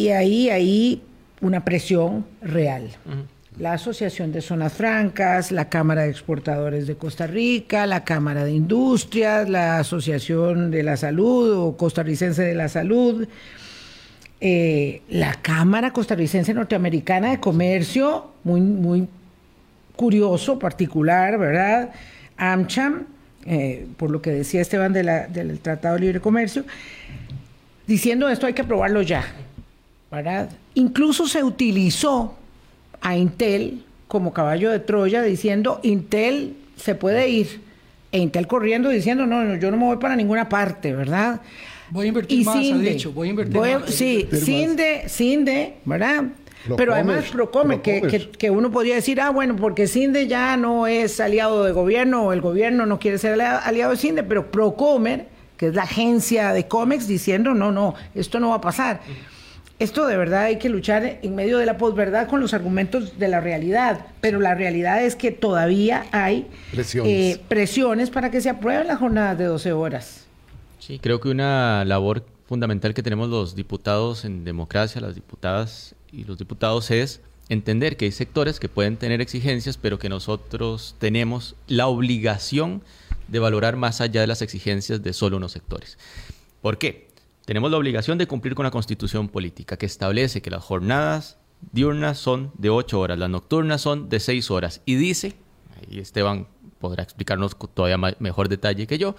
ahí 0.10 0.50
hay 0.50 1.02
una 1.40 1.64
presión 1.64 2.26
real. 2.42 2.90
La 3.58 3.74
Asociación 3.74 4.32
de 4.32 4.42
Zonas 4.42 4.74
Francas, 4.74 5.52
la 5.52 5.70
Cámara 5.70 6.04
de 6.04 6.10
Exportadores 6.10 6.88
de 6.88 6.96
Costa 6.96 7.28
Rica, 7.28 7.86
la 7.86 8.04
Cámara 8.04 8.44
de 8.44 8.54
Industrias, 8.54 9.48
la 9.50 9.80
Asociación 9.80 10.72
de 10.72 10.82
la 10.82 10.98
Salud 10.98 11.58
o 11.58 11.78
Costarricense 11.78 12.42
de 12.42 12.56
la 12.56 12.70
Salud, 12.70 13.28
eh, 14.42 15.02
la 15.10 15.34
Cámara 15.34 15.92
Costarricense 15.92 16.54
Norteamericana 16.54 17.32
de 17.32 17.40
Comercio, 17.40 18.28
muy, 18.44 18.62
muy 18.62 19.08
curioso, 19.96 20.58
particular, 20.58 21.38
¿verdad? 21.38 21.90
AmCham, 22.38 23.06
eh, 23.46 23.86
por 23.98 24.12
lo 24.12 24.22
que 24.22 24.32
decía 24.32 24.62
Esteban 24.62 24.94
del 24.94 25.60
Tratado 25.60 25.96
de 25.96 26.02
Libre 26.02 26.22
Comercio, 26.22 26.64
diciendo 27.86 28.30
esto 28.30 28.48
hay 28.48 28.54
que 28.54 28.62
aprobarlo 28.62 29.02
ya, 29.02 29.26
¿verdad? 30.10 30.50
Incluso 30.74 31.28
se 31.28 31.44
utilizó 31.44 32.38
a 33.02 33.18
Intel 33.18 33.84
como 34.08 34.32
caballo 34.32 34.72
de 34.72 34.80
Troya 34.80 35.22
diciendo 35.22 35.82
Intel 35.84 36.56
se 36.78 36.96
puede 36.96 37.28
ir, 37.28 37.62
e 38.14 38.20
Intel 38.20 38.48
corriendo 38.48 38.88
diciendo 38.88 39.26
no, 39.26 39.44
no 39.44 39.56
yo 39.56 39.70
no 39.70 39.76
me 39.76 39.84
voy 39.84 39.98
para 39.98 40.16
ninguna 40.16 40.48
parte, 40.48 40.96
¿verdad? 40.96 41.42
Voy 41.92 42.06
a 42.06 42.10
invertir 42.10 42.46
más, 42.46 42.56
ha 42.56 42.78
dicho. 42.78 43.12
Voy 43.12 43.28
a 43.28 43.32
invertir 43.32 43.60
más. 43.60 43.90
Sí, 43.94 44.28
Cinde, 44.32 45.04
Cinde, 45.08 45.76
¿verdad? 45.86 46.26
Pero 46.76 46.94
además 46.94 47.26
Procome, 47.32 47.82
que, 47.82 48.30
que, 48.38 48.50
uno 48.50 48.70
podría 48.70 48.96
decir, 48.96 49.22
ah, 49.22 49.30
bueno, 49.30 49.56
porque 49.56 49.88
Cinde 49.88 50.28
ya 50.28 50.58
no 50.58 50.88
es 50.88 51.20
aliado 51.20 51.64
de 51.64 51.72
gobierno 51.72 52.24
o 52.24 52.34
el 52.34 52.42
gobierno 52.42 52.86
no 52.86 53.00
quiere 53.00 53.18
ser 53.18 53.42
aliado 53.42 53.92
de 53.92 53.98
Cinde, 53.98 54.24
pero 54.24 54.52
Procomer, 54.52 55.28
que 55.58 55.68
es 55.68 55.76
la 55.76 55.84
agencia 55.84 56.52
de 56.52 56.68
cómics, 56.68 57.08
diciendo, 57.08 57.54
no, 57.54 57.72
no, 57.72 57.96
esto 58.14 58.40
no 58.40 58.50
va 58.50 58.56
a 58.56 58.62
pasar. 58.62 59.02
Esto 59.80 60.06
de 60.08 60.18
verdad 60.18 60.44
hay 60.44 60.58
que 60.58 60.68
luchar 60.68 61.20
en 61.22 61.36
medio 61.36 61.58
de 61.58 61.66
la 61.66 61.78
posverdad 61.78 62.28
con 62.28 62.42
los 62.42 62.54
argumentos 62.54 63.18
de 63.18 63.30
la 63.30 63.40
realidad, 63.40 64.08
pero 64.20 64.42
la 64.42 64.54
realidad 64.54 65.02
es 65.06 65.16
que 65.16 65.32
todavía 65.32 66.06
hay 66.12 66.48
presiones, 66.72 67.38
eh, 67.38 67.42
presiones 67.48 68.10
para 68.10 68.30
que 68.30 68.42
se 68.42 68.50
aprueben 68.50 68.88
las 68.88 69.00
jornadas 69.00 69.38
de 69.38 69.46
12 69.46 69.72
horas. 69.72 70.29
Sí, 70.80 71.00
creo 71.00 71.20
que 71.20 71.30
una 71.30 71.86
labor 71.86 72.26
fundamental 72.48 72.94
que 72.94 73.04
tenemos 73.04 73.30
los 73.30 73.56
diputados 73.56 74.26
en 74.26 74.44
democracia, 74.44 75.02
las 75.02 75.16
diputadas 75.16 75.96
y 76.12 76.24
los 76.24 76.38
diputados 76.38 76.90
es 76.90 77.22
entender 77.50 77.98
que 77.98 78.06
hay 78.06 78.12
sectores 78.12 78.60
que 78.60 78.70
pueden 78.70 78.98
tener 78.98 79.22
exigencias, 79.22 79.78
pero 79.78 80.00
que 80.00 80.10
nosotros 80.10 80.96
tenemos 81.00 81.56
la 81.68 81.88
obligación 81.88 82.82
de 83.28 83.40
valorar 83.40 83.76
más 83.76 84.02
allá 84.02 84.22
de 84.22 84.28
las 84.28 84.42
exigencias 84.42 85.04
de 85.04 85.14
solo 85.14 85.38
unos 85.38 85.52
sectores. 85.52 85.98
¿Por 86.62 86.78
qué? 86.78 87.08
Tenemos 87.46 87.72
la 87.72 87.78
obligación 87.78 88.18
de 88.18 88.28
cumplir 88.28 88.56
con 88.56 88.64
la 88.64 88.72
constitución 88.72 89.28
política 89.30 89.78
que 89.78 89.86
establece 89.86 90.42
que 90.42 90.52
las 90.52 90.64
jornadas 90.64 91.38
diurnas 91.72 92.18
son 92.18 92.52
de 92.58 92.70
ocho 92.70 93.00
horas, 93.00 93.18
las 93.18 93.30
nocturnas 93.30 93.82
son 93.82 94.10
de 94.10 94.20
seis 94.20 94.50
horas 94.52 94.82
y 94.86 94.96
dice, 94.96 95.36
y 95.90 96.00
Esteban 96.00 96.48
podrá 96.80 97.04
explicarnos 97.04 97.58
todavía 97.74 97.98
mejor 98.20 98.50
detalle 98.50 98.88
que 98.88 98.98
yo, 98.98 99.16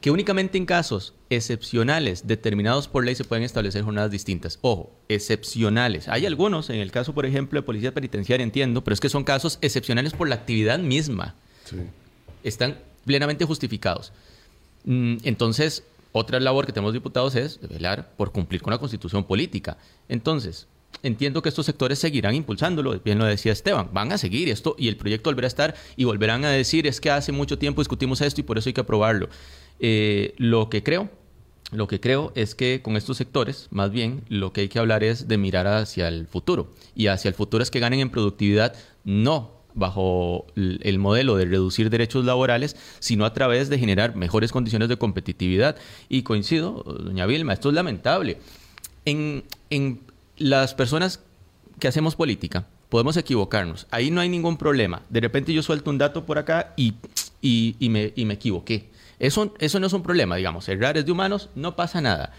que 0.00 0.10
únicamente 0.10 0.58
en 0.58 0.66
casos 0.66 1.14
excepcionales 1.28 2.26
determinados 2.26 2.86
por 2.86 3.04
ley 3.04 3.14
se 3.14 3.24
pueden 3.24 3.44
establecer 3.44 3.82
jornadas 3.82 4.10
distintas. 4.10 4.58
Ojo, 4.62 4.92
excepcionales. 5.08 6.08
Hay 6.08 6.24
algunos, 6.24 6.70
en 6.70 6.76
el 6.76 6.92
caso, 6.92 7.14
por 7.14 7.26
ejemplo, 7.26 7.60
de 7.60 7.66
policía 7.66 7.92
penitenciaria, 7.92 8.44
entiendo, 8.44 8.84
pero 8.84 8.94
es 8.94 9.00
que 9.00 9.08
son 9.08 9.24
casos 9.24 9.58
excepcionales 9.60 10.12
por 10.12 10.28
la 10.28 10.36
actividad 10.36 10.78
misma. 10.78 11.34
Están 12.44 12.78
plenamente 13.04 13.44
justificados. 13.44 14.12
Mm, 14.84 15.16
entonces, 15.24 15.82
otra 16.12 16.38
labor 16.38 16.64
que 16.64 16.72
tenemos 16.72 16.92
diputados 16.92 17.34
es 17.34 17.60
velar 17.60 18.12
por 18.16 18.32
cumplir 18.32 18.62
con 18.62 18.70
la 18.70 18.78
constitución 18.78 19.24
política. 19.24 19.78
Entonces, 20.08 20.68
entiendo 21.02 21.42
que 21.42 21.48
estos 21.48 21.66
sectores 21.66 21.98
seguirán 21.98 22.34
impulsándolo, 22.34 22.98
bien 23.00 23.18
lo 23.18 23.24
decía 23.24 23.52
Esteban, 23.52 23.90
van 23.92 24.12
a 24.12 24.18
seguir 24.18 24.48
esto 24.48 24.74
y 24.78 24.88
el 24.88 24.96
proyecto 24.96 25.30
volverá 25.30 25.46
a 25.46 25.48
estar 25.48 25.74
y 25.96 26.04
volverán 26.04 26.44
a 26.44 26.50
decir 26.50 26.86
es 26.86 27.00
que 27.00 27.10
hace 27.10 27.32
mucho 27.32 27.58
tiempo 27.58 27.80
discutimos 27.80 28.20
esto 28.20 28.40
y 28.40 28.44
por 28.44 28.58
eso 28.58 28.68
hay 28.68 28.72
que 28.72 28.80
aprobarlo. 28.80 29.28
Eh, 29.80 30.34
lo 30.38 30.68
que 30.68 30.82
creo 30.82 31.08
Lo 31.70 31.86
que 31.86 32.00
creo 32.00 32.32
es 32.34 32.54
que 32.54 32.80
con 32.80 32.96
estos 32.96 33.18
sectores, 33.18 33.68
más 33.70 33.90
bien, 33.90 34.22
lo 34.30 34.52
que 34.52 34.62
hay 34.62 34.68
que 34.68 34.78
hablar 34.78 35.04
es 35.04 35.28
de 35.28 35.36
mirar 35.36 35.66
hacia 35.66 36.08
el 36.08 36.26
futuro. 36.26 36.72
Y 36.94 37.08
hacia 37.08 37.28
el 37.28 37.34
futuro 37.34 37.62
es 37.62 37.70
que 37.70 37.78
ganen 37.78 38.00
en 38.00 38.08
productividad, 38.08 38.74
no 39.04 39.52
bajo 39.74 40.46
el 40.56 40.98
modelo 40.98 41.36
de 41.36 41.44
reducir 41.44 41.90
derechos 41.90 42.24
laborales, 42.24 42.74
sino 43.00 43.26
a 43.26 43.32
través 43.34 43.68
de 43.68 43.78
generar 43.78 44.16
mejores 44.16 44.50
condiciones 44.50 44.88
de 44.88 44.96
competitividad. 44.96 45.76
Y 46.08 46.22
coincido, 46.22 46.82
doña 46.82 47.26
Vilma, 47.26 47.52
esto 47.52 47.68
es 47.68 47.74
lamentable. 47.74 48.38
En, 49.04 49.44
en 49.68 50.00
las 50.38 50.74
personas 50.74 51.20
que 51.78 51.86
hacemos 51.86 52.16
política, 52.16 52.66
podemos 52.88 53.16
equivocarnos. 53.18 53.86
Ahí 53.90 54.10
no 54.10 54.22
hay 54.22 54.30
ningún 54.30 54.56
problema. 54.56 55.02
De 55.10 55.20
repente 55.20 55.52
yo 55.52 55.62
suelto 55.62 55.90
un 55.90 55.98
dato 55.98 56.24
por 56.24 56.38
acá 56.38 56.72
y, 56.76 56.94
y, 57.42 57.88
me, 57.90 58.12
y 58.16 58.24
me 58.24 58.34
equivoqué. 58.34 58.88
Eso, 59.18 59.54
eso 59.58 59.80
no 59.80 59.86
es 59.86 59.92
un 59.92 60.02
problema, 60.02 60.36
digamos. 60.36 60.68
Errar 60.68 60.96
es 60.98 61.06
de 61.06 61.12
humanos, 61.12 61.48
no 61.54 61.74
pasa 61.76 62.00
nada. 62.00 62.32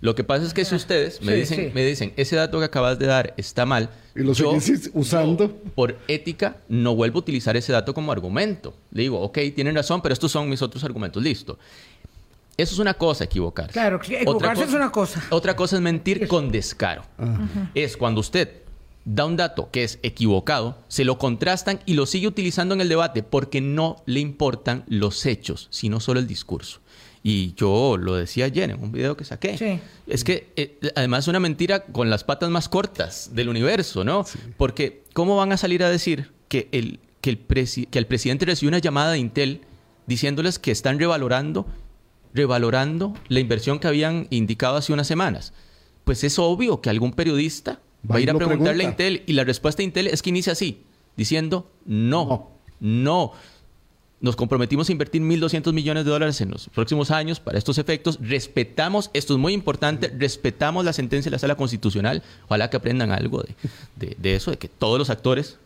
Lo 0.00 0.14
que 0.14 0.24
pasa 0.24 0.44
es 0.44 0.52
que 0.52 0.64
si 0.64 0.74
ustedes 0.74 1.22
me, 1.22 1.32
Sí, 1.32 1.40
dicen, 1.40 1.56
sí. 1.68 1.70
me 1.74 1.84
dicen, 1.84 2.12
ese 2.16 2.36
dato 2.36 2.58
que 2.58 2.64
acabas 2.66 2.98
de 2.98 3.06
dar 3.06 3.32
está 3.36 3.64
mal, 3.64 3.88
Y 4.14 4.20
lo 4.20 4.34
seguís 4.34 4.90
usando. 4.92 5.46
yo, 5.46 5.54
por 5.74 5.96
ética, 6.08 6.56
no 6.68 6.94
vuelvo 6.94 7.18
a 7.18 7.20
utilizar 7.20 7.56
ese 7.56 7.72
dato 7.72 7.94
como 7.94 8.12
argumento. 8.12 8.74
Le 8.90 9.02
digo, 9.02 9.20
ok, 9.20 9.38
tienen 9.54 9.74
razón, 9.74 10.02
pero 10.02 10.12
estos 10.12 10.30
son 10.32 10.48
mis 10.50 10.60
otros 10.60 10.84
argumentos, 10.84 11.22
listo. 11.22 11.58
Eso 12.56 12.74
es 12.74 12.78
una 12.78 12.94
cosa, 12.94 13.24
equivocarse. 13.24 13.72
Claro, 13.72 13.98
que 13.98 14.16
equivocarse 14.16 14.64
es 14.64 14.72
una 14.74 14.90
cosa. 14.92 15.22
Otra 15.30 15.56
cosa 15.56 15.76
es 15.76 15.82
mentir 15.82 16.28
con 16.28 16.50
descaro. 16.52 17.02
Es 17.74 17.96
cuando 17.96 18.20
usted 18.20 18.63
da 19.04 19.26
un 19.26 19.36
dato 19.36 19.70
que 19.70 19.84
es 19.84 19.98
equivocado, 20.02 20.78
se 20.88 21.04
lo 21.04 21.18
contrastan 21.18 21.80
y 21.86 21.94
lo 21.94 22.06
sigue 22.06 22.26
utilizando 22.26 22.74
en 22.74 22.80
el 22.80 22.88
debate 22.88 23.22
porque 23.22 23.60
no 23.60 23.96
le 24.06 24.20
importan 24.20 24.84
los 24.86 25.26
hechos, 25.26 25.68
sino 25.70 26.00
solo 26.00 26.20
el 26.20 26.26
discurso. 26.26 26.80
Y 27.22 27.54
yo 27.54 27.96
lo 27.96 28.16
decía 28.16 28.44
ayer 28.44 28.70
en 28.70 28.82
un 28.82 28.92
video 28.92 29.16
que 29.16 29.24
saqué. 29.24 29.56
Sí. 29.56 29.80
Es 30.06 30.24
que 30.24 30.52
eh, 30.56 30.78
además 30.94 31.24
es 31.24 31.28
una 31.28 31.40
mentira 31.40 31.84
con 31.84 32.10
las 32.10 32.22
patas 32.22 32.50
más 32.50 32.68
cortas 32.68 33.30
del 33.34 33.48
universo, 33.48 34.04
¿no? 34.04 34.26
Porque 34.58 35.04
¿cómo 35.14 35.36
van 35.36 35.52
a 35.52 35.56
salir 35.56 35.82
a 35.82 35.88
decir 35.88 36.32
que 36.48 36.68
el, 36.72 37.00
que, 37.22 37.30
el 37.30 37.48
presi- 37.48 37.88
que 37.88 37.98
el 37.98 38.06
presidente 38.06 38.44
recibió 38.44 38.68
una 38.68 38.78
llamada 38.78 39.12
de 39.12 39.18
Intel 39.18 39.62
diciéndoles 40.06 40.58
que 40.58 40.70
están 40.70 40.98
revalorando, 40.98 41.66
revalorando 42.34 43.14
la 43.28 43.40
inversión 43.40 43.78
que 43.78 43.88
habían 43.88 44.26
indicado 44.28 44.76
hace 44.76 44.92
unas 44.92 45.06
semanas? 45.06 45.54
Pues 46.04 46.24
es 46.24 46.38
obvio 46.38 46.82
que 46.82 46.90
algún 46.90 47.12
periodista 47.12 47.80
va, 48.10 48.16
a 48.16 48.20
ir 48.20 48.30
a 48.30 48.34
preguntarle 48.34 48.84
a. 48.84 48.88
Intel 48.88 49.22
y 49.26 49.32
la 49.34 49.44
respuesta 49.44 49.78
de 49.78 49.84
Intel 49.84 50.06
es 50.08 50.22
que 50.22 50.30
inicia 50.30 50.52
así, 50.52 50.80
diciendo 51.16 51.70
no, 51.86 52.24
No. 52.26 52.50
no. 52.80 53.32
Nos 54.20 54.36
comprometimos 54.36 54.88
a 54.88 54.92
invertir 54.92 55.20
1.200 55.20 55.72
millones 55.74 56.06
de 56.06 56.10
dólares 56.10 56.40
en 56.40 56.50
los 56.50 56.68
próximos 56.70 57.10
años 57.10 57.40
para 57.40 57.58
estos 57.58 57.76
efectos. 57.76 58.18
Respetamos, 58.22 59.10
esto 59.12 59.34
es 59.34 59.38
muy 59.38 59.52
importante, 59.52 60.10
respetamos 60.16 60.82
la 60.84 60.94
sentencia 60.94 61.28
de 61.28 61.34
la 61.34 61.38
Sala 61.38 61.56
Constitucional. 61.56 62.22
Ojalá 62.46 62.70
que 62.70 62.78
aprendan 62.78 63.12
algo 63.12 63.42
de, 63.42 63.54
de- 63.96 64.16
de 64.18 64.34
eso, 64.36 64.50
de 64.50 64.56
que 64.56 64.68
todos 64.68 64.98
los 64.98 65.10
actores 65.10 65.58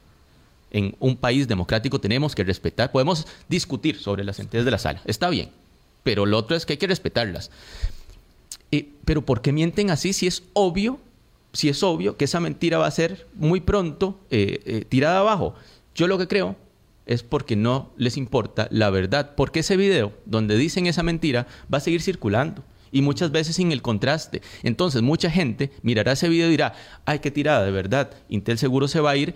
en 0.73 0.97
un 0.99 1.17
país 1.17 1.47
democrático 1.47 2.01
tenemos 2.01 2.35
que 2.35 2.43
respetar. 2.43 2.91
Podemos 2.91 3.29
discutir 3.49 4.01
sobre 4.01 4.25
las 4.25 4.37
sentencias 4.37 4.65
de 4.65 4.71
la 4.73 4.79
Sala, 4.79 5.03
está 5.05 5.31
bien, 5.31 5.51
pero 6.03 6.27
lo 6.27 6.37
otro 6.37 6.57
es 6.57 6.67
que 6.67 6.73
hay 6.73 6.79
que 6.79 6.89
respetarlas. 6.89 7.51
Eh, 8.73 8.89
pero 9.05 9.23
¿por 9.25 9.41
qué 9.41 9.53
mienten 9.53 9.91
así 9.91 10.13
si 10.13 10.27
es 10.27 10.43
obvio, 10.53 10.99
si 11.53 11.69
es 11.69 11.83
obvio 11.83 12.17
que 12.17 12.25
esa 12.25 12.41
mentira 12.41 12.79
va 12.79 12.87
a 12.87 12.91
ser 12.91 13.27
muy 13.35 13.61
pronto 13.61 14.21
eh, 14.31 14.61
eh, 14.65 14.85
tirada 14.89 15.21
abajo? 15.21 15.55
Yo 15.95 16.07
lo 16.07 16.19
que 16.19 16.29
creo 16.29 16.57
es 17.07 17.23
porque 17.23 17.57
no 17.57 17.91
les 17.97 18.17
importa 18.17 18.69
la 18.71 18.91
verdad, 18.91 19.35
porque 19.35 19.61
ese 19.61 19.77
video 19.77 20.13
donde 20.27 20.57
dicen 20.57 20.87
esa 20.87 21.03
mentira 21.03 21.47
va 21.73 21.79
a 21.79 21.81
seguir 21.81 22.03
circulando 22.03 22.63
y 22.93 23.03
muchas 23.03 23.31
veces 23.31 23.57
sin 23.57 23.73
el 23.73 23.83
contraste. 23.83 24.43
Entonces 24.63 25.03
mucha 25.03 25.31
gente 25.31 25.73
mirará 25.83 26.13
ese 26.13 26.29
video 26.29 26.49
y 26.49 26.53
dirá, 26.53 26.75
ay, 27.05 27.19
qué 27.21 27.31
tirada, 27.31 27.65
de 27.65 27.71
verdad, 27.71 28.11
Intel 28.29 28.59
seguro 28.59 28.89
se 28.89 29.01
va 29.01 29.11
a 29.11 29.17
ir 29.17 29.35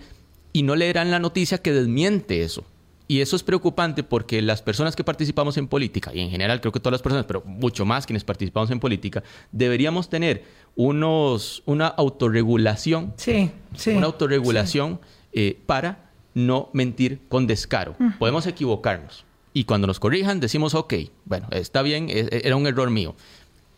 y 0.53 0.63
no 0.63 0.75
leerán 0.75 1.11
la 1.11 1.19
noticia 1.19 1.57
que 1.57 1.73
desmiente 1.73 2.43
eso. 2.43 2.63
Y 3.07 3.19
eso 3.21 3.35
es 3.35 3.43
preocupante 3.43 4.01
porque 4.03 4.41
las 4.41 4.61
personas 4.61 4.95
que 4.95 5.03
participamos 5.03 5.57
en 5.57 5.67
política, 5.67 6.11
y 6.13 6.19
en 6.21 6.29
general 6.29 6.61
creo 6.61 6.71
que 6.71 6.79
todas 6.79 6.93
las 6.93 7.01
personas, 7.01 7.25
pero 7.25 7.43
mucho 7.45 7.85
más 7.85 8.05
quienes 8.05 8.23
participamos 8.23 8.71
en 8.71 8.79
política, 8.79 9.23
deberíamos 9.51 10.09
tener 10.09 10.45
unos, 10.75 11.63
una 11.65 11.87
autorregulación, 11.87 13.13
Sí, 13.17 13.51
sí. 13.75 13.91
una 13.91 14.05
autorregulación 14.07 14.99
eh, 15.33 15.59
para 15.65 16.09
no 16.33 16.69
mentir 16.73 17.19
con 17.29 17.45
descaro. 17.45 17.95
Podemos 18.19 18.47
equivocarnos. 18.47 19.25
Y 19.53 19.65
cuando 19.65 19.85
nos 19.85 19.99
corrijan 19.99 20.39
decimos, 20.39 20.73
ok, 20.73 20.93
bueno, 21.25 21.47
está 21.51 21.81
bien, 21.83 22.09
e- 22.09 22.19
e- 22.31 22.41
era 22.45 22.55
un 22.55 22.65
error 22.65 22.89
mío. 22.89 23.15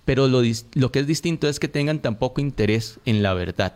Pero 0.05 0.27
lo, 0.27 0.41
lo 0.75 0.91
que 0.91 0.99
es 0.99 1.07
distinto 1.07 1.49
es 1.49 1.59
que 1.59 1.67
tengan 1.67 1.99
tan 1.99 2.15
poco 2.17 2.39
interés 2.39 2.99
en 3.05 3.23
la 3.23 3.33
verdad 3.33 3.75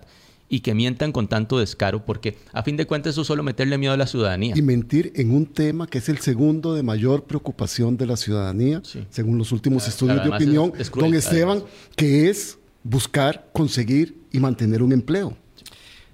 y 0.50 0.62
que 0.62 0.74
mientan 0.74 1.12
con 1.12 1.28
tanto 1.28 1.60
descaro, 1.60 2.04
porque 2.06 2.36
a 2.54 2.64
fin 2.64 2.76
de 2.76 2.88
cuentas 2.88 3.12
eso 3.14 3.22
es 3.22 3.28
solo 3.28 3.43
meterle 3.43 3.78
miedo 3.78 3.93
a 3.93 3.97
la 3.97 4.08
ciudadanía. 4.08 4.54
Y 4.58 4.62
mentir 4.64 5.12
en 5.16 5.32
un 5.32 5.45
tema 5.45 5.86
que 5.88 6.00
es 6.00 6.10
el 6.10 6.18
segundo 6.18 6.74
de 6.74 6.82
mayor 6.84 7.26
preocupación 7.26 7.95
de 7.97 8.08
la 8.08 8.18
ciudadanía, 8.18 8.82
Sí. 8.84 9.06
según 9.12 9.38
los 9.38 9.52
últimos 9.52 9.84
Claro, 9.84 9.91
estudios 9.91 10.16
claro, 10.22 10.30
de 10.32 10.36
opinión, 10.43 10.72
es- 10.76 10.82
es 10.82 10.89
cruel, 10.89 11.12
don 11.12 11.18
Esteban, 11.20 11.58
además. 11.60 11.72
que 11.95 12.30
es 12.30 12.58
buscar, 12.84 13.50
conseguir 13.54 14.16
y 14.32 14.39
mantener 14.39 14.82
un 14.82 14.91
empleo. 14.91 15.38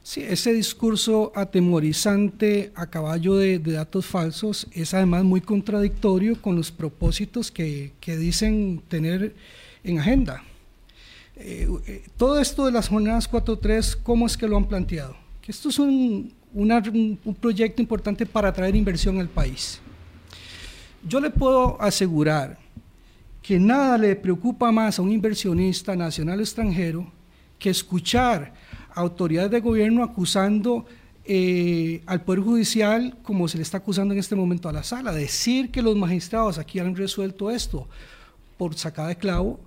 Sí, 0.03 0.21
ese 0.21 0.53
discurso 0.53 1.31
atemorizante 1.35 2.71
a 2.75 2.87
caballo 2.87 3.37
de, 3.37 3.57
de 3.59 3.71
datos 3.71 4.05
falsos 4.05 4.67
es 4.71 4.93
además 4.93 5.23
muy 5.23 5.41
contradictorio 5.41 6.41
con 6.41 6.55
los 6.55 6.71
propósitos 6.71 7.51
que, 7.51 7.93
que 7.99 8.15
dicen 8.17 8.81
tener 8.87 9.33
en 9.83 9.99
agenda. 9.99 10.43
Eh, 11.37 11.67
eh, 11.87 12.03
todo 12.15 12.39
esto 12.39 12.65
de 12.65 12.71
las 12.71 12.87
jornadas 12.87 13.29
4.3, 13.29 13.97
¿cómo 14.01 14.25
es 14.25 14.37
que 14.37 14.47
lo 14.47 14.55
han 14.55 14.65
planteado? 14.65 15.15
Que 15.41 15.51
esto 15.51 15.69
es 15.69 15.79
un, 15.79 16.33
proyecto 17.41 17.81
importante 17.81 18.25
para 18.25 18.49
atraer 18.49 18.75
inversión 18.75 19.19
al 19.19 19.27
país. 19.27 19.81
Yo 21.07 21.19
le 21.19 21.29
puedo 21.29 21.79
asegurar 21.81 22.57
que 23.41 23.59
nada 23.59 23.97
le 23.97 24.15
preocupa 24.15 24.71
más 24.71 24.97
a 24.97 25.01
un 25.01 25.11
inversionista 25.11 25.95
nacional 25.95 26.39
o 26.39 26.41
extranjero 26.41 27.11
que 27.59 27.69
escuchar 27.69 28.53
a 28.93 29.01
autoridades 29.01 29.51
de 29.51 29.59
gobierno 29.59 30.03
acusando 30.03 30.85
eh, 31.25 32.01
al 32.05 32.21
Poder 32.21 32.41
Judicial 32.41 33.17
como 33.21 33.47
se 33.47 33.57
le 33.57 33.63
está 33.63 33.77
acusando 33.77 34.13
en 34.13 34.19
este 34.19 34.35
momento 34.35 34.69
a 34.69 34.73
la 34.73 34.83
sala, 34.83 35.11
decir 35.11 35.71
que 35.71 35.81
los 35.81 35.95
magistrados 35.95 36.57
aquí 36.57 36.79
han 36.79 36.95
resuelto 36.95 37.51
esto 37.51 37.87
por 38.57 38.75
sacada 38.75 39.09
de 39.09 39.17
clavo, 39.17 39.59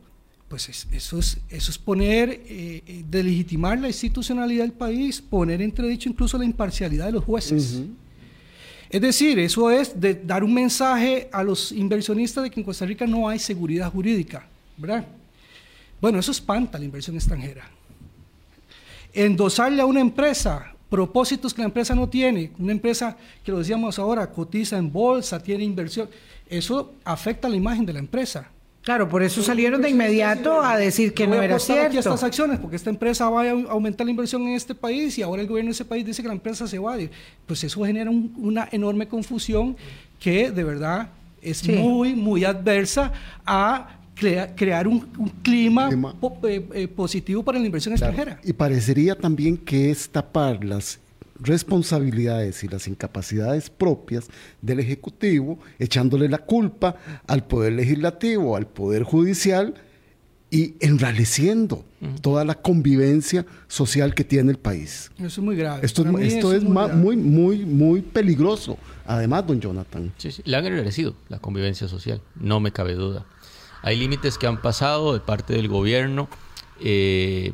pues 0.49 0.69
es- 0.69 0.87
eso, 0.93 1.19
es, 1.19 1.39
eso 1.51 1.71
es 1.71 1.79
poner, 1.79 2.31
eh, 2.31 2.83
eh, 2.87 3.05
delegitimar 3.11 3.79
la 3.79 3.89
institucionalidad 3.89 4.63
del 4.65 4.73
país, 4.73 5.21
poner 5.21 5.61
entredicho 5.63 6.09
incluso 6.09 6.39
la 6.39 6.45
imparcialidad 6.45 7.07
de 7.07 7.13
los 7.13 7.25
jueces. 7.25 7.81
Es 8.91 9.01
decir, 9.03 9.39
eso 9.39 9.71
es 9.71 10.01
de 10.01 10.15
dar 10.15 10.43
un 10.43 10.55
mensaje 10.55 11.29
a 11.31 11.43
los 11.43 11.73
inversionistas 11.73 12.43
de 12.45 12.51
que 12.51 12.61
en 12.61 12.65
Costa 12.65 12.87
Rica 12.87 13.07
no 13.07 13.29
hay 13.29 13.39
seguridad 13.39 13.93
jurídica, 13.93 14.47
¿verdad? 14.79 15.07
Bueno, 16.01 16.19
eso 16.19 16.31
espanta 16.31 16.79
la 16.79 16.87
inversión 16.87 17.15
extranjera. 17.17 17.69
Endosarle 19.13 19.83
a 19.83 19.87
una 19.87 20.01
empresa 20.01 20.75
propósitos 20.89 21.53
que 21.53 21.61
la 21.61 21.67
empresa 21.67 21.95
no 21.95 22.09
tiene, 22.09 22.53
una 22.59 22.73
empresa 22.73 23.15
que 23.45 23.53
lo 23.53 23.59
decíamos 23.59 23.99
ahora, 23.99 24.31
cotiza 24.31 24.79
en 24.79 24.91
bolsa, 24.91 25.43
tiene 25.43 25.65
inversión, 25.65 26.09
eso 26.49 26.95
afecta 27.05 27.47
la 27.49 27.57
imagen 27.57 27.85
de 27.85 27.93
la 27.93 27.99
empresa. 27.99 28.51
Claro, 28.89 29.07
por 29.07 29.23
eso 29.23 29.43
salieron 29.43 29.83
de 29.83 29.91
inmediato 29.91 30.63
a 30.63 30.79
decir 30.79 31.13
que 31.13 31.25
Yo 31.25 31.29
voy 31.29 31.37
no 31.37 31.43
a 31.43 31.45
era 31.45 31.55
apostar 31.57 31.77
aquí 31.77 31.87
a 31.89 31.91
cierto. 32.01 32.09
estas 32.15 32.25
acciones 32.25 32.59
porque 32.59 32.77
esta 32.77 32.89
empresa 32.89 33.29
va 33.29 33.43
a 33.43 33.51
aumentar 33.51 34.07
la 34.07 34.13
inversión 34.13 34.41
en 34.49 34.55
este 34.55 34.75
país 34.75 35.19
y 35.19 35.23
ahora 35.23 35.43
el 35.43 35.49
gobierno 35.49 35.69
de 35.69 35.73
ese 35.73 35.85
país 35.85 36.07
dice 36.07 36.23
que 36.23 36.29
la 36.29 36.33
empresa 36.33 36.67
se 36.67 36.79
va. 36.79 36.97
Pues 37.45 37.63
eso 37.65 37.85
genera 37.85 38.11
un- 38.11 38.33
una 38.39 38.67
enorme 38.73 39.07
confusión 39.07 39.77
que 40.19 40.51
de 40.51 40.65
verdad 40.65 41.11
es 41.43 41.59
Sí. 41.59 41.73
muy, 41.73 42.15
muy 42.15 42.47
adversa 42.47 43.13
a 43.45 43.99
crea- 44.15 44.57
crear 44.57 44.89
un, 44.89 45.07
un 45.19 45.29
clima, 45.43 45.89
Clima. 45.89 46.15
po- 46.19 46.39
eh, 46.49 46.67
eh, 46.73 46.89
positivo 46.89 47.43
para 47.43 47.59
la 47.59 47.67
inversión 47.67 47.95
Claro. 47.95 48.11
extranjera. 48.15 48.41
Y 48.43 48.55
parecería 48.55 49.15
también 49.15 49.59
que 49.59 49.91
es 49.91 50.09
tapar 50.09 50.65
las 50.65 50.99
responsabilidades 51.41 52.65
y 52.65 52.69
las 52.69 52.89
incapacidades 52.89 53.71
propias 53.71 54.29
del 54.63 54.81
Ejecutivo, 54.81 55.59
echándole 55.79 56.29
la 56.29 56.39
culpa 56.39 56.97
al 57.27 57.47
Poder 57.47 57.75
Legislativo, 57.75 58.57
al 58.57 58.67
Poder 58.67 59.03
Judicial 59.03 59.75
y 60.51 60.75
enraleciendo 60.81 61.85
toda 62.23 62.45
la 62.45 62.55
convivencia 62.55 63.45
social 63.67 64.15
que 64.15 64.25
tiene 64.25 64.51
el 64.53 64.59
país. 64.59 65.11
Eso 65.17 65.27
es 65.27 65.39
muy 65.39 65.57
grave. 65.57 65.85
Esto, 65.85 66.05
Para 66.05 66.25
es, 66.25 66.35
esto 66.35 66.51
muy, 66.61 67.17
muy, 67.17 67.67
muy 67.67 68.01
peligroso. 68.01 68.79
Además, 69.07 69.47
don 69.47 69.61
Jonathan. 69.61 70.13
Sí, 70.17 70.33
sí. 70.33 70.43
Le 70.45 70.57
han 70.57 70.65
enrarecido 70.67 71.17
la 71.29 71.39
convivencia 71.39 71.89
social, 71.89 72.23
no 72.37 72.61
me 72.61 72.73
cabe 72.73 72.95
duda. 72.95 73.27
Hay 73.83 73.97
límites 73.97 74.39
que 74.39 74.47
han 74.47 74.61
pasado 74.61 75.13
de 75.13 75.21
parte 75.21 75.55
del 75.55 75.69
gobierno. 75.69 76.29
Eh, 76.81 77.53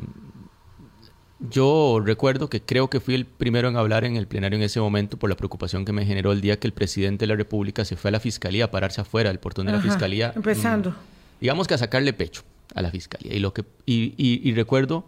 yo 1.39 2.01
recuerdo 2.03 2.49
que 2.49 2.61
creo 2.61 2.89
que 2.89 2.99
fui 2.99 3.13
el 3.13 3.25
primero 3.25 3.67
en 3.67 3.75
hablar 3.75 4.05
en 4.05 4.15
el 4.15 4.27
plenario 4.27 4.57
en 4.57 4.63
ese 4.63 4.79
momento 4.79 5.17
por 5.17 5.29
la 5.29 5.35
preocupación 5.35 5.83
que 5.83 5.91
me 5.91 6.05
generó 6.05 6.31
el 6.31 6.41
día 6.41 6.59
que 6.59 6.67
el 6.67 6.73
presidente 6.73 7.23
de 7.23 7.27
la 7.27 7.35
República 7.35 7.83
se 7.83 7.97
fue 7.97 8.09
a 8.09 8.13
la 8.13 8.19
fiscalía 8.19 8.65
a 8.65 8.71
pararse 8.71 9.01
afuera 9.01 9.29
del 9.29 9.39
portón 9.39 9.65
de 9.65 9.73
la 9.73 9.81
fiscalía. 9.81 10.31
empezando. 10.35 10.91
mm, 10.91 10.95
digamos 11.41 11.67
que 11.67 11.73
a 11.73 11.77
sacarle 11.77 12.13
pecho 12.13 12.43
a 12.73 12.81
la 12.81 12.89
fiscalía. 12.89 13.33
Y, 13.33 13.39
lo 13.39 13.53
que, 13.53 13.65
y, 13.85 14.53
recuerdo 14.53 15.05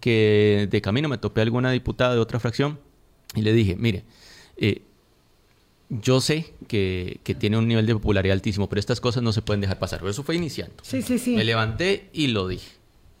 que 0.00 0.68
de 0.70 0.80
camino 0.80 1.08
me 1.08 1.18
topé 1.18 1.40
a 1.40 1.44
alguna 1.44 1.70
diputada 1.70 2.14
de 2.14 2.20
otra 2.20 2.40
fracción 2.40 2.80
y 3.34 3.42
le 3.42 3.52
dije, 3.52 3.76
mire, 3.76 4.04
eh, 4.56 4.82
yo 5.90 6.20
sé 6.20 6.54
que, 6.66 7.20
tiene 7.38 7.56
un 7.56 7.68
nivel 7.68 7.86
de 7.86 7.94
popularidad 7.94 8.34
altísimo, 8.34 8.68
pero 8.68 8.80
estas 8.80 9.00
cosas 9.00 9.22
no 9.22 9.32
se 9.32 9.42
pueden 9.42 9.60
dejar 9.60 9.78
pasar. 9.78 10.04
eso 10.06 10.22
fue 10.24 10.34
iniciando. 10.34 10.74
Sí, 10.82 11.02
sí, 11.02 11.18
sí. 11.18 11.36
Me 11.36 11.44
levanté 11.44 12.10
y 12.12 12.28
lo 12.28 12.48
dije. 12.48 12.70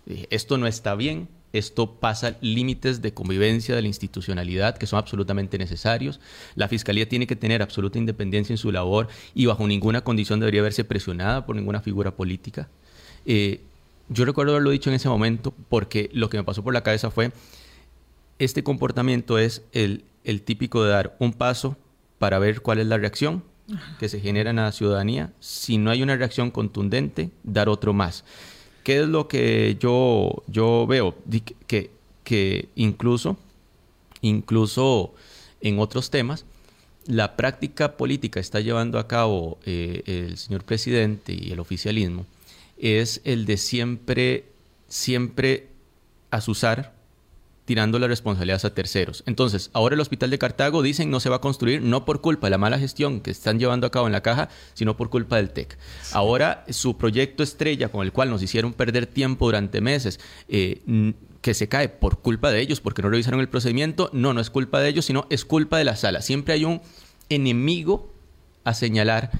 dije 0.06 0.26
esto 0.30 0.58
no 0.58 0.66
está 0.66 0.94
bien, 0.96 1.28
esto 1.52 1.94
pasa 1.94 2.36
límites 2.40 3.00
de 3.00 3.14
convivencia 3.14 3.74
de 3.74 3.82
la 3.82 3.88
institucionalidad 3.88 4.76
que 4.76 4.86
son 4.86 4.98
absolutamente 4.98 5.58
necesarios. 5.58 6.20
La 6.54 6.68
Fiscalía 6.68 7.08
tiene 7.08 7.26
que 7.26 7.36
tener 7.36 7.62
absoluta 7.62 7.98
independencia 7.98 8.52
en 8.52 8.58
su 8.58 8.70
labor 8.70 9.08
y 9.34 9.46
bajo 9.46 9.66
ninguna 9.66 10.02
condición 10.02 10.40
debería 10.40 10.62
verse 10.62 10.84
presionada 10.84 11.46
por 11.46 11.56
ninguna 11.56 11.80
figura 11.80 12.16
política. 12.16 12.68
Eh, 13.24 13.60
yo 14.08 14.24
recuerdo 14.24 14.52
haberlo 14.52 14.70
dicho 14.70 14.90
en 14.90 14.96
ese 14.96 15.08
momento 15.08 15.54
porque 15.68 16.10
lo 16.12 16.30
que 16.30 16.36
me 16.36 16.44
pasó 16.44 16.62
por 16.62 16.72
la 16.72 16.82
cabeza 16.82 17.10
fue, 17.10 17.32
este 18.38 18.62
comportamiento 18.62 19.38
es 19.38 19.62
el, 19.72 20.04
el 20.24 20.42
típico 20.42 20.84
de 20.84 20.90
dar 20.90 21.16
un 21.18 21.32
paso 21.32 21.76
para 22.18 22.38
ver 22.38 22.60
cuál 22.60 22.78
es 22.78 22.86
la 22.86 22.98
reacción 22.98 23.42
que 23.98 24.08
se 24.08 24.20
genera 24.20 24.50
en 24.50 24.56
la 24.56 24.72
ciudadanía. 24.72 25.32
Si 25.40 25.78
no 25.78 25.90
hay 25.90 26.02
una 26.02 26.16
reacción 26.16 26.50
contundente, 26.50 27.30
dar 27.42 27.68
otro 27.68 27.92
más. 27.92 28.24
¿Qué 28.88 29.02
es 29.02 29.06
lo 29.06 29.28
que 29.28 29.76
yo, 29.78 30.42
yo 30.46 30.86
veo? 30.86 31.14
Que, 31.66 31.90
que 32.24 32.70
incluso, 32.74 33.36
incluso 34.22 35.12
en 35.60 35.78
otros 35.78 36.08
temas, 36.08 36.46
la 37.04 37.36
práctica 37.36 37.98
política 37.98 38.40
está 38.40 38.60
llevando 38.60 38.98
a 38.98 39.06
cabo 39.06 39.58
eh, 39.66 40.04
el 40.06 40.38
señor 40.38 40.64
presidente 40.64 41.36
y 41.38 41.52
el 41.52 41.60
oficialismo 41.60 42.24
es 42.78 43.20
el 43.24 43.44
de 43.44 43.58
siempre, 43.58 44.46
siempre 44.88 45.66
asusar 46.30 46.94
tirando 47.68 47.98
las 47.98 48.08
responsabilidades 48.08 48.64
a 48.64 48.72
terceros. 48.72 49.22
Entonces, 49.26 49.68
ahora 49.74 49.94
el 49.94 50.00
hospital 50.00 50.30
de 50.30 50.38
Cartago 50.38 50.80
dicen 50.80 51.10
no 51.10 51.20
se 51.20 51.28
va 51.28 51.36
a 51.36 51.40
construir 51.42 51.82
no 51.82 52.06
por 52.06 52.22
culpa 52.22 52.46
de 52.46 52.52
la 52.52 52.56
mala 52.56 52.78
gestión 52.78 53.20
que 53.20 53.30
están 53.30 53.58
llevando 53.58 53.86
a 53.86 53.90
cabo 53.90 54.06
en 54.06 54.14
la 54.14 54.22
caja, 54.22 54.48
sino 54.72 54.96
por 54.96 55.10
culpa 55.10 55.36
del 55.36 55.50
TEC. 55.50 55.76
Ahora 56.14 56.64
su 56.70 56.96
proyecto 56.96 57.42
estrella 57.42 57.90
con 57.90 58.06
el 58.06 58.12
cual 58.14 58.30
nos 58.30 58.42
hicieron 58.42 58.72
perder 58.72 59.04
tiempo 59.04 59.44
durante 59.44 59.82
meses, 59.82 60.18
eh, 60.48 61.12
que 61.42 61.52
se 61.52 61.68
cae 61.68 61.90
por 61.90 62.20
culpa 62.20 62.50
de 62.50 62.62
ellos 62.62 62.80
porque 62.80 63.02
no 63.02 63.10
revisaron 63.10 63.38
el 63.40 63.50
procedimiento, 63.50 64.08
no, 64.14 64.32
no 64.32 64.40
es 64.40 64.48
culpa 64.48 64.80
de 64.80 64.88
ellos, 64.88 65.04
sino 65.04 65.26
es 65.28 65.44
culpa 65.44 65.76
de 65.76 65.84
la 65.84 65.96
sala. 65.96 66.22
Siempre 66.22 66.54
hay 66.54 66.64
un 66.64 66.80
enemigo 67.28 68.10
a 68.64 68.72
señalar 68.72 69.30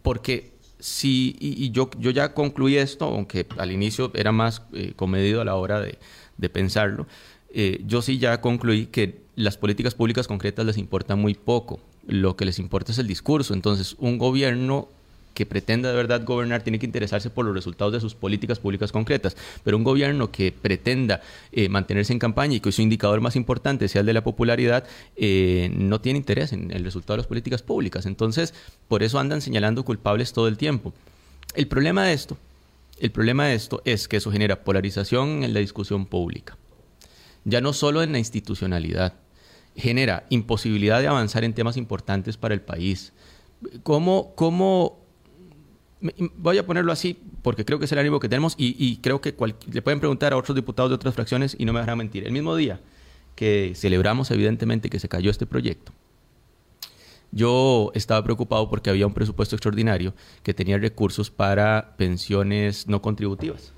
porque 0.00 0.52
si, 0.78 1.36
y, 1.38 1.70
yo, 1.70 1.90
yo 1.98 2.12
ya 2.12 2.32
concluí 2.32 2.78
esto, 2.78 3.04
aunque 3.04 3.46
al 3.58 3.72
inicio 3.72 4.10
era 4.14 4.32
más 4.32 4.62
eh, 4.72 4.94
comedido 4.96 5.42
a 5.42 5.44
la 5.44 5.54
hora 5.56 5.82
de, 5.82 5.98
de 6.38 6.48
pensarlo, 6.48 7.06
eh, 7.54 7.82
yo 7.86 8.02
sí 8.02 8.18
ya 8.18 8.40
concluí 8.40 8.86
que 8.86 9.20
las 9.36 9.56
políticas 9.56 9.94
públicas 9.94 10.26
concretas 10.26 10.66
les 10.66 10.78
importa 10.78 11.16
muy 11.16 11.34
poco. 11.34 11.80
Lo 12.06 12.36
que 12.36 12.44
les 12.44 12.58
importa 12.58 12.92
es 12.92 12.98
el 12.98 13.06
discurso. 13.06 13.54
Entonces, 13.54 13.96
un 13.98 14.18
gobierno 14.18 14.88
que 15.34 15.46
pretenda 15.46 15.88
de 15.88 15.96
verdad 15.96 16.24
gobernar 16.24 16.62
tiene 16.62 16.78
que 16.78 16.86
interesarse 16.86 17.30
por 17.30 17.44
los 17.44 17.54
resultados 17.54 17.92
de 17.92 18.00
sus 18.00 18.14
políticas 18.14 18.58
públicas 18.58 18.92
concretas. 18.92 19.36
Pero 19.64 19.76
un 19.76 19.84
gobierno 19.84 20.30
que 20.30 20.52
pretenda 20.52 21.20
eh, 21.52 21.68
mantenerse 21.68 22.12
en 22.12 22.18
campaña 22.18 22.56
y 22.56 22.60
que 22.60 22.72
su 22.72 22.82
indicador 22.82 23.20
más 23.20 23.36
importante 23.36 23.88
sea 23.88 24.00
el 24.00 24.06
de 24.06 24.12
la 24.12 24.24
popularidad, 24.24 24.84
eh, 25.16 25.70
no 25.74 26.00
tiene 26.00 26.18
interés 26.18 26.52
en 26.52 26.70
el 26.70 26.84
resultado 26.84 27.14
de 27.14 27.18
las 27.18 27.26
políticas 27.26 27.62
públicas. 27.62 28.06
Entonces, 28.06 28.54
por 28.88 29.02
eso 29.02 29.18
andan 29.18 29.40
señalando 29.40 29.84
culpables 29.84 30.32
todo 30.32 30.48
el 30.48 30.56
tiempo. 30.56 30.92
El 31.54 31.66
problema 31.66 32.04
de 32.04 32.12
esto, 32.14 32.36
el 32.98 33.10
problema 33.10 33.46
de 33.46 33.54
esto 33.54 33.82
es 33.84 34.08
que 34.08 34.18
eso 34.18 34.30
genera 34.30 34.64
polarización 34.64 35.44
en 35.44 35.54
la 35.54 35.60
discusión 35.60 36.06
pública 36.06 36.56
ya 37.44 37.60
no 37.60 37.72
solo 37.72 38.02
en 38.02 38.12
la 38.12 38.18
institucionalidad, 38.18 39.14
genera 39.76 40.26
imposibilidad 40.28 41.00
de 41.00 41.08
avanzar 41.08 41.44
en 41.44 41.54
temas 41.54 41.76
importantes 41.76 42.36
para 42.36 42.54
el 42.54 42.60
país. 42.60 43.12
¿Cómo, 43.82 44.32
cómo 44.34 45.02
voy 46.36 46.58
a 46.58 46.66
ponerlo 46.66 46.92
así 46.92 47.18
porque 47.42 47.64
creo 47.64 47.78
que 47.78 47.84
es 47.84 47.92
el 47.92 47.98
ánimo 47.98 48.20
que 48.20 48.28
tenemos 48.28 48.54
y, 48.56 48.96
creo 48.98 49.20
que 49.20 49.34
le 49.72 49.82
pueden 49.82 50.00
preguntar 50.00 50.32
a 50.32 50.36
otros 50.36 50.54
diputados 50.54 50.90
de 50.90 50.94
otras 50.94 51.14
fracciones 51.14 51.56
y 51.58 51.64
no 51.64 51.72
me 51.72 51.80
a 51.80 51.96
mentir. 51.96 52.24
El 52.24 52.32
mismo 52.32 52.54
día 52.56 52.80
que 53.34 53.72
celebramos 53.74 54.30
evidentemente 54.30 54.90
que 54.90 54.98
se 54.98 55.08
cayó 55.08 55.30
este 55.30 55.46
proyecto, 55.46 55.92
yo 57.30 57.90
estaba 57.94 58.22
preocupado 58.22 58.68
porque 58.68 58.90
había 58.90 59.06
un 59.06 59.14
presupuesto 59.14 59.56
extraordinario 59.56 60.14
que 60.42 60.54
tenía 60.54 60.78
recursos 60.78 61.30
para 61.30 61.94
pensiones 61.96 62.86
no 62.88 63.00
contributivas, 63.00 63.72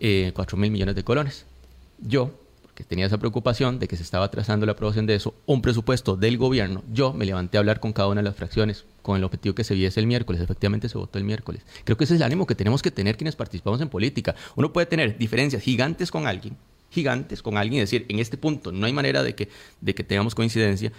eh, 0.00 0.32
4 0.34 0.56
mil 0.56 0.70
millones 0.70 0.94
de 0.94 1.04
colones. 1.04 1.44
Yo 2.00 2.32
que 2.78 2.84
tenía 2.84 3.06
esa 3.06 3.18
preocupación 3.18 3.80
de 3.80 3.88
que 3.88 3.96
se 3.96 4.04
estaba 4.04 4.26
atrasando 4.26 4.64
la 4.64 4.70
aprobación 4.70 5.04
de 5.04 5.16
eso, 5.16 5.34
un 5.46 5.62
presupuesto 5.62 6.14
del 6.14 6.38
gobierno, 6.38 6.84
yo 6.92 7.12
me 7.12 7.26
levanté 7.26 7.56
a 7.56 7.60
hablar 7.60 7.80
con 7.80 7.92
cada 7.92 8.06
una 8.06 8.20
de 8.20 8.26
las 8.26 8.36
fracciones 8.36 8.84
con 9.02 9.16
el 9.16 9.24
objetivo 9.24 9.52
que 9.56 9.64
se 9.64 9.74
viese 9.74 9.98
el 9.98 10.06
miércoles. 10.06 10.40
Efectivamente 10.40 10.88
se 10.88 10.96
votó 10.96 11.18
el 11.18 11.24
miércoles. 11.24 11.62
Creo 11.82 11.96
que 11.96 12.04
ese 12.04 12.14
es 12.14 12.20
el 12.20 12.24
ánimo 12.24 12.46
que 12.46 12.54
tenemos 12.54 12.80
que 12.80 12.92
tener 12.92 13.16
quienes 13.16 13.34
participamos 13.34 13.80
en 13.80 13.88
política. 13.88 14.36
Uno 14.54 14.72
puede 14.72 14.86
tener 14.86 15.18
diferencias 15.18 15.60
gigantes 15.60 16.12
con 16.12 16.28
alguien, 16.28 16.56
gigantes 16.88 17.42
con 17.42 17.56
alguien 17.56 17.78
y 17.78 17.80
decir, 17.80 18.06
en 18.08 18.20
este 18.20 18.36
punto 18.36 18.70
no 18.70 18.86
hay 18.86 18.92
manera 18.92 19.24
de 19.24 19.34
que, 19.34 19.48
de 19.80 19.96
que 19.96 20.04
tengamos 20.04 20.36
coincidencia, 20.36 20.92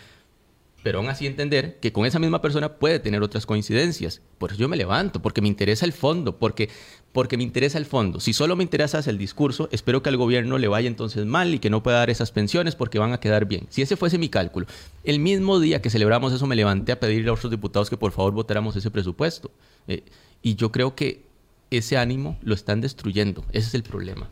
pero 0.84 1.00
aún 1.00 1.10
así 1.10 1.28
entender 1.28 1.78
que 1.80 1.92
con 1.92 2.06
esa 2.06 2.20
misma 2.20 2.42
persona 2.42 2.74
puede 2.76 3.00
tener 3.00 3.22
otras 3.22 3.46
coincidencias. 3.46 4.22
Por 4.38 4.52
eso 4.52 4.62
yo 4.62 4.70
me 4.70 4.78
levanto, 4.78 5.22
porque 5.22 5.42
me 5.42 5.48
interesa 5.48 5.86
el 5.86 5.94
fondo, 5.94 6.38
porque, 6.38 6.70
porque 7.12 7.38
me 7.38 7.44
interesa 7.44 7.78
el 7.78 7.86
fondo. 7.86 8.20
Si 8.20 8.34
solo 8.34 8.56
me 8.56 8.64
interesa 8.64 9.00
el 9.00 9.18
discurso, 9.18 9.68
espero 9.72 10.02
que 10.02 10.10
al 10.10 10.18
gobierno 10.18 10.58
le 10.58 10.68
vaya 10.68 10.88
entonces 10.88 11.26
mal 11.26 11.54
y 11.54 11.60
que 11.60 11.70
no 11.70 11.84
pueda 11.84 12.00
dar 12.00 12.10
esas 12.10 12.32
pensiones 12.32 12.76
porque 12.76 13.00
van 13.00 13.14
a 13.14 13.20
quedar 13.20 13.46
bien. 13.46 13.68
Si 13.70 13.82
ese 13.82 13.98
fuese 13.98 14.18
mi 14.18 14.30
cálculo, 14.30 14.68
el 15.04 15.20
mismo 15.20 15.60
día 15.60 15.82
que 15.82 15.90
celebramos 15.90 16.32
eso 16.32 16.48
me 16.48 16.56
levanté 16.56 16.94
a 16.94 17.00
pedirle 17.00 17.30
a 17.30 17.34
otros 17.34 17.52
diputados 17.52 17.90
que 17.90 17.98
por 17.98 18.12
favor 18.12 18.34
votáramos 18.34 18.76
ese 18.76 18.90
presupuesto. 18.90 19.52
Eh, 19.88 20.04
y 20.42 20.56
yo 20.56 20.72
creo 20.72 20.96
que 20.96 21.24
ese 21.72 21.98
ánimo 21.98 22.38
lo 22.42 22.56
están 22.56 22.82
destruyendo. 22.82 23.44
Ese 23.52 23.68
es 23.68 23.74
el 23.74 23.84
problema. 23.84 24.30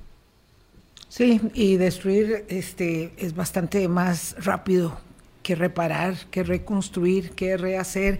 Sí, 1.10 1.40
y 1.54 1.78
destruir 1.78 2.46
este 2.48 3.12
es 3.18 3.36
bastante 3.36 3.88
más 3.88 4.36
rápido 4.44 5.00
que 5.48 5.56
reparar, 5.56 6.16
que 6.30 6.44
reconstruir, 6.44 7.30
que 7.32 7.56
rehacer. 7.56 8.20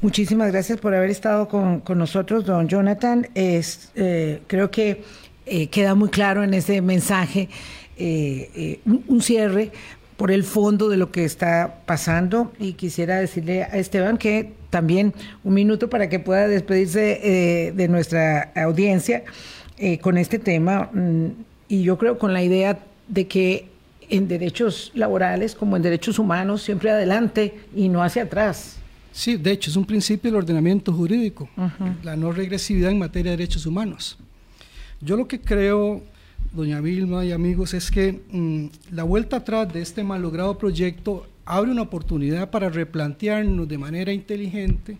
Muchísimas 0.00 0.50
gracias 0.50 0.80
por 0.80 0.92
haber 0.92 1.08
estado 1.08 1.46
con, 1.46 1.84
nosotros, 1.96 2.44
don 2.44 2.66
Jonathan. 2.66 3.28
Es, 3.36 3.92
eh, 3.94 4.42
creo 4.48 4.72
que 4.72 5.04
eh, 5.46 5.68
queda 5.68 5.94
muy 5.94 6.08
claro 6.08 6.42
en 6.42 6.52
ese 6.52 6.82
mensaje 6.82 7.48
eh, 7.96 8.80
un, 8.84 9.22
cierre 9.22 9.70
por 10.16 10.32
el 10.32 10.42
fondo 10.42 10.88
de 10.88 10.96
lo 10.96 11.12
que 11.12 11.24
está 11.24 11.76
pasando 11.86 12.52
y 12.58 12.72
quisiera 12.72 13.20
decirle 13.20 13.62
a 13.62 13.76
Esteban 13.76 14.18
que 14.18 14.54
también 14.70 15.14
un 15.44 15.54
minuto 15.54 15.88
para 15.88 16.08
que 16.08 16.18
pueda 16.18 16.48
despedirse 16.48 17.72
de 17.72 17.88
nuestra 17.88 18.50
audiencia 18.56 19.22
con 20.00 20.18
este 20.18 20.40
tema 20.40 20.90
mm, 20.92 21.26
y 21.68 21.84
yo 21.84 21.98
creo 21.98 22.18
con 22.18 22.32
la 22.32 22.42
idea 22.42 22.80
de 23.06 23.28
que 23.28 23.73
en 24.08 24.28
derechos 24.28 24.92
laborales 24.94 25.54
como 25.54 25.76
en 25.76 25.82
derechos 25.82 26.18
humanos, 26.18 26.62
siempre 26.62 26.90
adelante 26.90 27.54
y 27.74 27.88
no 27.88 28.02
hacia 28.02 28.24
atrás. 28.24 28.76
Sí, 29.12 29.36
de 29.36 29.52
hecho 29.52 29.70
es 29.70 29.76
un 29.76 29.84
principio 29.84 30.30
del 30.30 30.38
ordenamiento 30.38 30.92
jurídico, 30.92 31.48
la 32.02 32.16
no 32.16 32.32
regresividad 32.32 32.90
en 32.90 32.98
materia 32.98 33.30
de 33.30 33.36
derechos 33.36 33.64
humanos. 33.64 34.18
Yo 35.00 35.16
lo 35.16 35.28
que 35.28 35.40
creo, 35.40 36.02
doña 36.52 36.80
Vilma 36.80 37.24
y 37.24 37.30
amigos, 37.30 37.74
es 37.74 37.90
que 37.90 38.20
mm, 38.30 38.94
la 38.94 39.04
vuelta 39.04 39.36
atrás 39.36 39.72
de 39.72 39.82
este 39.82 40.02
malogrado 40.02 40.58
proyecto 40.58 41.28
abre 41.44 41.70
una 41.70 41.82
oportunidad 41.82 42.50
para 42.50 42.70
replantearnos 42.70 43.68
de 43.68 43.78
manera 43.78 44.12
inteligente 44.12 44.98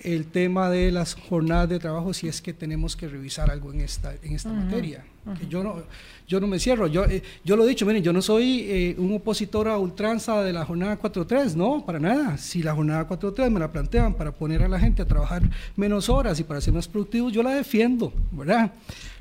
el 0.00 0.26
tema 0.26 0.68
de 0.70 0.92
las 0.92 1.14
jornadas 1.14 1.68
de 1.70 1.78
trabajo 1.78 2.12
si 2.12 2.28
es 2.28 2.40
que 2.40 2.52
tenemos 2.52 2.94
que 2.94 3.08
revisar 3.08 3.50
algo 3.50 3.72
en 3.72 3.80
esta, 3.80 4.14
en 4.22 4.34
esta 4.34 4.52
materia. 4.52 5.04
Yo, 5.48 5.62
no, 5.62 5.82
yo 6.26 6.40
no 6.40 6.46
me 6.46 6.58
cierro. 6.58 6.86
Yo, 6.86 7.04
eh, 7.04 7.22
yo 7.44 7.56
lo 7.56 7.64
he 7.64 7.68
dicho, 7.68 7.86
miren, 7.86 8.02
yo 8.02 8.12
no 8.12 8.20
soy 8.20 8.60
eh, 8.68 8.94
un 8.98 9.14
opositor 9.14 9.68
a 9.68 9.78
ultranza 9.78 10.42
de 10.42 10.52
la 10.52 10.64
jornada 10.64 10.98
4.3, 10.98 11.54
no, 11.54 11.84
para 11.84 11.98
nada. 11.98 12.36
Si 12.36 12.62
la 12.62 12.74
jornada 12.74 13.08
4.3 13.08 13.50
me 13.50 13.60
la 13.60 13.72
plantean 13.72 14.14
para 14.14 14.32
poner 14.32 14.62
a 14.62 14.68
la 14.68 14.78
gente 14.78 15.02
a 15.02 15.06
trabajar 15.06 15.42
menos 15.76 16.08
horas 16.08 16.38
y 16.40 16.44
para 16.44 16.60
ser 16.60 16.74
más 16.74 16.88
productivos, 16.88 17.32
yo 17.32 17.42
la 17.42 17.54
defiendo, 17.54 18.12
¿verdad? 18.32 18.72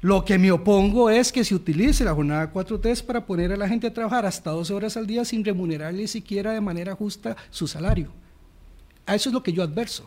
Lo 0.02 0.26
que 0.26 0.38
me 0.38 0.52
opongo 0.52 1.10
es 1.10 1.32
que 1.32 1.46
se 1.46 1.56
utilice 1.56 2.04
la 2.04 2.14
jornada 2.14 2.52
4.3 2.52 3.04
para 3.04 3.26
poner 3.26 3.54
a 3.54 3.58
la 3.58 3.70
gente 3.70 3.88
a 3.88 3.94
trabajar 3.94 4.26
hasta 4.26 4.52
12 4.52 4.74
horas 4.74 4.98
al 4.98 5.08
día 5.08 5.24
sin 5.24 5.46
remunerarle 5.46 6.08
siquiera 6.08 6.52
de 6.52 6.62
manera 6.62 6.96
justa 6.96 7.38
su 7.50 7.68
salario. 7.68 8.10
A 9.06 9.16
eso 9.16 9.30
es 9.30 9.34
lo 9.34 9.44
que 9.44 9.54
yo 9.54 9.64
adverso. 9.64 10.04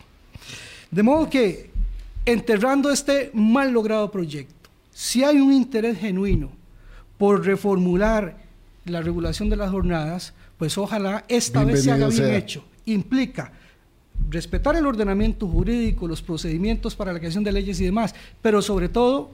De 0.90 1.02
modo 1.02 1.28
que, 1.28 1.70
enterrando 2.24 2.90
este 2.90 3.30
mal 3.34 3.72
logrado 3.72 4.10
proyecto, 4.10 4.55
si 4.96 5.22
hay 5.22 5.40
un 5.40 5.52
interés 5.52 5.98
genuino 5.98 6.48
por 7.18 7.44
reformular 7.44 8.38
la 8.86 9.02
regulación 9.02 9.50
de 9.50 9.56
las 9.56 9.70
jornadas, 9.70 10.32
pues 10.56 10.78
ojalá 10.78 11.22
esta 11.28 11.64
vez 11.64 11.84
se 11.84 11.92
haga 11.92 12.08
bien 12.08 12.32
hecho. 12.32 12.64
Implica 12.86 13.52
respetar 14.30 14.74
el 14.74 14.86
ordenamiento 14.86 15.46
jurídico, 15.46 16.08
los 16.08 16.22
procedimientos 16.22 16.96
para 16.96 17.12
la 17.12 17.18
creación 17.18 17.44
de 17.44 17.52
leyes 17.52 17.78
y 17.78 17.84
demás, 17.84 18.14
pero 18.40 18.62
sobre 18.62 18.88
todo 18.88 19.32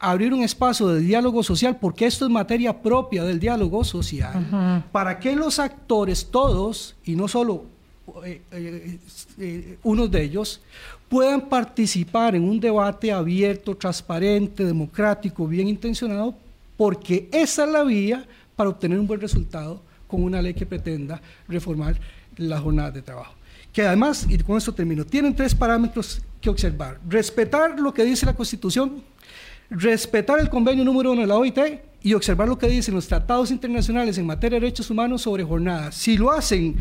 abrir 0.00 0.34
un 0.34 0.42
espacio 0.42 0.88
de 0.88 1.00
diálogo 1.00 1.44
social, 1.44 1.78
porque 1.80 2.06
esto 2.06 2.24
es 2.24 2.30
materia 2.32 2.82
propia 2.82 3.22
del 3.22 3.38
diálogo 3.38 3.84
social, 3.84 4.84
para 4.90 5.20
que 5.20 5.36
los 5.36 5.60
actores, 5.60 6.32
todos, 6.32 6.96
y 7.04 7.14
no 7.14 7.28
solo 7.28 7.66
eh, 8.24 8.42
eh, 8.50 8.98
eh, 9.38 9.78
unos 9.84 10.10
de 10.10 10.22
ellos, 10.22 10.60
puedan 11.08 11.48
participar 11.48 12.34
en 12.34 12.44
un 12.48 12.58
debate 12.58 13.12
abierto, 13.12 13.76
transparente, 13.76 14.64
democrático, 14.64 15.46
bien 15.46 15.68
intencionado, 15.68 16.34
porque 16.76 17.28
esa 17.32 17.64
es 17.64 17.70
la 17.70 17.84
vía 17.84 18.24
para 18.54 18.70
obtener 18.70 18.98
un 18.98 19.06
buen 19.06 19.20
resultado 19.20 19.80
con 20.06 20.22
una 20.22 20.42
ley 20.42 20.54
que 20.54 20.66
pretenda 20.66 21.20
reformar 21.48 21.98
las 22.36 22.60
jornadas 22.60 22.94
de 22.94 23.02
trabajo. 23.02 23.34
Que 23.72 23.82
además, 23.82 24.26
y 24.28 24.38
con 24.38 24.56
esto 24.56 24.72
termino, 24.72 25.04
tienen 25.04 25.34
tres 25.34 25.54
parámetros 25.54 26.22
que 26.40 26.48
observar. 26.48 26.98
Respetar 27.08 27.78
lo 27.78 27.92
que 27.92 28.04
dice 28.04 28.24
la 28.26 28.34
Constitución, 28.34 29.02
respetar 29.70 30.38
el 30.40 30.48
convenio 30.48 30.84
número 30.84 31.12
uno 31.12 31.22
de 31.22 31.26
la 31.26 31.36
OIT 31.36 31.58
y 32.02 32.14
observar 32.14 32.48
lo 32.48 32.58
que 32.58 32.68
dicen 32.68 32.94
los 32.94 33.08
tratados 33.08 33.50
internacionales 33.50 34.16
en 34.18 34.26
materia 34.26 34.58
de 34.58 34.66
derechos 34.66 34.90
humanos 34.90 35.22
sobre 35.22 35.42
jornadas. 35.42 35.94
Si 35.94 36.16
lo 36.16 36.30
hacen 36.30 36.76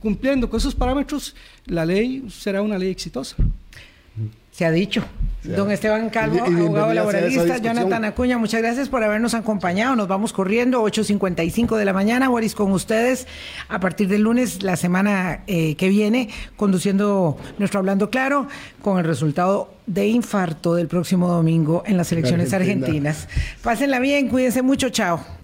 cumpliendo 0.00 0.50
con 0.50 0.58
esos 0.58 0.74
parámetros, 0.74 1.34
la 1.66 1.84
ley 1.84 2.26
será 2.28 2.60
una 2.60 2.76
ley 2.76 2.90
exitosa. 2.90 3.36
Se 4.60 4.66
ha 4.66 4.70
dicho. 4.70 5.02
Don 5.42 5.70
Esteban 5.70 6.10
Calvo, 6.10 6.44
abogado 6.44 6.92
laboralista, 6.92 7.56
Jonathan 7.56 8.04
Acuña, 8.04 8.36
muchas 8.36 8.60
gracias 8.60 8.90
por 8.90 9.02
habernos 9.02 9.32
acompañado. 9.32 9.96
Nos 9.96 10.06
vamos 10.06 10.34
corriendo, 10.34 10.82
8.55 10.82 11.78
de 11.78 11.86
la 11.86 11.94
mañana. 11.94 12.28
Boris, 12.28 12.54
con 12.54 12.70
ustedes 12.72 13.26
a 13.70 13.80
partir 13.80 14.08
del 14.08 14.20
lunes, 14.20 14.62
la 14.62 14.76
semana 14.76 15.44
eh, 15.46 15.76
que 15.76 15.88
viene, 15.88 16.28
conduciendo 16.58 17.38
nuestro 17.56 17.78
Hablando 17.78 18.10
Claro, 18.10 18.48
con 18.82 18.98
el 18.98 19.06
resultado 19.06 19.72
de 19.86 20.08
infarto 20.08 20.74
del 20.74 20.88
próximo 20.88 21.28
domingo 21.28 21.84
en 21.86 21.96
las 21.96 22.12
elecciones 22.12 22.52
argentinas. 22.52 23.26
Pásenla 23.62 23.98
bien, 23.98 24.28
cuídense 24.28 24.60
mucho, 24.60 24.90
chao. 24.90 25.39